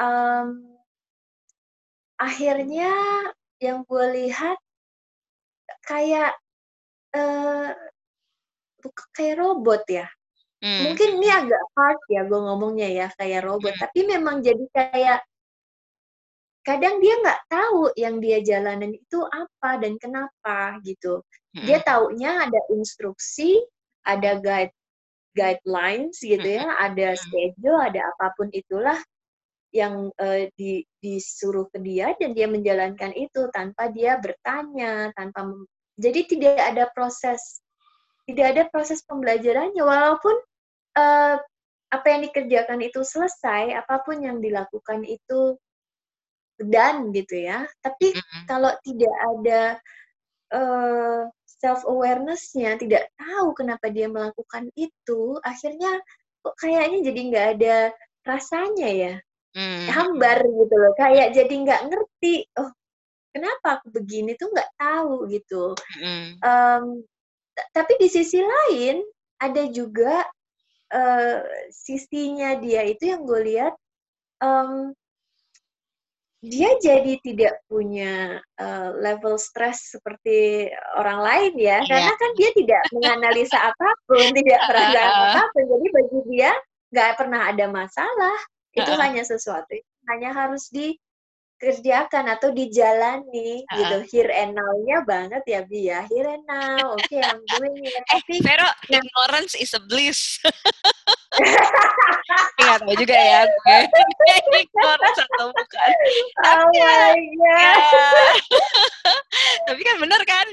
um, 0.00 0.64
akhirnya 2.16 2.90
yang 3.60 3.84
gue 3.84 4.06
lihat 4.16 4.58
kayak 5.84 6.32
uh, 7.12 7.70
kayak 9.14 9.36
robot 9.38 9.82
ya 9.86 10.06
hmm. 10.64 10.90
mungkin 10.90 11.08
ini 11.20 11.28
agak 11.28 11.62
hard 11.76 12.00
ya 12.08 12.22
gue 12.26 12.40
ngomongnya 12.40 12.88
ya 12.88 13.06
kayak 13.20 13.44
robot 13.44 13.74
hmm. 13.76 13.82
tapi 13.82 14.00
memang 14.08 14.40
jadi 14.40 14.64
kayak 14.72 15.20
kadang 16.62 17.02
dia 17.02 17.18
nggak 17.18 17.42
tahu 17.50 17.90
yang 17.98 18.22
dia 18.22 18.38
jalanin 18.38 18.94
itu 18.94 19.18
apa 19.26 19.82
dan 19.82 19.98
kenapa 19.98 20.78
gitu 20.86 21.22
hmm. 21.58 21.66
dia 21.66 21.82
taunya 21.82 22.46
ada 22.46 22.60
instruksi 22.70 23.58
ada 24.06 24.38
guide 24.38 24.74
guidelines 25.32 26.20
gitu 26.20 26.44
ya, 26.44 26.66
ada 26.80 27.16
schedule, 27.16 27.80
ada 27.80 28.00
apa 28.16 28.32
pun 28.36 28.48
itulah 28.52 28.98
yang 29.72 30.12
uh, 30.20 30.44
di, 30.54 30.84
disuruh 31.00 31.64
ke 31.72 31.80
dia 31.80 32.12
dan 32.20 32.36
dia 32.36 32.44
menjalankan 32.44 33.16
itu 33.16 33.48
tanpa 33.56 33.88
dia 33.88 34.20
bertanya, 34.20 35.08
tanpa 35.16 35.48
jadi 35.96 36.20
tidak 36.28 36.56
ada 36.60 36.84
proses 36.92 37.62
tidak 38.28 38.46
ada 38.54 38.62
proses 38.70 39.02
pembelajarannya 39.02 39.82
walaupun 39.82 40.36
uh, 40.94 41.36
apa 41.92 42.06
yang 42.08 42.20
dikerjakan 42.24 42.80
itu 42.80 43.04
selesai, 43.04 43.76
apa 43.76 44.00
pun 44.00 44.24
yang 44.24 44.40
dilakukan 44.40 45.04
itu 45.04 45.60
dan 46.56 47.12
gitu 47.12 47.36
ya. 47.36 47.68
Tapi 47.84 48.16
mm-hmm. 48.16 48.42
kalau 48.48 48.72
tidak 48.80 49.14
ada 49.36 49.62
uh, 50.56 51.21
self 51.62 51.86
awarenessnya 51.86 52.74
tidak 52.82 53.06
tahu 53.14 53.54
kenapa 53.54 53.86
dia 53.94 54.10
melakukan 54.10 54.66
itu 54.74 55.38
akhirnya 55.46 56.02
kok 56.42 56.58
kayaknya 56.58 56.98
jadi 57.06 57.20
nggak 57.30 57.46
ada 57.58 57.76
rasanya 58.26 58.90
ya 58.90 59.14
hmm. 59.54 59.86
hambar 59.94 60.42
gitu 60.42 60.74
loh 60.74 60.92
kayak 60.98 61.30
jadi 61.30 61.54
nggak 61.54 61.82
ngerti 61.86 62.50
oh 62.58 62.74
kenapa 63.30 63.78
aku 63.78 63.94
begini 63.94 64.34
tuh 64.34 64.50
nggak 64.50 64.70
tahu 64.74 65.30
gitu 65.30 65.78
hmm. 66.02 66.42
um, 66.42 66.84
tapi 67.70 67.92
di 68.02 68.10
sisi 68.10 68.42
lain 68.42 69.06
ada 69.38 69.62
juga 69.70 70.26
uh, 70.90 71.40
sisinya 71.70 72.58
dia 72.58 72.82
itu 72.90 73.06
yang 73.06 73.22
gue 73.22 73.40
lihat 73.54 73.74
um, 74.42 74.90
dia 76.42 76.74
jadi 76.82 77.22
tidak 77.22 77.54
punya 77.70 78.42
uh, 78.58 78.90
level 78.98 79.38
stres 79.38 79.94
seperti 79.94 80.66
orang 80.98 81.22
lain 81.22 81.52
ya, 81.54 81.78
yeah. 81.78 81.86
karena 81.86 82.12
kan 82.18 82.30
dia 82.34 82.50
tidak 82.58 82.82
menganalisa 82.90 83.58
apa 83.70 83.88
pun, 84.10 84.26
tidak 84.34 84.60
merasa 84.66 85.00
apa 85.06 85.42
pun, 85.54 85.64
jadi 85.70 85.86
bagi 85.94 86.20
dia 86.34 86.50
nggak 86.90 87.10
pernah 87.14 87.40
ada 87.46 87.66
masalah. 87.70 88.38
Itu 88.74 88.90
uh. 88.90 88.98
hanya 88.98 89.22
sesuatu 89.22 89.78
hanya 90.10 90.34
harus 90.34 90.66
di 90.72 90.98
kerjakan 91.62 92.26
atau 92.26 92.50
dijalani 92.50 93.62
uh-uh. 93.62 93.78
gitu 93.78 93.98
here 94.10 94.32
and 94.34 94.58
now-nya 94.58 94.98
banget 95.06 95.42
ya 95.46 95.60
Bi 95.62 95.86
ya 95.86 96.02
here 96.10 96.26
and 96.26 96.42
now 96.50 96.98
oke 96.98 96.98
okay, 97.06 97.22
I'm 97.22 97.38
doing 97.54 97.86
it 97.86 98.02
eh, 98.10 98.18
tapi 98.18 98.42
Vero 98.42 98.66
nah, 98.66 98.98
ignorance 98.98 99.54
is 99.54 99.70
a 99.70 99.82
bliss 99.86 100.42
Iya 102.62 102.74
tahu 102.78 102.94
juga 102.94 103.16
ya 103.16 103.40
gue 103.48 103.78
ignorance 104.62 105.20
atau 105.20 105.48
bukan 105.50 105.90
oh 106.44 106.64
my 106.70 107.16
God. 107.16 107.16
Ya, 107.42 107.72
tapi 109.66 109.80
kan 109.82 109.96
bener 109.98 110.22
kan? 110.28 110.46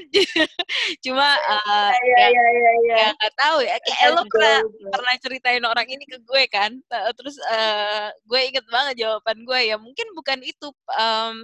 Cuma 1.04 1.28
uh, 1.36 1.92
ya, 1.92 2.26
ya, 2.28 2.44
ya, 2.50 2.70
ya. 2.88 2.96
ya 2.96 3.08
gak 3.14 3.34
tahu 3.36 3.58
ya. 3.62 3.76
Kayak 3.84 4.08
lo 4.16 4.22
pernah 4.26 4.58
pernah 4.90 5.14
ceritain 5.20 5.64
orang 5.64 5.86
ini 5.88 6.04
ke 6.08 6.18
gue 6.24 6.42
kan? 6.50 6.74
Terus 6.90 7.36
uh, 7.48 8.08
gue 8.26 8.40
inget 8.48 8.64
banget 8.68 9.06
jawaban 9.06 9.44
gue 9.44 9.60
ya. 9.68 9.76
Mungkin 9.76 10.06
bukan 10.16 10.40
itu 10.42 10.68
um, 10.96 11.34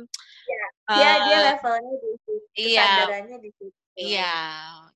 ya, 0.48 0.66
uh, 0.90 0.96
dia 0.96 1.10
dia 1.28 1.38
levelnya 1.52 1.94
di 2.00 2.10
situ 2.24 2.32
iya, 2.56 2.90
di 3.38 3.50
situ. 3.52 3.76
Iya. 3.96 4.34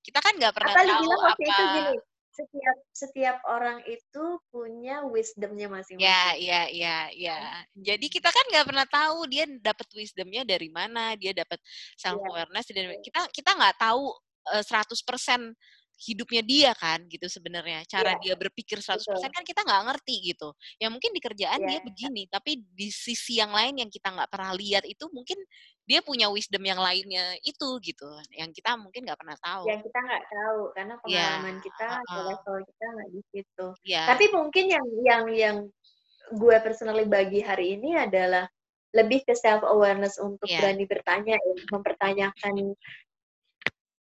Kita 0.00 0.18
kan 0.24 0.32
nggak 0.36 0.54
pernah 0.56 0.72
apa 0.72 0.80
tahu 0.80 1.00
bilang 1.04 1.20
waktu 1.22 1.44
apa 1.44 1.44
itu 1.44 1.64
gini 1.76 1.92
setiap 2.30 2.76
setiap 2.94 3.36
orang 3.50 3.82
itu 3.90 4.24
punya 4.54 5.02
wisdomnya 5.06 5.66
masing-masing. 5.66 6.06
Ya, 6.06 6.38
ya, 6.38 6.62
ya, 6.70 6.96
ya. 7.10 7.38
Jadi 7.74 8.06
kita 8.06 8.30
kan 8.30 8.44
nggak 8.54 8.66
pernah 8.70 8.86
tahu 8.86 9.26
dia 9.26 9.44
dapat 9.58 9.86
wisdomnya 9.98 10.46
dari 10.46 10.70
mana, 10.70 11.18
dia 11.18 11.34
dapat 11.34 11.58
self 11.98 12.22
awareness 12.22 12.70
ya. 12.70 12.74
dan 12.78 12.84
kita 13.02 13.20
kita 13.34 13.50
nggak 13.58 13.76
tahu 13.82 14.14
uh, 14.54 14.62
100% 14.62 15.54
hidupnya 16.00 16.40
dia 16.40 16.72
kan 16.72 17.04
gitu 17.12 17.28
sebenarnya 17.28 17.84
cara 17.84 18.16
yeah. 18.16 18.32
dia 18.32 18.34
berpikir 18.40 18.80
100% 18.80 19.04
Betul. 19.04 19.20
kan 19.20 19.44
kita 19.44 19.60
nggak 19.60 19.82
ngerti 19.92 20.32
gitu 20.32 20.48
ya 20.80 20.88
mungkin 20.88 21.12
di 21.12 21.20
kerjaan 21.20 21.60
yeah. 21.60 21.68
dia 21.76 21.78
begini 21.84 22.24
tapi 22.32 22.64
di 22.72 22.88
sisi 22.88 23.36
yang 23.36 23.52
lain 23.52 23.84
yang 23.84 23.90
kita 23.92 24.08
nggak 24.08 24.32
pernah 24.32 24.56
lihat 24.56 24.88
itu 24.88 25.04
mungkin 25.12 25.36
dia 25.84 26.00
punya 26.00 26.32
wisdom 26.32 26.64
yang 26.64 26.80
lainnya 26.80 27.36
itu 27.44 27.68
gitu 27.84 28.08
yang 28.32 28.48
kita 28.56 28.80
mungkin 28.80 29.04
nggak 29.04 29.20
pernah 29.20 29.36
tahu 29.44 29.68
yang 29.68 29.84
kita 29.84 29.98
nggak 30.00 30.24
tahu 30.24 30.60
karena 30.72 30.94
iya, 30.94 31.00
pengalaman 31.04 31.56
yeah. 31.60 31.64
kita 31.68 31.88
uh, 32.00 32.24
level 32.32 32.56
kita 32.64 32.84
nggak 32.88 33.10
di 33.12 33.22
situ 33.28 33.66
yeah. 33.84 34.06
tapi 34.08 34.24
mungkin 34.32 34.64
yang 34.72 34.86
yang 35.04 35.24
yang 35.36 35.56
gue 36.32 36.56
personally 36.64 37.04
bagi 37.04 37.44
hari 37.44 37.76
ini 37.76 38.00
adalah 38.00 38.48
lebih 38.90 39.22
ke 39.22 39.36
self 39.36 39.62
awareness 39.68 40.16
untuk 40.16 40.48
yeah. 40.48 40.64
berani 40.64 40.84
bertanya 40.88 41.36
mempertanyakan 41.70 42.74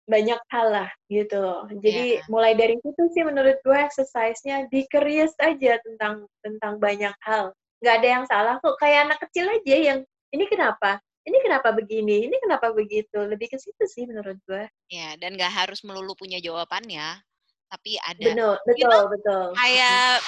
banyak 0.10 0.42
hal 0.50 0.68
lah 0.74 0.90
gitu. 1.06 1.70
Jadi 1.86 2.20
yeah. 2.20 2.26
mulai 2.26 2.58
dari 2.58 2.76
situ 2.82 3.04
sih 3.14 3.22
menurut 3.22 3.62
gue 3.62 3.78
exercise-nya 3.78 4.66
be 4.74 4.90
curious 4.90 5.32
aja 5.38 5.78
tentang 5.86 6.26
tentang 6.42 6.82
banyak 6.82 7.14
hal. 7.22 7.54
Nggak 7.80 7.96
ada 8.02 8.08
yang 8.10 8.26
salah 8.26 8.56
kok. 8.58 8.76
Kayak 8.82 9.14
anak 9.14 9.20
kecil 9.30 9.46
aja 9.48 9.76
yang 9.78 10.00
ini 10.34 10.46
kenapa? 10.50 10.98
Ini 11.30 11.38
kenapa 11.46 11.70
begini? 11.70 12.26
Ini 12.26 12.38
kenapa 12.42 12.74
begitu? 12.74 13.22
Lebih 13.22 13.54
ke 13.54 13.58
situ 13.62 13.86
sih 13.86 14.10
menurut 14.10 14.42
gue. 14.50 14.66
Ya, 14.90 14.98
yeah, 14.98 15.12
dan 15.22 15.38
nggak 15.38 15.54
harus 15.54 15.86
melulu 15.86 16.18
punya 16.18 16.42
jawabannya, 16.42 17.22
tapi 17.70 18.02
ada. 18.02 18.34
Betul, 18.34 18.56
betul, 18.66 18.78
you 18.82 18.88
know, 18.90 19.06
betul. 19.14 19.46
Kayak 19.54 20.26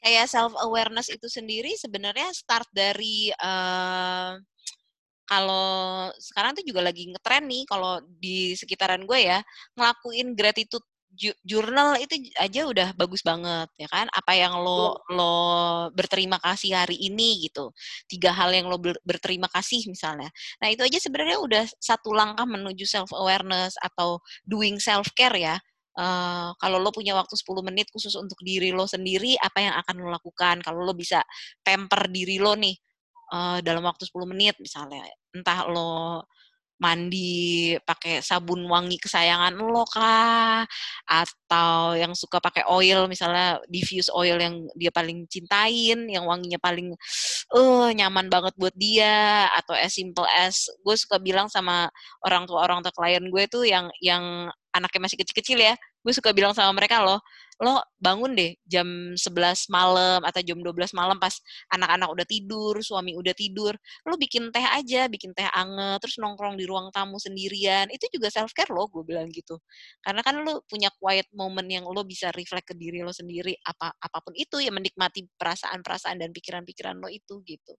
kayak 0.00 0.26
self 0.28 0.52
awareness 0.60 1.08
itu 1.12 1.28
sendiri 1.28 1.76
sebenarnya 1.76 2.28
start 2.32 2.68
dari 2.72 3.32
uh, 3.36 4.36
kalau 5.30 6.10
sekarang 6.18 6.58
tuh 6.58 6.66
juga 6.66 6.82
lagi 6.82 7.06
ngetren 7.06 7.46
nih 7.46 7.62
kalau 7.70 8.02
di 8.18 8.58
sekitaran 8.58 9.06
gue 9.06 9.18
ya 9.30 9.38
ngelakuin 9.78 10.34
gratitude 10.34 10.82
jurnal 11.42 11.98
itu 11.98 12.30
aja 12.38 12.70
udah 12.70 12.88
bagus 12.94 13.20
banget 13.26 13.68
ya 13.76 13.88
kan? 13.90 14.06
Apa 14.14 14.32
yang 14.38 14.62
lo 14.62 15.02
lo 15.10 15.34
berterima 15.90 16.38
kasih 16.38 16.74
hari 16.74 16.96
ini 16.98 17.46
gitu. 17.50 17.74
Tiga 18.06 18.30
hal 18.30 18.54
yang 18.54 18.70
lo 18.70 18.78
ber, 18.78 18.94
berterima 19.02 19.50
kasih 19.50 19.84
misalnya. 19.90 20.30
Nah 20.62 20.68
itu 20.70 20.86
aja 20.86 20.98
sebenarnya 21.02 21.38
udah 21.42 21.64
satu 21.82 22.14
langkah 22.14 22.46
menuju 22.46 22.86
self 22.86 23.10
awareness 23.14 23.74
atau 23.82 24.22
doing 24.46 24.78
self 24.78 25.10
care 25.18 25.34
ya. 25.38 25.56
Uh, 25.98 26.54
kalau 26.62 26.78
lo 26.78 26.94
punya 26.94 27.12
waktu 27.18 27.34
10 27.34 27.66
menit 27.66 27.90
khusus 27.90 28.14
untuk 28.14 28.38
diri 28.46 28.70
lo 28.70 28.86
sendiri, 28.86 29.34
apa 29.42 29.58
yang 29.60 29.74
akan 29.84 29.94
lo 30.00 30.08
lakukan? 30.14 30.62
Kalau 30.62 30.86
lo 30.86 30.94
bisa 30.94 31.20
temper 31.66 32.08
diri 32.08 32.38
lo 32.38 32.54
nih, 32.54 32.72
uh, 33.34 33.58
dalam 33.60 33.82
waktu 33.84 34.06
10 34.06 34.30
menit 34.30 34.54
misalnya 34.62 35.02
entah 35.34 35.66
lo 35.70 36.24
mandi 36.80 37.76
pakai 37.84 38.24
sabun 38.24 38.64
wangi 38.64 38.96
kesayangan 38.96 39.52
lo 39.60 39.84
kah 39.84 40.64
atau 41.04 41.92
yang 41.92 42.16
suka 42.16 42.40
pakai 42.40 42.64
oil 42.64 43.04
misalnya 43.04 43.60
diffuse 43.68 44.08
oil 44.16 44.40
yang 44.40 44.64
dia 44.72 44.88
paling 44.88 45.28
cintain 45.28 46.08
yang 46.08 46.24
wanginya 46.24 46.56
paling 46.56 46.96
uh 47.52 47.92
nyaman 47.92 48.32
banget 48.32 48.56
buat 48.56 48.72
dia 48.80 49.52
atau 49.60 49.76
as 49.76 49.92
simple 49.92 50.24
as 50.24 50.72
gue 50.80 50.96
suka 50.96 51.20
bilang 51.20 51.52
sama 51.52 51.92
orang 52.24 52.48
tua 52.48 52.64
orang 52.64 52.80
tua 52.80 52.96
klien 52.96 53.28
gue 53.28 53.44
tuh 53.52 53.68
yang 53.68 53.92
yang 54.00 54.48
anaknya 54.72 55.00
masih 55.04 55.20
kecil-kecil 55.20 55.60
ya 55.60 55.76
gue 55.76 56.12
suka 56.16 56.32
bilang 56.32 56.56
sama 56.56 56.72
mereka 56.72 57.04
loh 57.04 57.20
lo 57.60 57.76
bangun 58.00 58.32
deh 58.32 58.56
jam 58.64 58.88
11 59.12 59.68
malam 59.68 60.24
atau 60.24 60.40
jam 60.40 60.56
12 60.56 60.96
malam 60.96 61.20
pas 61.20 61.36
anak-anak 61.68 62.08
udah 62.08 62.26
tidur, 62.26 62.80
suami 62.80 63.12
udah 63.12 63.36
tidur, 63.36 63.76
lo 64.08 64.16
bikin 64.16 64.48
teh 64.48 64.64
aja, 64.64 65.12
bikin 65.12 65.36
teh 65.36 65.44
anget, 65.52 66.00
terus 66.00 66.16
nongkrong 66.16 66.56
di 66.56 66.64
ruang 66.64 66.88
tamu 66.88 67.20
sendirian. 67.20 67.92
Itu 67.92 68.08
juga 68.08 68.32
self 68.32 68.56
care 68.56 68.72
lo, 68.72 68.88
gue 68.88 69.04
bilang 69.04 69.28
gitu. 69.28 69.60
Karena 70.00 70.24
kan 70.24 70.40
lo 70.40 70.64
punya 70.64 70.88
quiet 70.96 71.28
moment 71.36 71.68
yang 71.68 71.84
lo 71.84 72.00
bisa 72.00 72.32
reflect 72.32 72.72
ke 72.72 72.74
diri 72.80 73.04
lo 73.04 73.12
sendiri 73.12 73.52
apa 73.68 73.92
apa 73.92 74.18
pun 74.24 74.32
itu 74.32 74.56
ya 74.64 74.72
menikmati 74.72 75.28
perasaan-perasaan 75.36 76.16
dan 76.16 76.32
pikiran-pikiran 76.32 76.96
lo 76.96 77.12
itu 77.12 77.44
gitu. 77.44 77.76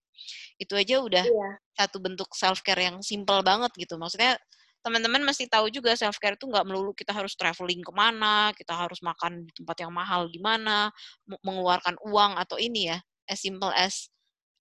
Itu 0.61 0.77
aja 0.77 1.01
udah 1.01 1.25
iya. 1.25 1.49
satu 1.73 1.97
bentuk 1.97 2.29
self 2.37 2.61
care 2.61 2.85
yang 2.85 3.01
simple 3.01 3.41
banget 3.41 3.73
gitu. 3.73 3.97
Maksudnya 3.97 4.37
teman-teman 4.81 5.21
mesti 5.21 5.45
tahu 5.45 5.69
juga 5.69 5.93
self 5.93 6.17
care 6.17 6.35
itu 6.37 6.49
nggak 6.49 6.65
melulu 6.65 6.91
kita 6.93 7.13
harus 7.13 7.37
traveling 7.37 7.81
ke 7.85 7.93
mana, 7.93 8.49
kita 8.57 8.73
harus 8.73 8.99
makan 9.05 9.45
di 9.45 9.51
tempat 9.53 9.77
yang 9.81 9.93
mahal 9.93 10.27
gimana, 10.29 10.89
mengeluarkan 11.45 11.97
uang 12.05 12.37
atau 12.37 12.57
ini 12.57 12.93
ya, 12.93 12.97
as 13.29 13.41
simple 13.41 13.69
as 13.73 14.09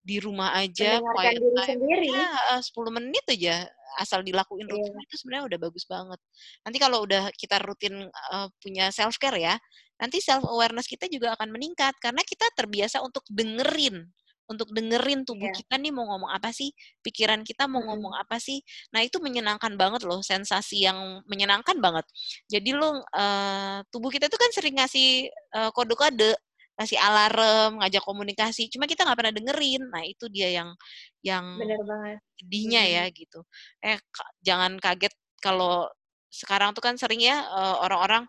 di 0.00 0.16
rumah 0.16 0.56
aja, 0.56 1.00
quiet 1.00 1.36
diri 1.36 1.56
time, 1.60 1.68
sendiri. 1.76 2.08
ya 2.08 2.56
10 2.56 2.96
menit 2.96 3.24
aja 3.28 3.68
asal 3.98 4.22
dilakuin 4.22 4.64
iya. 4.64 4.72
rutin 4.72 4.94
yeah. 4.94 5.04
itu 5.04 5.14
sebenarnya 5.18 5.44
udah 5.50 5.58
bagus 5.58 5.84
banget. 5.88 6.20
Nanti 6.62 6.78
kalau 6.78 6.98
udah 7.02 7.24
kita 7.34 7.56
rutin 7.64 8.06
uh, 8.06 8.48
punya 8.62 8.94
self 8.94 9.18
care 9.18 9.40
ya, 9.40 9.54
nanti 9.98 10.22
self 10.22 10.46
awareness 10.46 10.86
kita 10.86 11.10
juga 11.10 11.34
akan 11.34 11.50
meningkat 11.50 11.96
karena 11.98 12.22
kita 12.22 12.46
terbiasa 12.54 13.02
untuk 13.02 13.26
dengerin 13.26 14.06
untuk 14.50 14.74
dengerin 14.74 15.22
tubuh 15.22 15.46
yeah. 15.46 15.54
kita 15.54 15.78
nih 15.78 15.94
mau 15.94 16.10
ngomong 16.10 16.34
apa 16.34 16.50
sih, 16.50 16.74
pikiran 17.06 17.46
kita 17.46 17.70
mau 17.70 17.78
ngomong 17.86 18.18
apa 18.18 18.42
sih. 18.42 18.58
Nah, 18.90 19.06
itu 19.06 19.22
menyenangkan 19.22 19.78
banget 19.78 20.02
loh, 20.02 20.18
sensasi 20.26 20.82
yang 20.90 21.22
menyenangkan 21.30 21.78
banget. 21.78 22.02
Jadi 22.50 22.74
lo 22.74 22.98
uh, 22.98 23.78
tubuh 23.94 24.10
kita 24.10 24.26
itu 24.26 24.34
kan 24.34 24.50
sering 24.50 24.82
ngasih 24.82 25.30
uh, 25.54 25.70
kode-kode, 25.70 26.34
ngasih 26.82 26.98
alarm, 26.98 27.78
ngajak 27.78 28.02
komunikasi, 28.02 28.66
cuma 28.74 28.90
kita 28.90 29.06
nggak 29.06 29.18
pernah 29.22 29.34
dengerin. 29.38 29.82
Nah, 29.86 30.02
itu 30.02 30.26
dia 30.26 30.50
yang 30.50 30.74
yang 31.22 31.46
Bener 31.54 31.80
banget. 31.86 32.18
sedihnya 32.42 32.82
hmm. 32.82 32.90
ya 32.90 33.04
gitu. 33.14 33.40
Eh 33.86 33.98
jangan 34.42 34.82
kaget 34.82 35.14
kalau 35.38 35.86
sekarang 36.30 36.74
tuh 36.74 36.82
kan 36.82 36.98
sering 36.98 37.22
ya 37.22 37.46
uh, 37.46 37.86
orang-orang 37.86 38.26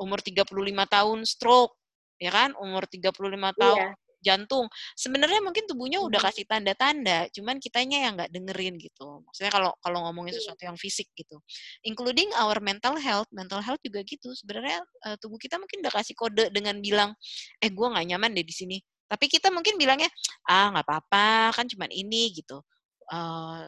umur 0.00 0.24
35 0.24 0.48
tahun 0.88 1.18
stroke, 1.28 1.76
ya 2.16 2.32
kan? 2.32 2.56
Umur 2.56 2.88
35 2.88 3.12
tahun 3.60 3.76
iya 3.76 3.92
jantung. 4.20 4.68
Sebenarnya 4.94 5.40
mungkin 5.40 5.64
tubuhnya 5.66 6.00
udah 6.04 6.20
kasih 6.30 6.44
tanda-tanda, 6.46 7.26
cuman 7.32 7.56
kitanya 7.58 7.98
yang 8.08 8.12
nggak 8.16 8.30
dengerin 8.30 8.76
gitu. 8.76 9.24
Maksudnya 9.26 9.52
kalau 9.52 9.72
kalau 9.80 9.98
ngomongin 10.08 10.36
iya. 10.36 10.40
sesuatu 10.40 10.62
yang 10.64 10.76
fisik 10.76 11.08
gitu, 11.16 11.40
including 11.84 12.28
our 12.36 12.60
mental 12.60 12.96
health, 13.00 13.28
mental 13.32 13.60
health 13.64 13.80
juga 13.80 14.04
gitu. 14.04 14.32
Sebenarnya 14.36 14.80
uh, 15.08 15.16
tubuh 15.18 15.40
kita 15.40 15.56
mungkin 15.56 15.82
udah 15.82 15.92
kasih 15.92 16.14
kode 16.14 16.52
dengan 16.52 16.78
bilang, 16.78 17.10
eh 17.58 17.72
gue 17.72 17.86
nggak 17.86 18.06
nyaman 18.14 18.30
deh 18.36 18.46
di 18.46 18.54
sini. 18.54 18.76
Tapi 19.10 19.26
kita 19.26 19.50
mungkin 19.50 19.74
bilangnya, 19.74 20.06
ah 20.46 20.70
nggak 20.70 20.86
apa-apa, 20.86 21.56
kan 21.56 21.66
cuman 21.66 21.90
ini 21.90 22.30
gitu. 22.30 22.62
Uh, 23.10 23.66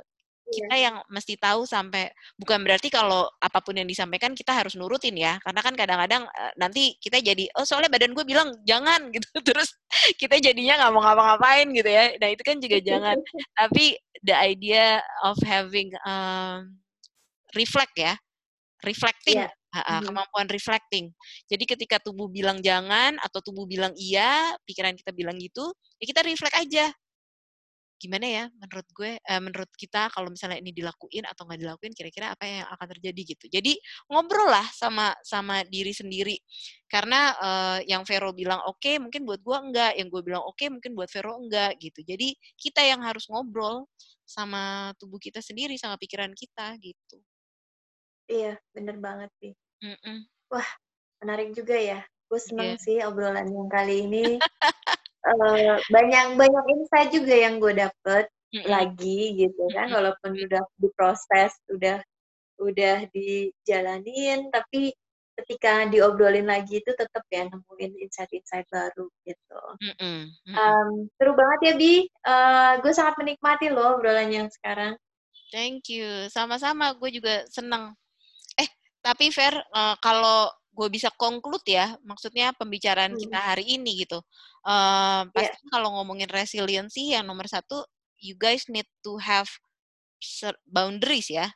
kita 0.52 0.74
iya. 0.76 0.92
yang 0.92 0.96
mesti 1.08 1.34
tahu 1.40 1.64
sampai 1.64 2.12
bukan 2.36 2.60
berarti 2.60 2.92
kalau 2.92 3.24
apa 3.40 3.58
pun 3.64 3.74
yang 3.80 3.88
disampaikan 3.88 4.36
kita 4.36 4.52
harus 4.52 4.76
nurutin 4.76 5.16
ya 5.16 5.40
karena 5.40 5.60
kan 5.64 5.74
kadang-kadang 5.74 6.22
uh, 6.28 6.52
nanti 6.60 6.94
kita 7.00 7.18
jadi 7.24 7.48
oh 7.56 7.64
soalnya 7.64 7.88
badan 7.88 8.12
gue 8.12 8.24
bilang 8.28 8.52
jangan 8.68 9.08
gitu 9.08 9.26
terus 9.48 9.72
kita 10.20 10.36
jadinya 10.38 10.84
nggak 10.84 10.92
mau 10.92 11.02
ngapa-ngapain 11.02 11.66
gitu 11.72 11.88
ya 11.88 12.04
nah 12.20 12.28
itu 12.28 12.42
kan 12.44 12.56
juga 12.60 12.78
jangan 12.84 13.16
tapi 13.58 13.96
the 14.20 14.36
idea 14.36 15.00
of 15.24 15.40
having 15.42 15.90
um, 16.04 16.76
reflect 17.56 17.96
ya 17.96 18.14
reflecting 18.84 19.40
yeah. 19.40 19.52
Iya. 19.72 20.04
kemampuan 20.04 20.52
reflecting. 20.52 21.16
Jadi 21.48 21.64
ketika 21.64 21.96
tubuh 21.96 22.28
bilang 22.28 22.60
jangan 22.60 23.16
atau 23.24 23.40
tubuh 23.40 23.64
bilang 23.64 23.96
iya, 23.96 24.52
pikiran 24.68 24.92
kita 24.92 25.16
bilang 25.16 25.40
gitu, 25.40 25.64
ya 25.96 26.04
kita 26.04 26.20
reflect 26.28 26.52
aja 26.60 26.92
gimana 28.02 28.26
ya 28.26 28.44
menurut 28.58 28.88
gue 28.90 29.10
eh, 29.14 29.40
menurut 29.42 29.70
kita 29.78 30.10
kalau 30.10 30.26
misalnya 30.26 30.58
ini 30.58 30.74
dilakuin 30.74 31.22
atau 31.22 31.46
nggak 31.46 31.60
dilakuin 31.62 31.94
kira-kira 31.94 32.34
apa 32.34 32.42
yang 32.42 32.66
akan 32.66 32.86
terjadi 32.98 33.22
gitu. 33.38 33.46
Jadi 33.46 33.78
ngobrol 34.10 34.50
lah 34.50 34.66
sama 34.74 35.14
sama 35.22 35.62
diri 35.70 35.94
sendiri. 35.94 36.34
Karena 36.90 37.32
uh, 37.38 37.78
yang 37.86 38.02
Vero 38.02 38.34
bilang 38.34 38.58
oke 38.66 38.82
okay, 38.82 38.98
mungkin 38.98 39.22
buat 39.22 39.38
gue 39.38 39.56
enggak. 39.70 39.92
Yang 39.94 40.08
gue 40.18 40.22
bilang 40.26 40.42
oke 40.42 40.58
okay, 40.58 40.68
mungkin 40.68 40.98
buat 40.98 41.06
Vero 41.14 41.38
enggak 41.38 41.78
gitu. 41.78 42.02
Jadi 42.02 42.34
kita 42.58 42.82
yang 42.82 43.00
harus 43.06 43.30
ngobrol 43.30 43.86
sama 44.26 44.90
tubuh 44.98 45.22
kita 45.22 45.38
sendiri 45.38 45.78
sama 45.78 45.94
pikiran 45.94 46.34
kita 46.34 46.74
gitu. 46.82 47.22
Iya 48.26 48.58
bener 48.74 48.98
banget 48.98 49.30
sih. 49.38 49.54
Mm 49.82 49.98
-mm. 49.98 50.18
wah 50.50 50.68
menarik 51.22 51.54
juga 51.54 51.78
ya. 51.78 52.02
Gue 52.26 52.40
seneng 52.42 52.74
yeah. 52.74 52.80
sih 52.80 52.96
obrolan 53.06 53.46
yang 53.46 53.68
kali 53.68 54.08
ini 54.08 54.24
uh, 55.26 55.76
banyak 55.90 56.26
banyak 56.38 56.64
insight 56.74 57.10
juga 57.14 57.34
yang 57.34 57.62
gue 57.62 57.74
dapet 57.74 58.24
mm-hmm. 58.54 58.68
lagi 58.68 59.20
gitu 59.38 59.62
kan 59.70 59.88
mm-hmm. 59.90 59.96
walaupun 59.96 60.32
udah 60.34 60.62
diproses 60.78 61.52
udah 61.70 61.98
udah 62.62 63.06
dijalanin 63.10 64.50
tapi 64.54 64.94
ketika 65.32 65.88
diobrolin 65.88 66.44
lagi 66.44 66.84
itu 66.84 66.92
tetap 66.92 67.24
ya 67.32 67.48
nemuin 67.48 67.92
insight-insight 68.04 68.68
baru 68.68 69.08
gitu. 69.24 69.62
Mm-hmm. 69.80 70.52
Um, 70.52 71.08
seru 71.16 71.32
banget 71.32 71.60
ya 71.64 71.74
Bi, 71.80 72.04
uh, 72.28 72.72
gue 72.84 72.92
sangat 72.92 73.16
menikmati 73.16 73.72
loh 73.72 73.96
obrolan 73.96 74.28
yang 74.28 74.48
sekarang. 74.52 74.92
Thank 75.48 75.88
you, 75.88 76.28
sama-sama. 76.28 76.92
Gue 76.96 77.12
juga 77.12 77.48
seneng. 77.48 77.96
Eh, 78.60 78.68
tapi 79.00 79.32
Fer, 79.32 79.56
uh, 79.56 79.96
kalau 80.00 80.52
gue 80.82 80.90
bisa 80.90 81.14
conclude 81.14 81.62
ya, 81.62 81.94
maksudnya 82.02 82.50
pembicaraan 82.58 83.14
hmm. 83.14 83.22
kita 83.22 83.38
hari 83.38 83.78
ini 83.78 84.02
gitu. 84.02 84.18
Uh, 84.66 85.30
pasti 85.30 85.54
yeah. 85.54 85.70
kalau 85.70 85.94
ngomongin 86.02 86.26
resiliency 86.26 87.14
yang 87.14 87.22
nomor 87.30 87.46
satu, 87.46 87.86
you 88.18 88.34
guys 88.34 88.66
need 88.66 88.86
to 89.06 89.14
have 89.22 89.46
boundaries 90.66 91.30
ya. 91.30 91.46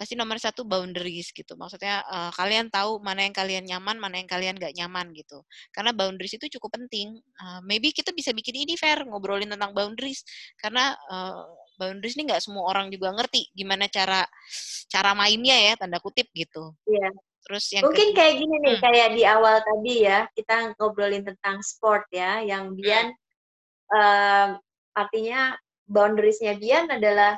Pasti 0.00 0.16
nomor 0.16 0.40
satu 0.40 0.64
boundaries 0.64 1.28
gitu. 1.28 1.60
Maksudnya 1.60 2.00
uh, 2.08 2.32
kalian 2.32 2.72
tahu 2.72 3.04
mana 3.04 3.20
yang 3.28 3.36
kalian 3.36 3.68
nyaman, 3.68 4.00
mana 4.00 4.16
yang 4.16 4.24
kalian 4.32 4.56
gak 4.56 4.72
nyaman 4.72 5.12
gitu. 5.12 5.44
Karena 5.76 5.92
boundaries 5.92 6.40
itu 6.40 6.56
cukup 6.56 6.80
penting. 6.80 7.20
Uh, 7.36 7.60
maybe 7.68 7.92
kita 7.92 8.08
bisa 8.16 8.32
bikin 8.32 8.64
ini 8.64 8.80
fair 8.80 9.04
ngobrolin 9.04 9.52
tentang 9.52 9.76
boundaries. 9.76 10.24
Karena 10.56 10.96
uh, 11.12 11.44
boundaries 11.76 12.16
ini 12.16 12.32
nggak 12.32 12.40
semua 12.40 12.64
orang 12.72 12.88
juga 12.88 13.12
ngerti 13.12 13.52
gimana 13.52 13.92
cara 13.92 14.24
cara 14.88 15.12
mainnya 15.12 15.56
ya 15.56 15.72
tanda 15.76 16.00
kutip 16.00 16.32
gitu. 16.32 16.72
Iya. 16.88 17.12
Terus 17.50 17.66
yang 17.74 17.82
mungkin 17.82 18.08
kedua, 18.14 18.18
kayak 18.22 18.34
gini 18.38 18.56
nih, 18.62 18.76
hmm. 18.78 18.84
kayak 18.86 19.08
di 19.18 19.22
awal 19.26 19.56
tadi 19.58 19.94
ya 20.06 20.18
kita 20.38 20.70
ngobrolin 20.78 21.26
tentang 21.26 21.58
sport 21.66 22.06
ya, 22.14 22.38
yang 22.46 22.78
Bian 22.78 23.10
hmm. 23.10 23.90
uh, 23.90 24.48
artinya 24.94 25.58
boundariesnya 25.90 26.54
Bian 26.62 26.86
adalah 26.94 27.34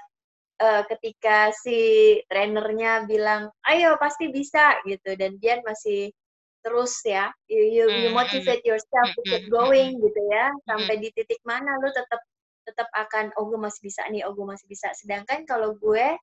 uh, 0.61 0.85
ketika 0.85 1.49
si 1.57 2.21
trainernya 2.29 3.09
bilang, 3.09 3.49
ayo 3.65 3.97
pasti 3.97 4.29
bisa 4.29 4.85
gitu, 4.85 5.17
dan 5.17 5.41
Bian 5.41 5.65
masih 5.65 6.13
terus 6.61 7.01
ya, 7.09 7.33
you 7.49 7.65
you, 7.73 7.85
you 7.89 8.13
hmm, 8.13 8.21
motivate 8.21 8.61
yourself 8.69 9.09
to 9.17 9.21
keep 9.25 9.49
going 9.49 9.97
gitu 9.97 10.21
ya, 10.29 10.53
sampai 10.69 11.01
di 11.01 11.09
titik 11.17 11.41
mana 11.49 11.73
lu 11.81 11.89
tetap 11.89 12.21
tetap 12.69 12.87
akan 12.95 13.33
oh 13.41 13.49
gue 13.49 13.57
masih 13.57 13.81
bisa 13.81 14.05
nih, 14.13 14.29
oh 14.29 14.37
gue 14.37 14.45
masih 14.45 14.69
bisa. 14.69 14.93
Sedangkan 14.93 15.49
kalau 15.49 15.73
gue 15.81 16.21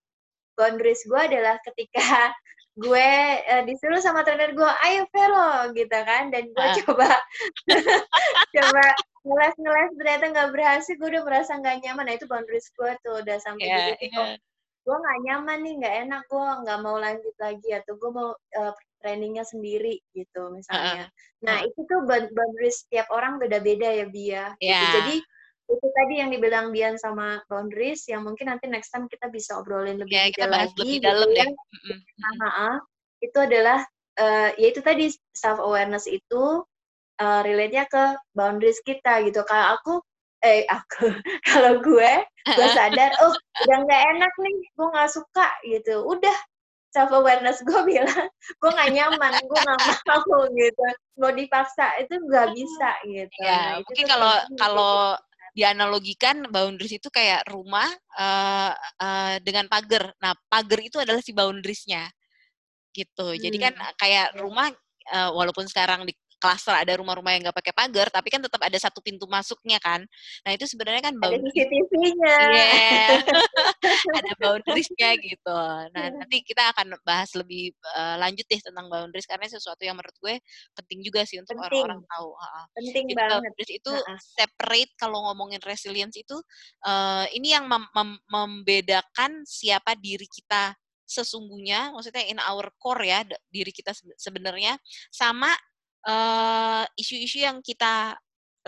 boundaries 0.54 1.02
gue 1.10 1.18
adalah 1.20 1.58
ketika 1.66 2.30
gue 2.80 3.12
uh, 3.44 3.64
disuruh 3.68 4.00
sama 4.00 4.24
trainer 4.24 4.56
gue 4.56 4.72
ayo 4.88 5.04
Vero 5.12 5.76
gitu 5.76 5.98
kan 6.08 6.32
dan 6.32 6.48
gue 6.48 6.66
uh. 6.66 6.76
coba 6.88 7.10
coba 8.56 8.84
ngeles 9.28 9.56
ngeles 9.60 9.92
ternyata 10.00 10.26
nggak 10.32 10.50
berhasil 10.56 10.96
gue 10.96 11.10
udah 11.12 11.24
merasa 11.28 11.52
nggak 11.60 11.84
nyaman 11.84 12.08
nah 12.08 12.16
itu 12.16 12.26
boundaries 12.26 12.72
gue 12.72 12.92
tuh 13.04 13.20
udah 13.20 13.38
sampai 13.44 13.68
yeah, 13.68 13.76
di 13.76 13.84
titik 14.00 14.12
yeah. 14.16 14.36
gue 14.88 14.96
nggak 14.96 15.20
nyaman 15.28 15.60
nih 15.62 15.74
nggak 15.84 15.96
enak 16.08 16.22
gue 16.32 16.48
nggak 16.64 16.80
mau 16.80 16.98
lanjut 16.98 17.36
lagi 17.36 17.70
atau 17.76 17.94
gue 18.00 18.12
mau 18.16 18.30
uh, 18.34 18.74
trainingnya 19.04 19.44
sendiri 19.44 20.00
gitu 20.16 20.56
misalnya 20.56 21.12
uh, 21.12 21.44
nah 21.44 21.58
uh. 21.60 21.68
itu 21.68 21.80
tuh 21.84 22.00
boundaries 22.08 22.88
setiap 22.88 23.12
orang 23.12 23.38
beda-beda 23.38 23.92
ya 23.92 24.08
Bia 24.08 24.34
yeah. 24.34 24.48
gitu. 24.56 24.64
Iya. 24.64 24.88
jadi 25.04 25.16
itu 25.70 25.88
tadi 25.94 26.14
yang 26.18 26.34
dibilang 26.34 26.74
Bian 26.74 26.98
sama 26.98 27.46
boundaries 27.46 28.10
yang 28.10 28.26
mungkin 28.26 28.50
nanti 28.50 28.66
next 28.66 28.90
time 28.90 29.06
kita 29.06 29.30
bisa 29.30 29.62
obrolin 29.62 30.02
lebih 30.02 30.18
ya, 30.18 30.26
kita 30.34 30.50
bahas 30.50 30.74
lagi 30.74 30.98
lebih 30.98 31.06
dalam 31.06 31.30
gitu 31.30 31.38
ya. 31.38 31.48
Nah, 32.42 32.74
itu 33.22 33.38
adalah 33.38 33.80
uh, 34.18 34.50
ya 34.58 34.68
itu 34.74 34.82
tadi 34.82 35.14
self 35.32 35.62
awareness 35.62 36.10
itu 36.10 36.66
uh, 37.22 37.42
relate-nya 37.46 37.86
ke 37.86 38.18
boundaries 38.34 38.82
kita 38.82 39.22
gitu. 39.28 39.46
Kalau 39.46 39.78
aku 39.78 39.94
eh 40.40 40.64
aku 40.72 41.12
kalau 41.52 41.84
gue 41.84 42.12
gue 42.56 42.68
sadar 42.78 43.12
oh 43.22 43.36
udah 43.68 43.78
nggak 43.84 44.04
enak 44.18 44.34
nih 44.42 44.56
gue 44.74 44.88
nggak 44.90 45.12
suka 45.14 45.48
gitu. 45.70 46.02
Udah 46.02 46.36
self 46.90 47.14
awareness 47.14 47.62
gue 47.62 47.82
bilang 47.92 48.26
gue 48.58 48.70
nggak 48.74 48.92
nyaman 48.96 49.32
gue 49.38 49.60
nggak 49.60 49.80
mau 50.08 50.44
gitu. 50.50 50.86
Mau 51.22 51.32
dipaksa 51.36 52.00
itu 52.02 52.18
nggak 52.18 52.58
bisa 52.58 52.90
gitu. 53.06 53.38
Ya, 53.44 53.78
nah, 53.78 53.86
mungkin 53.86 54.06
kalau 54.10 54.34
kalau 54.58 54.96
dianalogikan 55.54 56.46
boundaries 56.50 56.98
itu 56.98 57.10
kayak 57.10 57.46
rumah 57.50 57.88
uh, 58.18 58.74
uh, 59.02 59.36
dengan 59.42 59.66
pagar. 59.68 60.14
Nah, 60.22 60.34
pagar 60.48 60.80
itu 60.82 60.98
adalah 61.02 61.22
si 61.24 61.34
boundariesnya 61.34 62.06
gitu. 62.94 63.34
Hmm. 63.34 63.40
Jadi 63.40 63.58
kan 63.58 63.74
hmm. 63.76 63.94
kayak 63.98 64.28
rumah 64.38 64.70
uh, 65.14 65.32
walaupun 65.34 65.66
sekarang 65.70 66.06
di 66.06 66.14
klaster 66.40 66.74
ada 66.74 66.96
rumah-rumah 66.98 67.36
yang 67.36 67.44
nggak 67.46 67.58
pakai 67.60 67.74
pagar, 67.76 68.08
tapi 68.10 68.32
kan 68.32 68.40
tetap 68.40 68.64
ada 68.64 68.78
satu 68.80 69.04
pintu 69.04 69.28
masuknya 69.28 69.78
kan. 69.78 70.02
Nah 70.48 70.52
itu 70.56 70.66
sebenarnya 70.66 71.12
kan. 71.12 71.14
Ada 71.20 71.38
CCTV-nya. 71.38 72.38
Yeah. 72.56 73.10
ada 74.24 74.32
boundariesnya 74.40 75.12
gitu. 75.20 75.60
Nah 75.94 76.06
iya. 76.08 76.16
nanti 76.16 76.42
kita 76.42 76.72
akan 76.74 76.96
bahas 77.04 77.36
lebih 77.36 77.76
uh, 77.94 78.16
lanjut 78.18 78.48
deh 78.48 78.62
tentang 78.64 78.88
boundaries 78.88 79.28
karena 79.28 79.46
sesuatu 79.52 79.84
yang 79.84 80.00
menurut 80.00 80.16
gue 80.24 80.36
penting 80.74 81.00
juga 81.04 81.28
sih 81.28 81.38
untuk 81.44 81.60
orang-orang 81.60 82.02
tahu. 82.08 82.30
Penting 82.80 83.06
Jadi, 83.12 83.20
banget. 83.20 83.52
Boundaries 83.52 83.72
itu 83.76 83.92
uh 83.92 84.00
-uh. 84.00 84.20
separate 84.40 84.94
kalau 84.96 85.20
ngomongin 85.30 85.62
resilience 85.62 86.16
itu 86.16 86.40
uh, 86.88 87.28
ini 87.36 87.52
yang 87.54 87.68
mem 87.68 87.84
mem 87.92 88.10
membedakan 88.32 89.44
siapa 89.44 89.94
diri 90.00 90.26
kita 90.26 90.74
sesungguhnya, 91.10 91.90
maksudnya 91.90 92.22
in 92.30 92.38
our 92.38 92.70
core 92.78 93.02
ya 93.02 93.26
diri 93.50 93.74
kita 93.74 93.98
sebenarnya 94.14 94.78
sama 95.10 95.50
isu-isu 96.96 97.38
uh, 97.42 97.44
yang 97.52 97.58
kita 97.60 98.16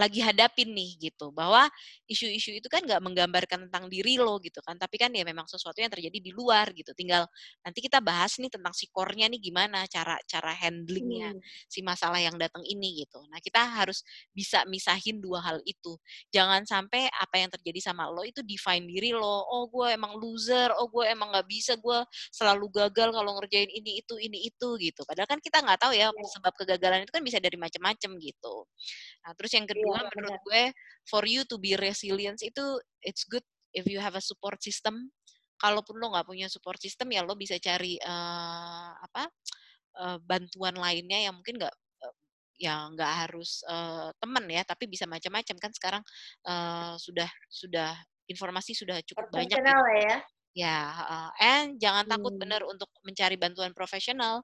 lagi 0.01 0.25
hadapin 0.25 0.73
nih 0.73 0.97
gitu. 0.97 1.29
Bahwa 1.29 1.69
isu-isu 2.09 2.57
itu 2.57 2.65
kan 2.65 2.81
nggak 2.81 3.01
menggambarkan 3.05 3.69
tentang 3.69 3.85
diri 3.85 4.17
lo 4.17 4.41
gitu 4.41 4.57
kan. 4.65 4.75
Tapi 4.81 4.97
kan 4.97 5.13
ya 5.13 5.21
memang 5.21 5.45
sesuatu 5.45 5.77
yang 5.77 5.93
terjadi 5.93 6.17
di 6.17 6.33
luar 6.33 6.73
gitu. 6.73 6.97
Tinggal 6.97 7.29
nanti 7.61 7.79
kita 7.85 8.01
bahas 8.01 8.41
nih 8.41 8.49
tentang 8.49 8.73
si 8.73 8.89
core-nya 8.89 9.29
nih 9.29 9.37
gimana 9.37 9.85
cara 9.85 10.17
cara 10.25 10.51
handlingnya 10.57 11.37
hmm. 11.37 11.41
si 11.69 11.85
masalah 11.85 12.17
yang 12.17 12.35
datang 12.41 12.65
ini 12.65 13.05
gitu. 13.05 13.21
Nah 13.29 13.37
kita 13.37 13.61
harus 13.61 14.01
bisa 14.33 14.65
misahin 14.65 15.21
dua 15.21 15.39
hal 15.45 15.61
itu. 15.63 15.95
Jangan 16.33 16.65
sampai 16.65 17.07
apa 17.13 17.37
yang 17.37 17.53
terjadi 17.53 17.91
sama 17.91 18.09
lo 18.09 18.25
itu 18.25 18.41
define 18.41 18.89
diri 18.89 19.13
lo. 19.13 19.45
Oh 19.45 19.69
gue 19.69 19.93
emang 19.93 20.17
loser. 20.17 20.73
Oh 20.79 20.89
gue 20.89 21.05
emang 21.05 21.29
nggak 21.29 21.47
bisa. 21.47 21.77
Gue 21.77 22.01
selalu 22.33 22.71
gagal 22.71 23.13
kalau 23.13 23.37
ngerjain 23.37 23.69
ini 23.69 24.01
itu 24.01 24.15
ini 24.17 24.47
itu 24.47 24.69
gitu. 24.79 25.01
Padahal 25.03 25.27
kan 25.29 25.39
kita 25.43 25.61
nggak 25.61 25.79
tahu 25.79 25.93
ya 25.93 26.09
yeah. 26.09 26.29
sebab 26.39 26.53
kegagalan 26.55 27.03
itu 27.03 27.11
kan 27.13 27.23
bisa 27.23 27.37
dari 27.37 27.57
macam-macam 27.59 28.11
gitu. 28.17 28.55
Nah 29.21 29.31
terus 29.37 29.51
yang 29.53 29.67
kedua 29.67 29.90
kedua 29.91 30.07
yeah, 30.07 30.13
menurut 30.15 30.41
gue 30.47 30.63
for 31.03 31.23
you 31.27 31.41
to 31.43 31.59
be 31.59 31.75
resilient 31.75 32.39
itu 32.39 32.79
it's 33.03 33.27
good 33.27 33.43
if 33.75 33.83
you 33.87 33.99
have 33.99 34.15
a 34.15 34.23
support 34.23 34.59
system 34.63 35.11
kalaupun 35.59 35.99
lo 35.99 36.15
nggak 36.15 36.25
punya 36.25 36.47
support 36.47 36.79
system 36.81 37.11
ya 37.13 37.21
lo 37.21 37.35
bisa 37.37 37.59
cari 37.61 37.99
uh, 38.01 38.91
apa 38.97 39.29
uh, 40.01 40.17
bantuan 40.23 40.73
lainnya 40.73 41.29
yang 41.29 41.37
mungkin 41.37 41.61
nggak 41.61 41.75
uh, 42.01 42.15
ya 42.57 42.89
nggak 42.95 43.11
harus 43.27 43.61
uh, 43.69 44.09
teman 44.17 44.47
ya 44.49 44.65
tapi 44.65 44.89
bisa 44.89 45.05
macam-macam 45.05 45.55
kan 45.59 45.71
sekarang 45.75 46.03
uh, 46.47 46.97
sudah 46.97 47.29
sudah 47.51 47.93
informasi 48.25 48.73
sudah 48.73 49.03
cukup 49.03 49.27
banyak 49.29 49.59
gitu. 49.59 49.69
ya 50.07 50.17
ya 50.51 50.79
uh, 51.07 51.31
and 51.39 51.79
jangan 51.79 52.07
hmm. 52.07 52.11
takut 52.17 52.33
benar 52.35 52.61
untuk 52.65 52.89
mencari 53.05 53.37
bantuan 53.37 53.71
profesional 53.71 54.43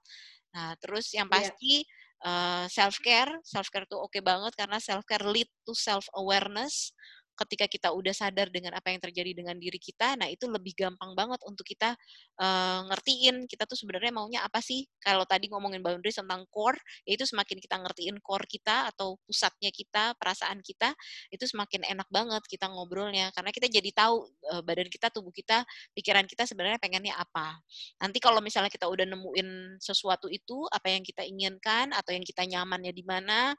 nah 0.56 0.74
terus 0.80 1.12
yang 1.12 1.28
iya. 1.28 1.34
pasti 1.34 1.74
yeah 1.84 2.06
uh, 2.26 2.66
self 2.72 2.98
care 3.04 3.30
self 3.44 3.68
care 3.70 3.86
tuh 3.86 4.00
oke 4.00 4.14
okay 4.14 4.22
banget 4.24 4.54
karena 4.58 4.78
self 4.82 5.04
care 5.06 5.26
lead 5.26 5.50
to 5.68 5.76
self 5.76 6.08
awareness 6.16 6.96
ketika 7.38 7.66
kita 7.70 7.90
udah 7.94 8.12
sadar 8.12 8.50
dengan 8.50 8.74
apa 8.74 8.90
yang 8.90 8.98
terjadi 8.98 9.38
dengan 9.38 9.54
diri 9.62 9.78
kita, 9.78 10.18
nah 10.18 10.26
itu 10.26 10.50
lebih 10.50 10.74
gampang 10.74 11.14
banget 11.14 11.38
untuk 11.46 11.64
kita 11.64 11.94
uh, 12.38 12.86
ngertiin 12.90 13.50
kita 13.50 13.66
tuh 13.66 13.78
sebenarnya 13.78 14.14
maunya 14.14 14.42
apa 14.46 14.62
sih. 14.62 14.86
Kalau 15.02 15.26
tadi 15.26 15.50
ngomongin 15.52 15.82
boundaries 15.82 16.18
tentang 16.18 16.46
core, 16.50 16.78
yaitu 17.04 17.26
semakin 17.26 17.58
kita 17.62 17.76
ngertiin 17.82 18.18
core 18.22 18.46
kita 18.48 18.90
atau 18.94 19.18
pusatnya 19.26 19.74
kita, 19.74 20.14
perasaan 20.18 20.62
kita, 20.62 20.94
itu 21.34 21.44
semakin 21.46 21.86
enak 21.86 22.08
banget 22.10 22.44
kita 22.46 22.70
ngobrolnya 22.70 23.30
karena 23.34 23.52
kita 23.54 23.68
jadi 23.70 23.90
tahu 23.94 24.26
uh, 24.54 24.62
badan 24.64 24.88
kita, 24.90 25.10
tubuh 25.10 25.34
kita, 25.34 25.66
pikiran 25.98 26.26
kita 26.30 26.46
sebenarnya 26.46 26.80
pengennya 26.82 27.14
apa. 27.18 27.58
Nanti 28.02 28.18
kalau 28.22 28.40
misalnya 28.40 28.70
kita 28.72 28.86
udah 28.88 29.06
nemuin 29.10 29.82
sesuatu 29.82 30.30
itu, 30.30 30.66
apa 30.70 30.94
yang 30.94 31.04
kita 31.04 31.26
inginkan 31.26 31.92
atau 31.92 32.14
yang 32.14 32.24
kita 32.24 32.46
nyamannya 32.46 32.94
di 32.94 33.04
mana 33.04 33.54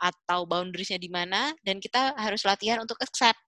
atau 0.00 0.44
boundariesnya 0.48 0.98
di 0.98 1.10
mana 1.12 1.52
dan 1.62 1.78
kita 1.78 2.16
harus 2.16 2.42
latihan 2.48 2.80
untuk 2.80 2.98
accept 3.00 3.38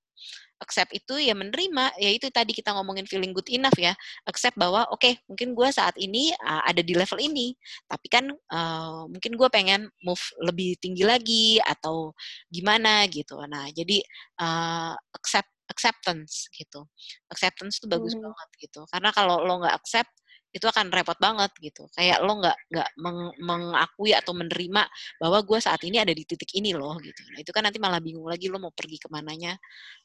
accept 0.63 0.97
itu 0.97 1.21
ya 1.21 1.37
menerima. 1.37 1.93
Ya 2.01 2.11
itu 2.15 2.33
tadi 2.33 2.57
kita 2.57 2.73
ngomongin 2.73 3.05
feeling 3.05 3.37
good 3.37 3.49
enough 3.53 3.77
ya. 3.77 3.93
Accept 4.25 4.57
bahwa 4.57 4.89
oke 4.89 5.03
okay, 5.03 5.13
mungkin 5.29 5.53
gue 5.53 5.69
saat 5.69 5.95
ini 6.01 6.33
uh, 6.41 6.63
ada 6.65 6.81
di 6.81 6.97
level 6.97 7.21
ini. 7.21 7.53
Tapi 7.85 8.07
kan 8.09 8.25
uh, 8.31 9.05
mungkin 9.11 9.37
gue 9.37 9.49
pengen 9.53 9.93
move 10.01 10.23
lebih 10.41 10.81
tinggi 10.81 11.05
lagi 11.05 11.61
atau 11.61 12.17
gimana 12.49 13.05
gitu. 13.13 13.37
Nah 13.45 13.69
jadi 13.75 14.01
uh, 14.41 14.97
accept 15.13 15.51
acceptance 15.69 16.49
gitu. 16.53 16.85
Acceptance 17.33 17.81
itu 17.81 17.87
bagus 17.89 18.17
hmm. 18.17 18.25
banget 18.25 18.49
gitu. 18.69 18.85
Karena 18.89 19.11
kalau 19.13 19.45
lo 19.45 19.61
nggak 19.61 19.77
accept 19.77 20.13
itu 20.55 20.67
akan 20.71 20.87
repot 20.95 21.19
banget 21.19 21.51
gitu 21.59 21.91
kayak 21.99 22.23
lo 22.23 22.39
nggak 22.39 22.55
nggak 22.71 22.89
meng, 23.03 23.35
mengakui 23.43 24.15
atau 24.15 24.31
menerima 24.31 24.87
bahwa 25.19 25.39
gue 25.43 25.59
saat 25.59 25.83
ini 25.83 25.99
ada 25.99 26.15
di 26.15 26.23
titik 26.23 26.55
ini 26.55 26.71
loh 26.71 26.95
gitu 27.03 27.27
nah 27.35 27.43
itu 27.43 27.51
kan 27.51 27.67
nanti 27.67 27.83
malah 27.83 27.99
bingung 27.99 28.31
lagi 28.31 28.47
lo 28.47 28.63
mau 28.63 28.71
pergi 28.71 29.03
ke 29.03 29.11
mananya 29.11 29.59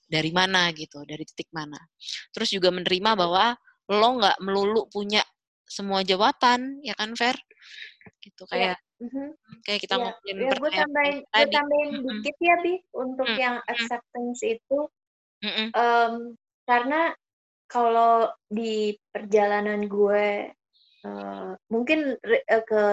dari 0.10 0.34
mana 0.34 0.74
gitu 0.74 1.06
dari 1.06 1.22
titik 1.22 1.54
mana 1.54 1.78
terus 2.34 2.50
juga 2.50 2.74
menerima 2.74 3.14
bahwa 3.14 3.54
lo 3.94 4.10
nggak 4.18 4.38
melulu 4.42 4.90
punya 4.90 5.22
semua 5.70 6.02
jawaban 6.02 6.82
ya 6.82 6.98
kan 6.98 7.14
Fer 7.14 7.38
gitu 8.26 8.44
iya, 8.50 8.74
kayak 8.74 8.78
mm-hmm. 9.06 9.28
kayak 9.62 9.80
kita 9.86 9.96
ngomongin 10.02 10.36
ya, 10.42 10.52
gue 10.58 10.72
tambahin 10.74 11.18
gue 11.22 11.46
tambahin 11.54 11.90
mm-hmm. 11.94 12.10
dikit 12.26 12.38
ya 12.42 12.56
bi 12.66 12.74
untuk 12.98 13.28
mm-hmm. 13.30 13.44
yang 13.46 13.56
acceptance 13.70 14.42
itu 14.42 14.80
mm-hmm. 15.46 15.68
um, 15.78 16.14
karena 16.66 17.14
kalau 17.70 18.34
di 18.50 18.98
perjalanan 19.14 19.86
gue 19.86 20.50
uh, 21.06 21.54
mungkin 21.70 22.18
re, 22.26 22.42
uh, 22.50 22.64
ke 22.66 22.84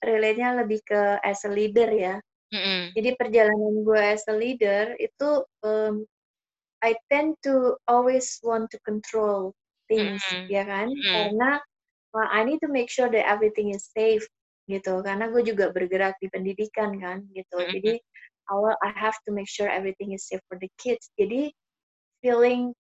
relate-nya 0.00 0.62
lebih 0.62 0.80
ke 0.86 1.18
as 1.20 1.42
a 1.44 1.50
leader 1.50 1.90
ya. 1.90 2.16
Mm-hmm. 2.54 2.82
Jadi 2.96 3.10
perjalanan 3.18 3.74
gue 3.82 4.00
as 4.00 4.24
a 4.30 4.34
leader 4.34 4.94
itu 4.96 5.44
um, 5.66 6.06
I 6.80 6.96
tend 7.12 7.36
to 7.44 7.76
always 7.84 8.40
want 8.40 8.72
to 8.72 8.78
control 8.86 9.52
things, 9.90 10.24
mm-hmm. 10.32 10.48
ya 10.48 10.62
kan? 10.64 10.88
Mm-hmm. 10.88 11.10
Karena 11.10 11.50
well, 12.14 12.30
I 12.30 12.46
need 12.46 12.62
to 12.64 12.70
make 12.70 12.88
sure 12.88 13.10
that 13.10 13.26
everything 13.26 13.74
is 13.74 13.90
safe 13.92 14.24
gitu. 14.70 15.02
Karena 15.02 15.28
gue 15.28 15.42
juga 15.44 15.74
bergerak 15.74 16.16
di 16.22 16.30
pendidikan 16.30 16.96
kan 16.96 17.26
gitu. 17.34 17.58
Mm-hmm. 17.58 17.74
Jadi 17.74 17.94
I 18.50 18.90
have 18.98 19.14
to 19.26 19.30
make 19.30 19.46
sure 19.46 19.70
everything 19.70 20.10
is 20.10 20.26
safe 20.26 20.42
for 20.50 20.58
the 20.58 20.66
kids. 20.82 21.06
Jadi 21.14 21.54
feeling 22.18 22.74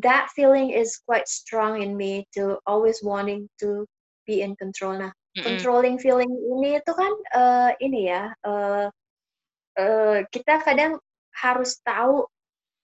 that 0.00 0.32
feeling 0.32 0.72
is 0.72 0.96
quite 1.04 1.28
strong 1.28 1.82
in 1.84 1.96
me 1.96 2.24
to 2.32 2.56
always 2.64 3.04
wanting 3.04 3.48
to 3.60 3.84
be 4.24 4.40
in 4.40 4.56
control. 4.56 4.96
Nah, 4.96 5.12
mm-hmm. 5.12 5.44
controlling 5.44 6.00
feeling 6.00 6.32
ini 6.32 6.80
itu 6.80 6.92
kan 6.96 7.12
uh, 7.36 7.70
ini 7.76 8.08
ya, 8.08 8.32
uh, 8.40 8.88
uh, 9.76 10.18
kita 10.32 10.64
kadang 10.64 10.96
harus 11.36 11.76
tahu 11.84 12.24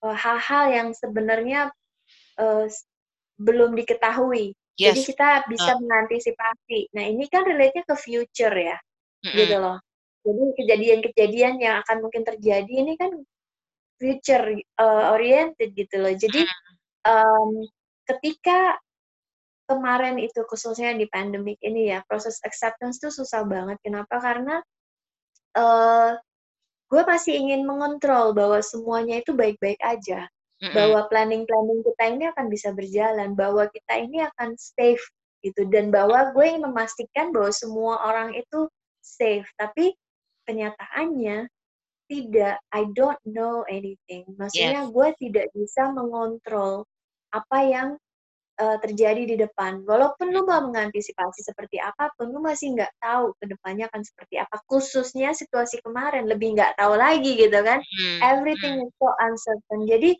hal-hal 0.04 0.64
uh, 0.68 0.72
yang 0.72 0.88
sebenarnya 0.92 1.72
uh, 2.36 2.68
belum 3.40 3.72
diketahui. 3.72 4.52
Yes. 4.78 4.94
Jadi 4.94 5.00
kita 5.16 5.48
bisa 5.48 5.74
uh. 5.74 5.80
mengantisipasi. 5.80 6.92
Nah, 6.92 7.04
ini 7.08 7.24
kan 7.32 7.48
relate-nya 7.48 7.88
ke 7.88 7.96
future 7.96 8.52
ya, 8.52 8.76
mm-hmm. 8.76 9.36
gitu 9.40 9.56
loh. 9.56 9.80
Jadi 10.28 10.44
kejadian-kejadian 10.60 11.56
yang 11.56 11.80
akan 11.80 12.04
mungkin 12.04 12.20
terjadi 12.20 12.68
ini 12.68 13.00
kan 13.00 13.16
future 13.96 14.60
uh, 14.76 15.16
oriented 15.16 15.72
gitu 15.72 15.96
loh. 16.04 16.12
Jadi 16.12 16.44
mm 16.44 16.77
um, 17.06 17.62
ketika 18.08 18.78
kemarin 19.68 20.16
itu 20.16 20.40
khususnya 20.48 20.96
di 20.96 21.04
pandemik 21.12 21.60
ini 21.60 21.92
ya 21.92 22.00
proses 22.08 22.40
acceptance 22.42 22.98
tuh 22.98 23.12
susah 23.12 23.44
banget. 23.44 23.76
Kenapa? 23.84 24.16
Karena 24.16 24.64
uh, 25.60 26.16
gue 26.88 27.02
masih 27.04 27.36
ingin 27.36 27.68
mengontrol 27.68 28.32
bahwa 28.32 28.64
semuanya 28.64 29.20
itu 29.20 29.36
baik-baik 29.36 29.78
aja. 29.84 30.26
Mm-hmm. 30.58 30.74
bahwa 30.74 31.06
planning-planning 31.06 31.86
kita 31.86 32.04
ini 32.18 32.24
akan 32.34 32.50
bisa 32.50 32.74
berjalan 32.74 33.38
bahwa 33.38 33.70
kita 33.70 33.94
ini 33.94 34.26
akan 34.26 34.58
safe 34.58 35.06
gitu 35.38 35.70
dan 35.70 35.94
bahwa 35.94 36.34
gue 36.34 36.50
ingin 36.50 36.66
memastikan 36.66 37.30
bahwa 37.30 37.54
semua 37.54 38.02
orang 38.02 38.34
itu 38.34 38.66
safe. 38.98 39.46
Tapi 39.54 39.94
kenyataannya 40.50 41.46
tidak 42.08 42.58
I 42.72 42.88
don't 42.96 43.20
know 43.28 43.62
anything 43.68 44.24
maksudnya 44.40 44.88
yes. 44.88 44.90
gue 44.90 45.08
tidak 45.20 45.46
bisa 45.52 45.92
mengontrol 45.92 46.88
apa 47.28 47.58
yang 47.62 47.88
uh, 48.58 48.78
terjadi 48.82 49.22
di 49.24 49.36
depan. 49.38 49.86
Walaupun 49.86 50.34
lu 50.34 50.44
mau 50.44 50.60
mengantisipasi 50.66 51.46
seperti 51.46 51.78
apa 51.78 52.10
pun, 52.18 52.34
lu 52.34 52.42
masih 52.42 52.74
nggak 52.74 52.92
tahu 52.98 53.32
ke 53.38 53.44
depannya 53.46 53.86
akan 53.88 54.02
seperti 54.02 54.34
apa. 54.42 54.56
Khususnya 54.66 55.32
situasi 55.32 55.80
kemarin, 55.80 56.26
lebih 56.26 56.58
nggak 56.58 56.76
tahu 56.76 56.98
lagi 56.98 57.38
gitu 57.38 57.58
kan. 57.62 57.80
Hmm. 57.80 58.18
Everything 58.20 58.82
hmm. 58.82 58.84
is 58.84 58.92
so 58.98 59.08
uncertain. 59.22 59.80
Jadi 59.86 60.10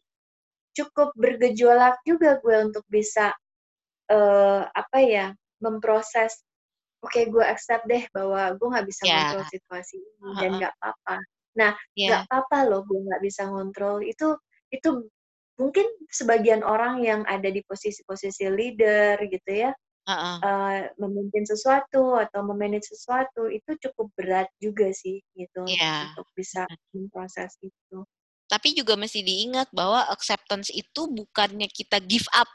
cukup 0.79 1.11
bergejolak 1.19 1.99
juga 2.07 2.39
gue 2.39 2.57
untuk 2.71 2.87
bisa 2.87 3.35
uh, 4.15 4.63
apa 4.71 4.99
ya 5.03 5.27
memproses. 5.59 6.39
Oke, 6.99 7.23
okay, 7.23 7.25
gue 7.31 7.45
accept 7.47 7.87
deh 7.87 8.03
bahwa 8.11 8.59
gue 8.59 8.69
nggak 8.75 8.87
bisa 8.87 9.07
yeah. 9.07 9.31
kontrol 9.31 9.47
situasi 9.55 10.03
ini 10.03 10.11
uh 10.19 10.27
-huh. 10.27 10.41
dan 10.43 10.51
nggak 10.59 10.73
apa-apa. 10.79 11.17
Nah, 11.59 11.75
nggak 11.99 12.23
yeah. 12.23 12.27
apa-apa 12.31 12.59
loh, 12.71 12.87
gue 12.87 13.03
nggak 13.03 13.23
bisa 13.23 13.51
ngontrol. 13.51 14.01
Itu 14.07 14.39
itu 14.71 15.11
mungkin 15.59 15.87
sebagian 16.07 16.63
orang 16.63 17.03
yang 17.03 17.27
ada 17.27 17.51
di 17.51 17.67
posisi-posisi 17.67 18.47
leader 18.47 19.19
gitu 19.27 19.51
ya 19.67 19.75
uh-uh. 20.09 20.37
uh, 20.41 20.81
memimpin 20.97 21.45
sesuatu 21.45 22.17
atau 22.17 22.41
memanage 22.41 22.89
sesuatu 22.89 23.47
itu 23.53 23.77
cukup 23.77 24.09
berat 24.17 24.49
juga 24.57 24.89
sih 24.91 25.21
gitu 25.37 25.69
yeah. 25.69 26.11
untuk 26.13 26.29
bisa 26.33 26.65
memproses 26.97 27.61
itu. 27.61 27.99
Tapi 28.49 28.73
juga 28.73 28.97
mesti 28.97 29.21
diingat 29.21 29.69
bahwa 29.77 30.09
acceptance 30.09 30.73
itu 30.73 31.05
bukannya 31.05 31.69
kita 31.69 32.01
give 32.01 32.25
up, 32.33 32.49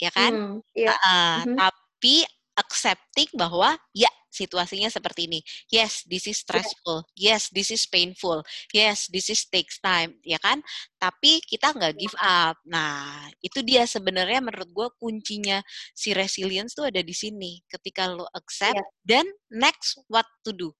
ya 0.00 0.08
kan? 0.08 0.32
Hmm, 0.32 0.56
yeah. 0.72 0.96
uh, 0.96 1.44
mm-hmm. 1.44 1.56
Tapi 1.60 2.24
accepting 2.56 3.28
bahwa 3.36 3.76
ya 3.92 4.08
situasinya 4.38 4.86
seperti 4.86 5.26
ini. 5.26 5.40
Yes, 5.66 6.06
this 6.06 6.30
is 6.30 6.38
stressful. 6.46 7.02
Yes, 7.18 7.50
this 7.50 7.74
is 7.74 7.82
painful. 7.90 8.46
Yes, 8.70 9.10
this 9.10 9.26
is 9.34 9.42
takes 9.50 9.82
time, 9.82 10.14
ya 10.22 10.38
kan? 10.38 10.62
Tapi 11.02 11.42
kita 11.42 11.74
nggak 11.74 11.98
give 11.98 12.14
up. 12.22 12.54
Nah, 12.62 13.26
itu 13.42 13.58
dia 13.66 13.82
sebenarnya 13.90 14.38
menurut 14.38 14.70
gue 14.70 14.88
kuncinya 15.02 15.58
si 15.90 16.14
resilience 16.14 16.78
tuh 16.78 16.86
ada 16.86 17.02
di 17.02 17.14
sini. 17.14 17.58
Ketika 17.66 18.06
lo 18.06 18.30
accept, 18.30 18.78
yeah. 18.78 18.86
then 19.02 19.26
next 19.50 19.98
what 20.06 20.26
to 20.46 20.54
do 20.54 20.70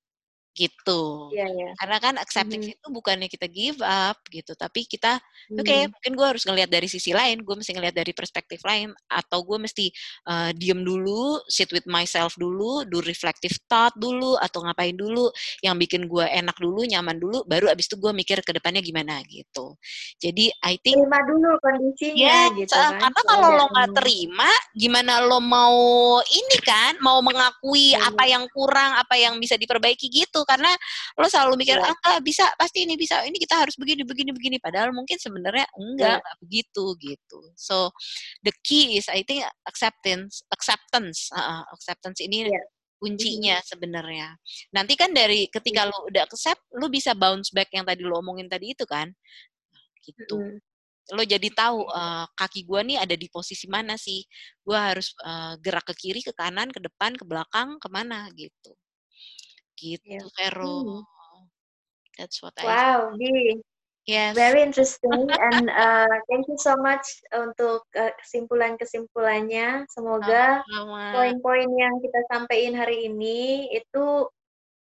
gitu. 0.59 1.31
Yeah, 1.31 1.47
yeah. 1.55 1.73
Karena 1.79 1.97
kan 2.03 2.15
accepting 2.19 2.67
mm 2.67 2.75
-hmm. 2.75 2.83
itu 2.83 2.87
bukannya 2.91 3.29
kita 3.31 3.47
give 3.47 3.79
up 3.79 4.19
gitu, 4.27 4.59
tapi 4.59 4.83
kita 4.91 5.23
mm 5.23 5.23
-hmm. 5.23 5.61
oke 5.63 5.67
okay, 5.71 5.81
mungkin 5.87 6.13
gue 6.19 6.27
harus 6.27 6.43
ngelihat 6.43 6.71
dari 6.71 6.91
sisi 6.91 7.15
lain, 7.15 7.47
gue 7.47 7.55
mesti 7.55 7.71
ngelihat 7.79 7.95
dari 7.95 8.11
perspektif 8.11 8.59
lain, 8.67 8.91
atau 9.07 9.39
gue 9.47 9.59
mesti 9.63 9.87
uh, 10.27 10.51
diem 10.51 10.83
dulu, 10.83 11.39
sit 11.47 11.71
with 11.71 11.87
myself 11.87 12.35
dulu, 12.35 12.83
do 12.91 12.99
reflective 13.07 13.55
thought 13.71 13.95
dulu, 13.95 14.35
atau 14.43 14.67
ngapain 14.67 14.99
dulu 14.99 15.31
yang 15.63 15.79
bikin 15.79 16.11
gue 16.11 16.27
enak 16.27 16.59
dulu, 16.59 16.83
nyaman 16.83 17.23
dulu, 17.23 17.47
baru 17.47 17.71
abis 17.71 17.87
itu 17.87 17.97
gue 18.03 18.11
mikir 18.11 18.43
ke 18.43 18.51
depannya 18.51 18.83
gimana 18.83 19.23
gitu. 19.31 19.79
Jadi 20.19 20.51
I 20.67 20.75
think 20.83 20.99
terima 20.99 21.23
dulu 21.23 21.55
kondisinya 21.63 22.19
yeah, 22.19 22.45
gitu 22.57 22.75
kan. 22.75 22.99
Karena 22.99 23.21
kalau 23.23 23.49
lo 23.55 23.65
nggak 23.71 23.91
terima, 24.03 24.51
gimana 24.75 25.13
lo 25.23 25.39
mau 25.39 25.79
ini 26.27 26.57
kan, 26.65 26.99
mau 26.99 27.23
mengakui 27.23 27.95
hmm. 27.95 28.09
apa 28.09 28.25
yang 28.27 28.45
kurang, 28.51 28.99
apa 28.99 29.15
yang 29.15 29.39
bisa 29.39 29.55
diperbaiki 29.55 30.09
gitu 30.09 30.48
karena 30.49 30.73
lo 31.21 31.29
selalu 31.29 31.61
mikir 31.61 31.77
yeah. 31.77 31.93
ah 32.09 32.19
bisa 32.25 32.49
pasti 32.57 32.89
ini 32.89 32.97
bisa 32.97 33.21
ini 33.29 33.37
kita 33.37 33.61
harus 33.61 33.77
begini 33.77 34.09
begini 34.09 34.33
begini 34.33 34.57
padahal 34.57 34.97
mungkin 34.97 35.21
sebenarnya 35.21 35.69
enggak 35.77 36.25
yeah. 36.25 36.37
begitu 36.41 36.85
gitu 37.05 37.41
so 37.53 37.93
the 38.41 38.53
key 38.65 38.97
is 38.97 39.13
I 39.13 39.21
think 39.29 39.45
acceptance 39.69 40.41
acceptance 40.49 41.29
uh, 41.37 41.69
acceptance 41.77 42.25
ini 42.25 42.49
yeah 42.49 42.67
kuncinya 42.99 43.63
sebenarnya. 43.63 44.35
Nanti 44.75 44.99
kan 44.99 45.15
dari 45.15 45.47
ketika 45.49 45.87
yeah. 45.87 45.91
lo 45.95 45.99
udah 46.11 46.23
accept, 46.27 46.63
lo 46.75 46.91
bisa 46.91 47.15
bounce 47.15 47.55
back 47.55 47.71
yang 47.71 47.87
tadi 47.87 48.03
lo 48.03 48.19
omongin 48.19 48.51
tadi 48.51 48.75
itu 48.75 48.85
kan, 48.85 49.09
gitu. 50.03 50.37
Mm. 50.37 50.59
Lo 51.17 51.23
jadi 51.25 51.49
tahu 51.49 51.89
uh, 51.89 52.27
kaki 52.37 52.69
gue 52.69 52.81
nih 52.85 52.99
ada 53.01 53.17
di 53.17 53.33
posisi 53.33 53.65
mana 53.71 53.97
sih? 53.97 54.21
Gue 54.61 54.77
harus 54.77 55.17
uh, 55.25 55.57
gerak 55.63 55.89
ke 55.89 55.95
kiri, 55.97 56.21
ke 56.21 56.37
kanan, 56.37 56.69
ke 56.69 56.83
depan, 56.85 57.17
ke 57.17 57.25
belakang, 57.25 57.81
ke 57.81 57.89
mana 57.89 58.29
gitu. 58.37 58.77
Gitu, 59.79 60.19
yeah. 60.19 60.27
Vero. 60.35 60.75
Hmm. 60.83 61.03
That's 62.19 62.43
what 62.43 62.59
wow, 62.59 62.67
I 62.67 62.67
Wow, 62.67 62.99
Di. 63.15 63.63
Yes. 64.09 64.33
Very 64.33 64.65
interesting 64.65 65.29
and 65.53 65.69
uh, 65.69 66.09
thank 66.33 66.49
you 66.49 66.57
so 66.57 66.81
much 66.81 67.05
untuk 67.29 67.85
uh, 67.93 68.09
kesimpulan-kesimpulannya. 68.25 69.85
Semoga 69.93 70.65
poin-poin 71.13 71.69
yang 71.69 72.01
kita 72.01 72.25
sampaikan 72.33 72.73
hari 72.73 73.05
ini 73.13 73.69
itu 73.69 74.25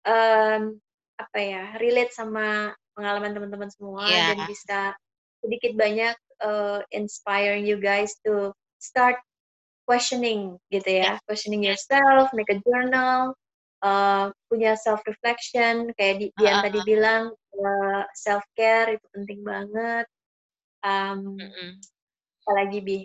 um, 0.10 0.62
apa 1.22 1.38
ya 1.38 1.64
relate 1.78 2.10
sama 2.10 2.74
pengalaman 2.98 3.38
teman-teman 3.38 3.70
semua 3.70 4.10
yeah. 4.10 4.34
dan 4.34 4.50
bisa 4.50 4.82
sedikit 5.46 5.78
banyak 5.78 6.18
uh, 6.42 6.82
inspire 6.90 7.54
you 7.54 7.78
guys 7.78 8.18
to 8.26 8.50
start 8.82 9.22
questioning 9.86 10.58
gitu 10.74 10.90
ya, 10.90 11.06
yeah. 11.06 11.16
questioning 11.30 11.62
yourself, 11.62 12.34
make 12.34 12.50
a 12.50 12.58
journal, 12.66 13.38
uh, 13.84 14.32
punya 14.48 14.74
self 14.80 15.04
reflection 15.06 15.92
kayak 16.00 16.16
di, 16.24 16.28
Dian 16.40 16.60
uh, 16.60 16.64
tadi 16.66 16.80
bilang 16.88 17.24
uh, 17.36 18.04
self 18.16 18.44
care 18.58 18.96
itu 18.96 19.06
penting 19.14 19.44
banget 19.44 20.08
um, 20.82 21.36
mm 21.36 21.52
-mm. 21.52 21.70
apalagi 22.48 22.80
bi 22.82 23.00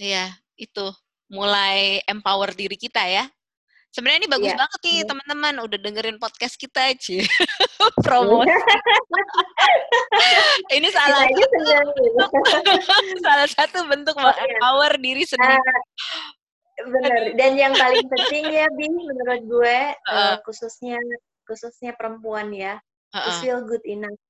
Iya, 0.00 0.32
itu 0.56 0.86
mulai 1.28 2.00
empower 2.08 2.56
diri 2.56 2.72
kita 2.80 3.04
ya. 3.04 3.28
Sebenarnya 3.92 4.24
ini 4.24 4.30
bagus 4.30 4.54
yeah. 4.54 4.60
banget 4.64 4.80
nih 4.86 4.96
yeah. 5.02 5.08
teman-teman 5.12 5.54
udah 5.66 5.78
dengerin 5.82 6.16
podcast 6.16 6.56
kita 6.56 6.94
aja. 6.94 7.20
Promosi. 8.06 8.48
ini 10.78 10.88
salah 10.96 11.26
satu 11.26 11.58
bentuk, 12.00 12.30
salah 13.20 13.48
satu 13.50 13.78
bentuk 13.92 14.16
oh, 14.16 14.32
empower 14.32 14.96
yeah. 14.96 15.04
diri 15.04 15.22
sendiri. 15.28 15.58
Benar. 16.86 17.20
Dan 17.36 17.52
yang 17.58 17.74
paling 17.76 18.06
penting 18.08 18.44
ya, 18.48 18.66
Bi, 18.72 18.88
menurut 18.88 19.42
gue 19.44 19.76
uh, 19.92 20.12
uh, 20.14 20.36
khususnya 20.46 20.96
khususnya 21.44 21.92
perempuan 21.98 22.54
ya, 22.54 22.78
uh, 23.12 23.18
uh. 23.18 23.36
feel 23.42 23.60
good 23.66 23.82
enough. 23.84 24.20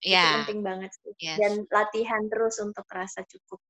Yeah. 0.00 0.24
Itu 0.24 0.36
penting 0.48 0.60
banget 0.64 0.90
sih. 0.96 1.12
Yes. 1.20 1.36
Dan 1.38 1.52
latihan 1.68 2.24
terus 2.32 2.56
untuk 2.58 2.88
rasa 2.88 3.22
cukup. 3.28 3.60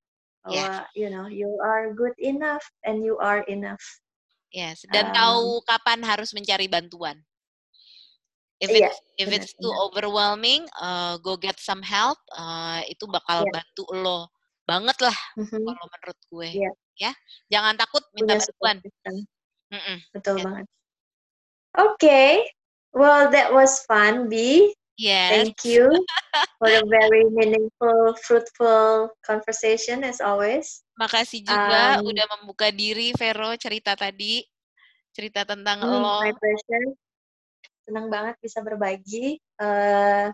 Bahwa 0.40 0.56
yeah. 0.56 0.84
you 0.96 1.12
know, 1.12 1.28
you 1.28 1.60
are 1.60 1.92
good 1.92 2.16
enough 2.16 2.64
and 2.86 3.04
you 3.04 3.20
are 3.20 3.44
enough. 3.50 3.82
Yes, 4.50 4.82
dan 4.90 5.10
um, 5.10 5.14
tahu 5.14 5.46
kapan 5.62 6.02
harus 6.02 6.34
mencari 6.34 6.66
bantuan. 6.66 7.22
If 8.58 8.68
yeah, 8.74 8.90
it's, 8.90 8.98
if 9.14 9.26
benar, 9.30 9.38
it's 9.40 9.52
too 9.54 9.70
overwhelming, 9.70 10.66
uh, 10.74 11.22
go 11.22 11.38
get 11.38 11.56
some 11.62 11.80
help. 11.80 12.18
Uh, 12.34 12.82
itu 12.90 13.06
bakal 13.06 13.46
yeah. 13.46 13.52
bantu 13.54 13.84
lo 13.94 14.26
banget 14.66 14.98
lah 15.00 15.16
mm-hmm. 15.38 15.64
kalau 15.64 15.84
menurut 15.86 16.18
gue. 16.34 16.48
Yeah. 16.66 16.74
Ya, 17.00 17.16
jangan 17.48 17.80
takut 17.80 18.04
minta 18.12 18.36
Punya 18.36 18.52
bantuan. 18.60 19.16
Mm 19.72 19.80
-mm. 19.80 19.96
Betul 20.12 20.34
yeah. 20.36 20.44
banget. 20.44 20.66
Oke, 21.80 21.96
okay. 21.96 22.30
well 22.92 23.32
that 23.32 23.48
was 23.48 23.80
fun, 23.88 24.28
B. 24.28 24.68
Yes. 25.00 25.32
Thank 25.32 25.64
you 25.64 25.88
for 26.60 26.68
a 26.68 26.84
very 26.84 27.24
meaningful, 27.32 28.12
fruitful 28.20 29.08
conversation 29.24 30.04
as 30.04 30.20
always. 30.20 30.84
Makasih 31.00 31.40
juga 31.40 32.04
um, 32.04 32.12
udah 32.12 32.26
membuka 32.36 32.68
diri 32.68 33.16
Vero 33.16 33.56
cerita 33.56 33.96
tadi, 33.96 34.44
cerita 35.16 35.48
tentang 35.48 35.80
hmm, 35.80 35.88
lo. 35.88 36.20
My 36.20 36.36
pleasure. 36.36 36.92
Senang 37.88 38.12
banget 38.12 38.36
bisa 38.44 38.60
berbagi. 38.60 39.40
Uh, 39.56 40.28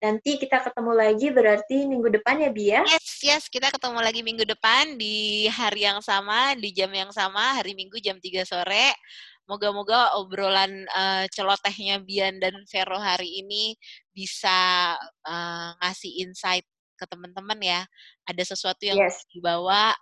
nanti 0.00 0.40
kita 0.40 0.64
ketemu 0.64 0.92
lagi 0.96 1.28
berarti 1.28 1.84
minggu 1.84 2.08
depan 2.08 2.40
ya 2.40 2.50
Bi 2.50 2.64
ya? 2.72 2.82
Yes, 2.88 3.20
yes, 3.20 3.44
kita 3.52 3.68
ketemu 3.68 4.00
lagi 4.00 4.24
minggu 4.24 4.48
depan 4.48 4.96
di 4.96 5.44
hari 5.52 5.84
yang 5.84 6.00
sama, 6.00 6.56
di 6.56 6.72
jam 6.72 6.88
yang 6.90 7.12
sama, 7.12 7.60
hari 7.60 7.76
Minggu 7.76 8.00
jam 8.00 8.16
3 8.16 8.48
sore. 8.48 8.96
Moga-moga 9.44 10.16
obrolan 10.16 10.88
uh, 10.94 11.28
celotehnya 11.28 12.00
Bian 12.00 12.40
dan 12.40 12.54
Vero 12.70 12.96
hari 12.96 13.44
ini 13.44 13.76
bisa 14.14 14.94
uh, 15.26 15.70
ngasih 15.84 16.24
insight 16.24 16.64
ke 16.96 17.04
teman-teman 17.04 17.58
ya. 17.60 17.80
Ada 18.24 18.56
sesuatu 18.56 18.80
yang 18.88 18.96
yes. 18.96 19.28
dibawa. 19.28 19.92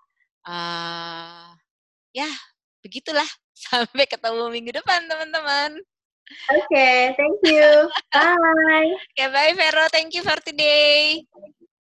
Uh, 0.46 1.50
ya, 2.14 2.30
begitulah. 2.86 3.26
Sampai 3.66 4.06
ketemu 4.06 4.46
minggu 4.54 4.70
depan, 4.78 5.10
teman-teman. 5.10 5.82
Oke, 6.50 6.64
okay, 6.72 7.14
thank 7.16 7.38
you. 7.44 7.90
Bye. 8.12 8.92
Oke, 8.92 9.00
okay, 9.16 9.28
bye 9.32 9.54
Vero. 9.56 9.88
Thank 9.92 10.14
you 10.14 10.22
for 10.22 10.36
today. 10.40 11.24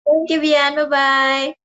Thank 0.04 0.30
you, 0.30 0.40
Bian. 0.40 0.76
Bye-bye. 0.76 1.59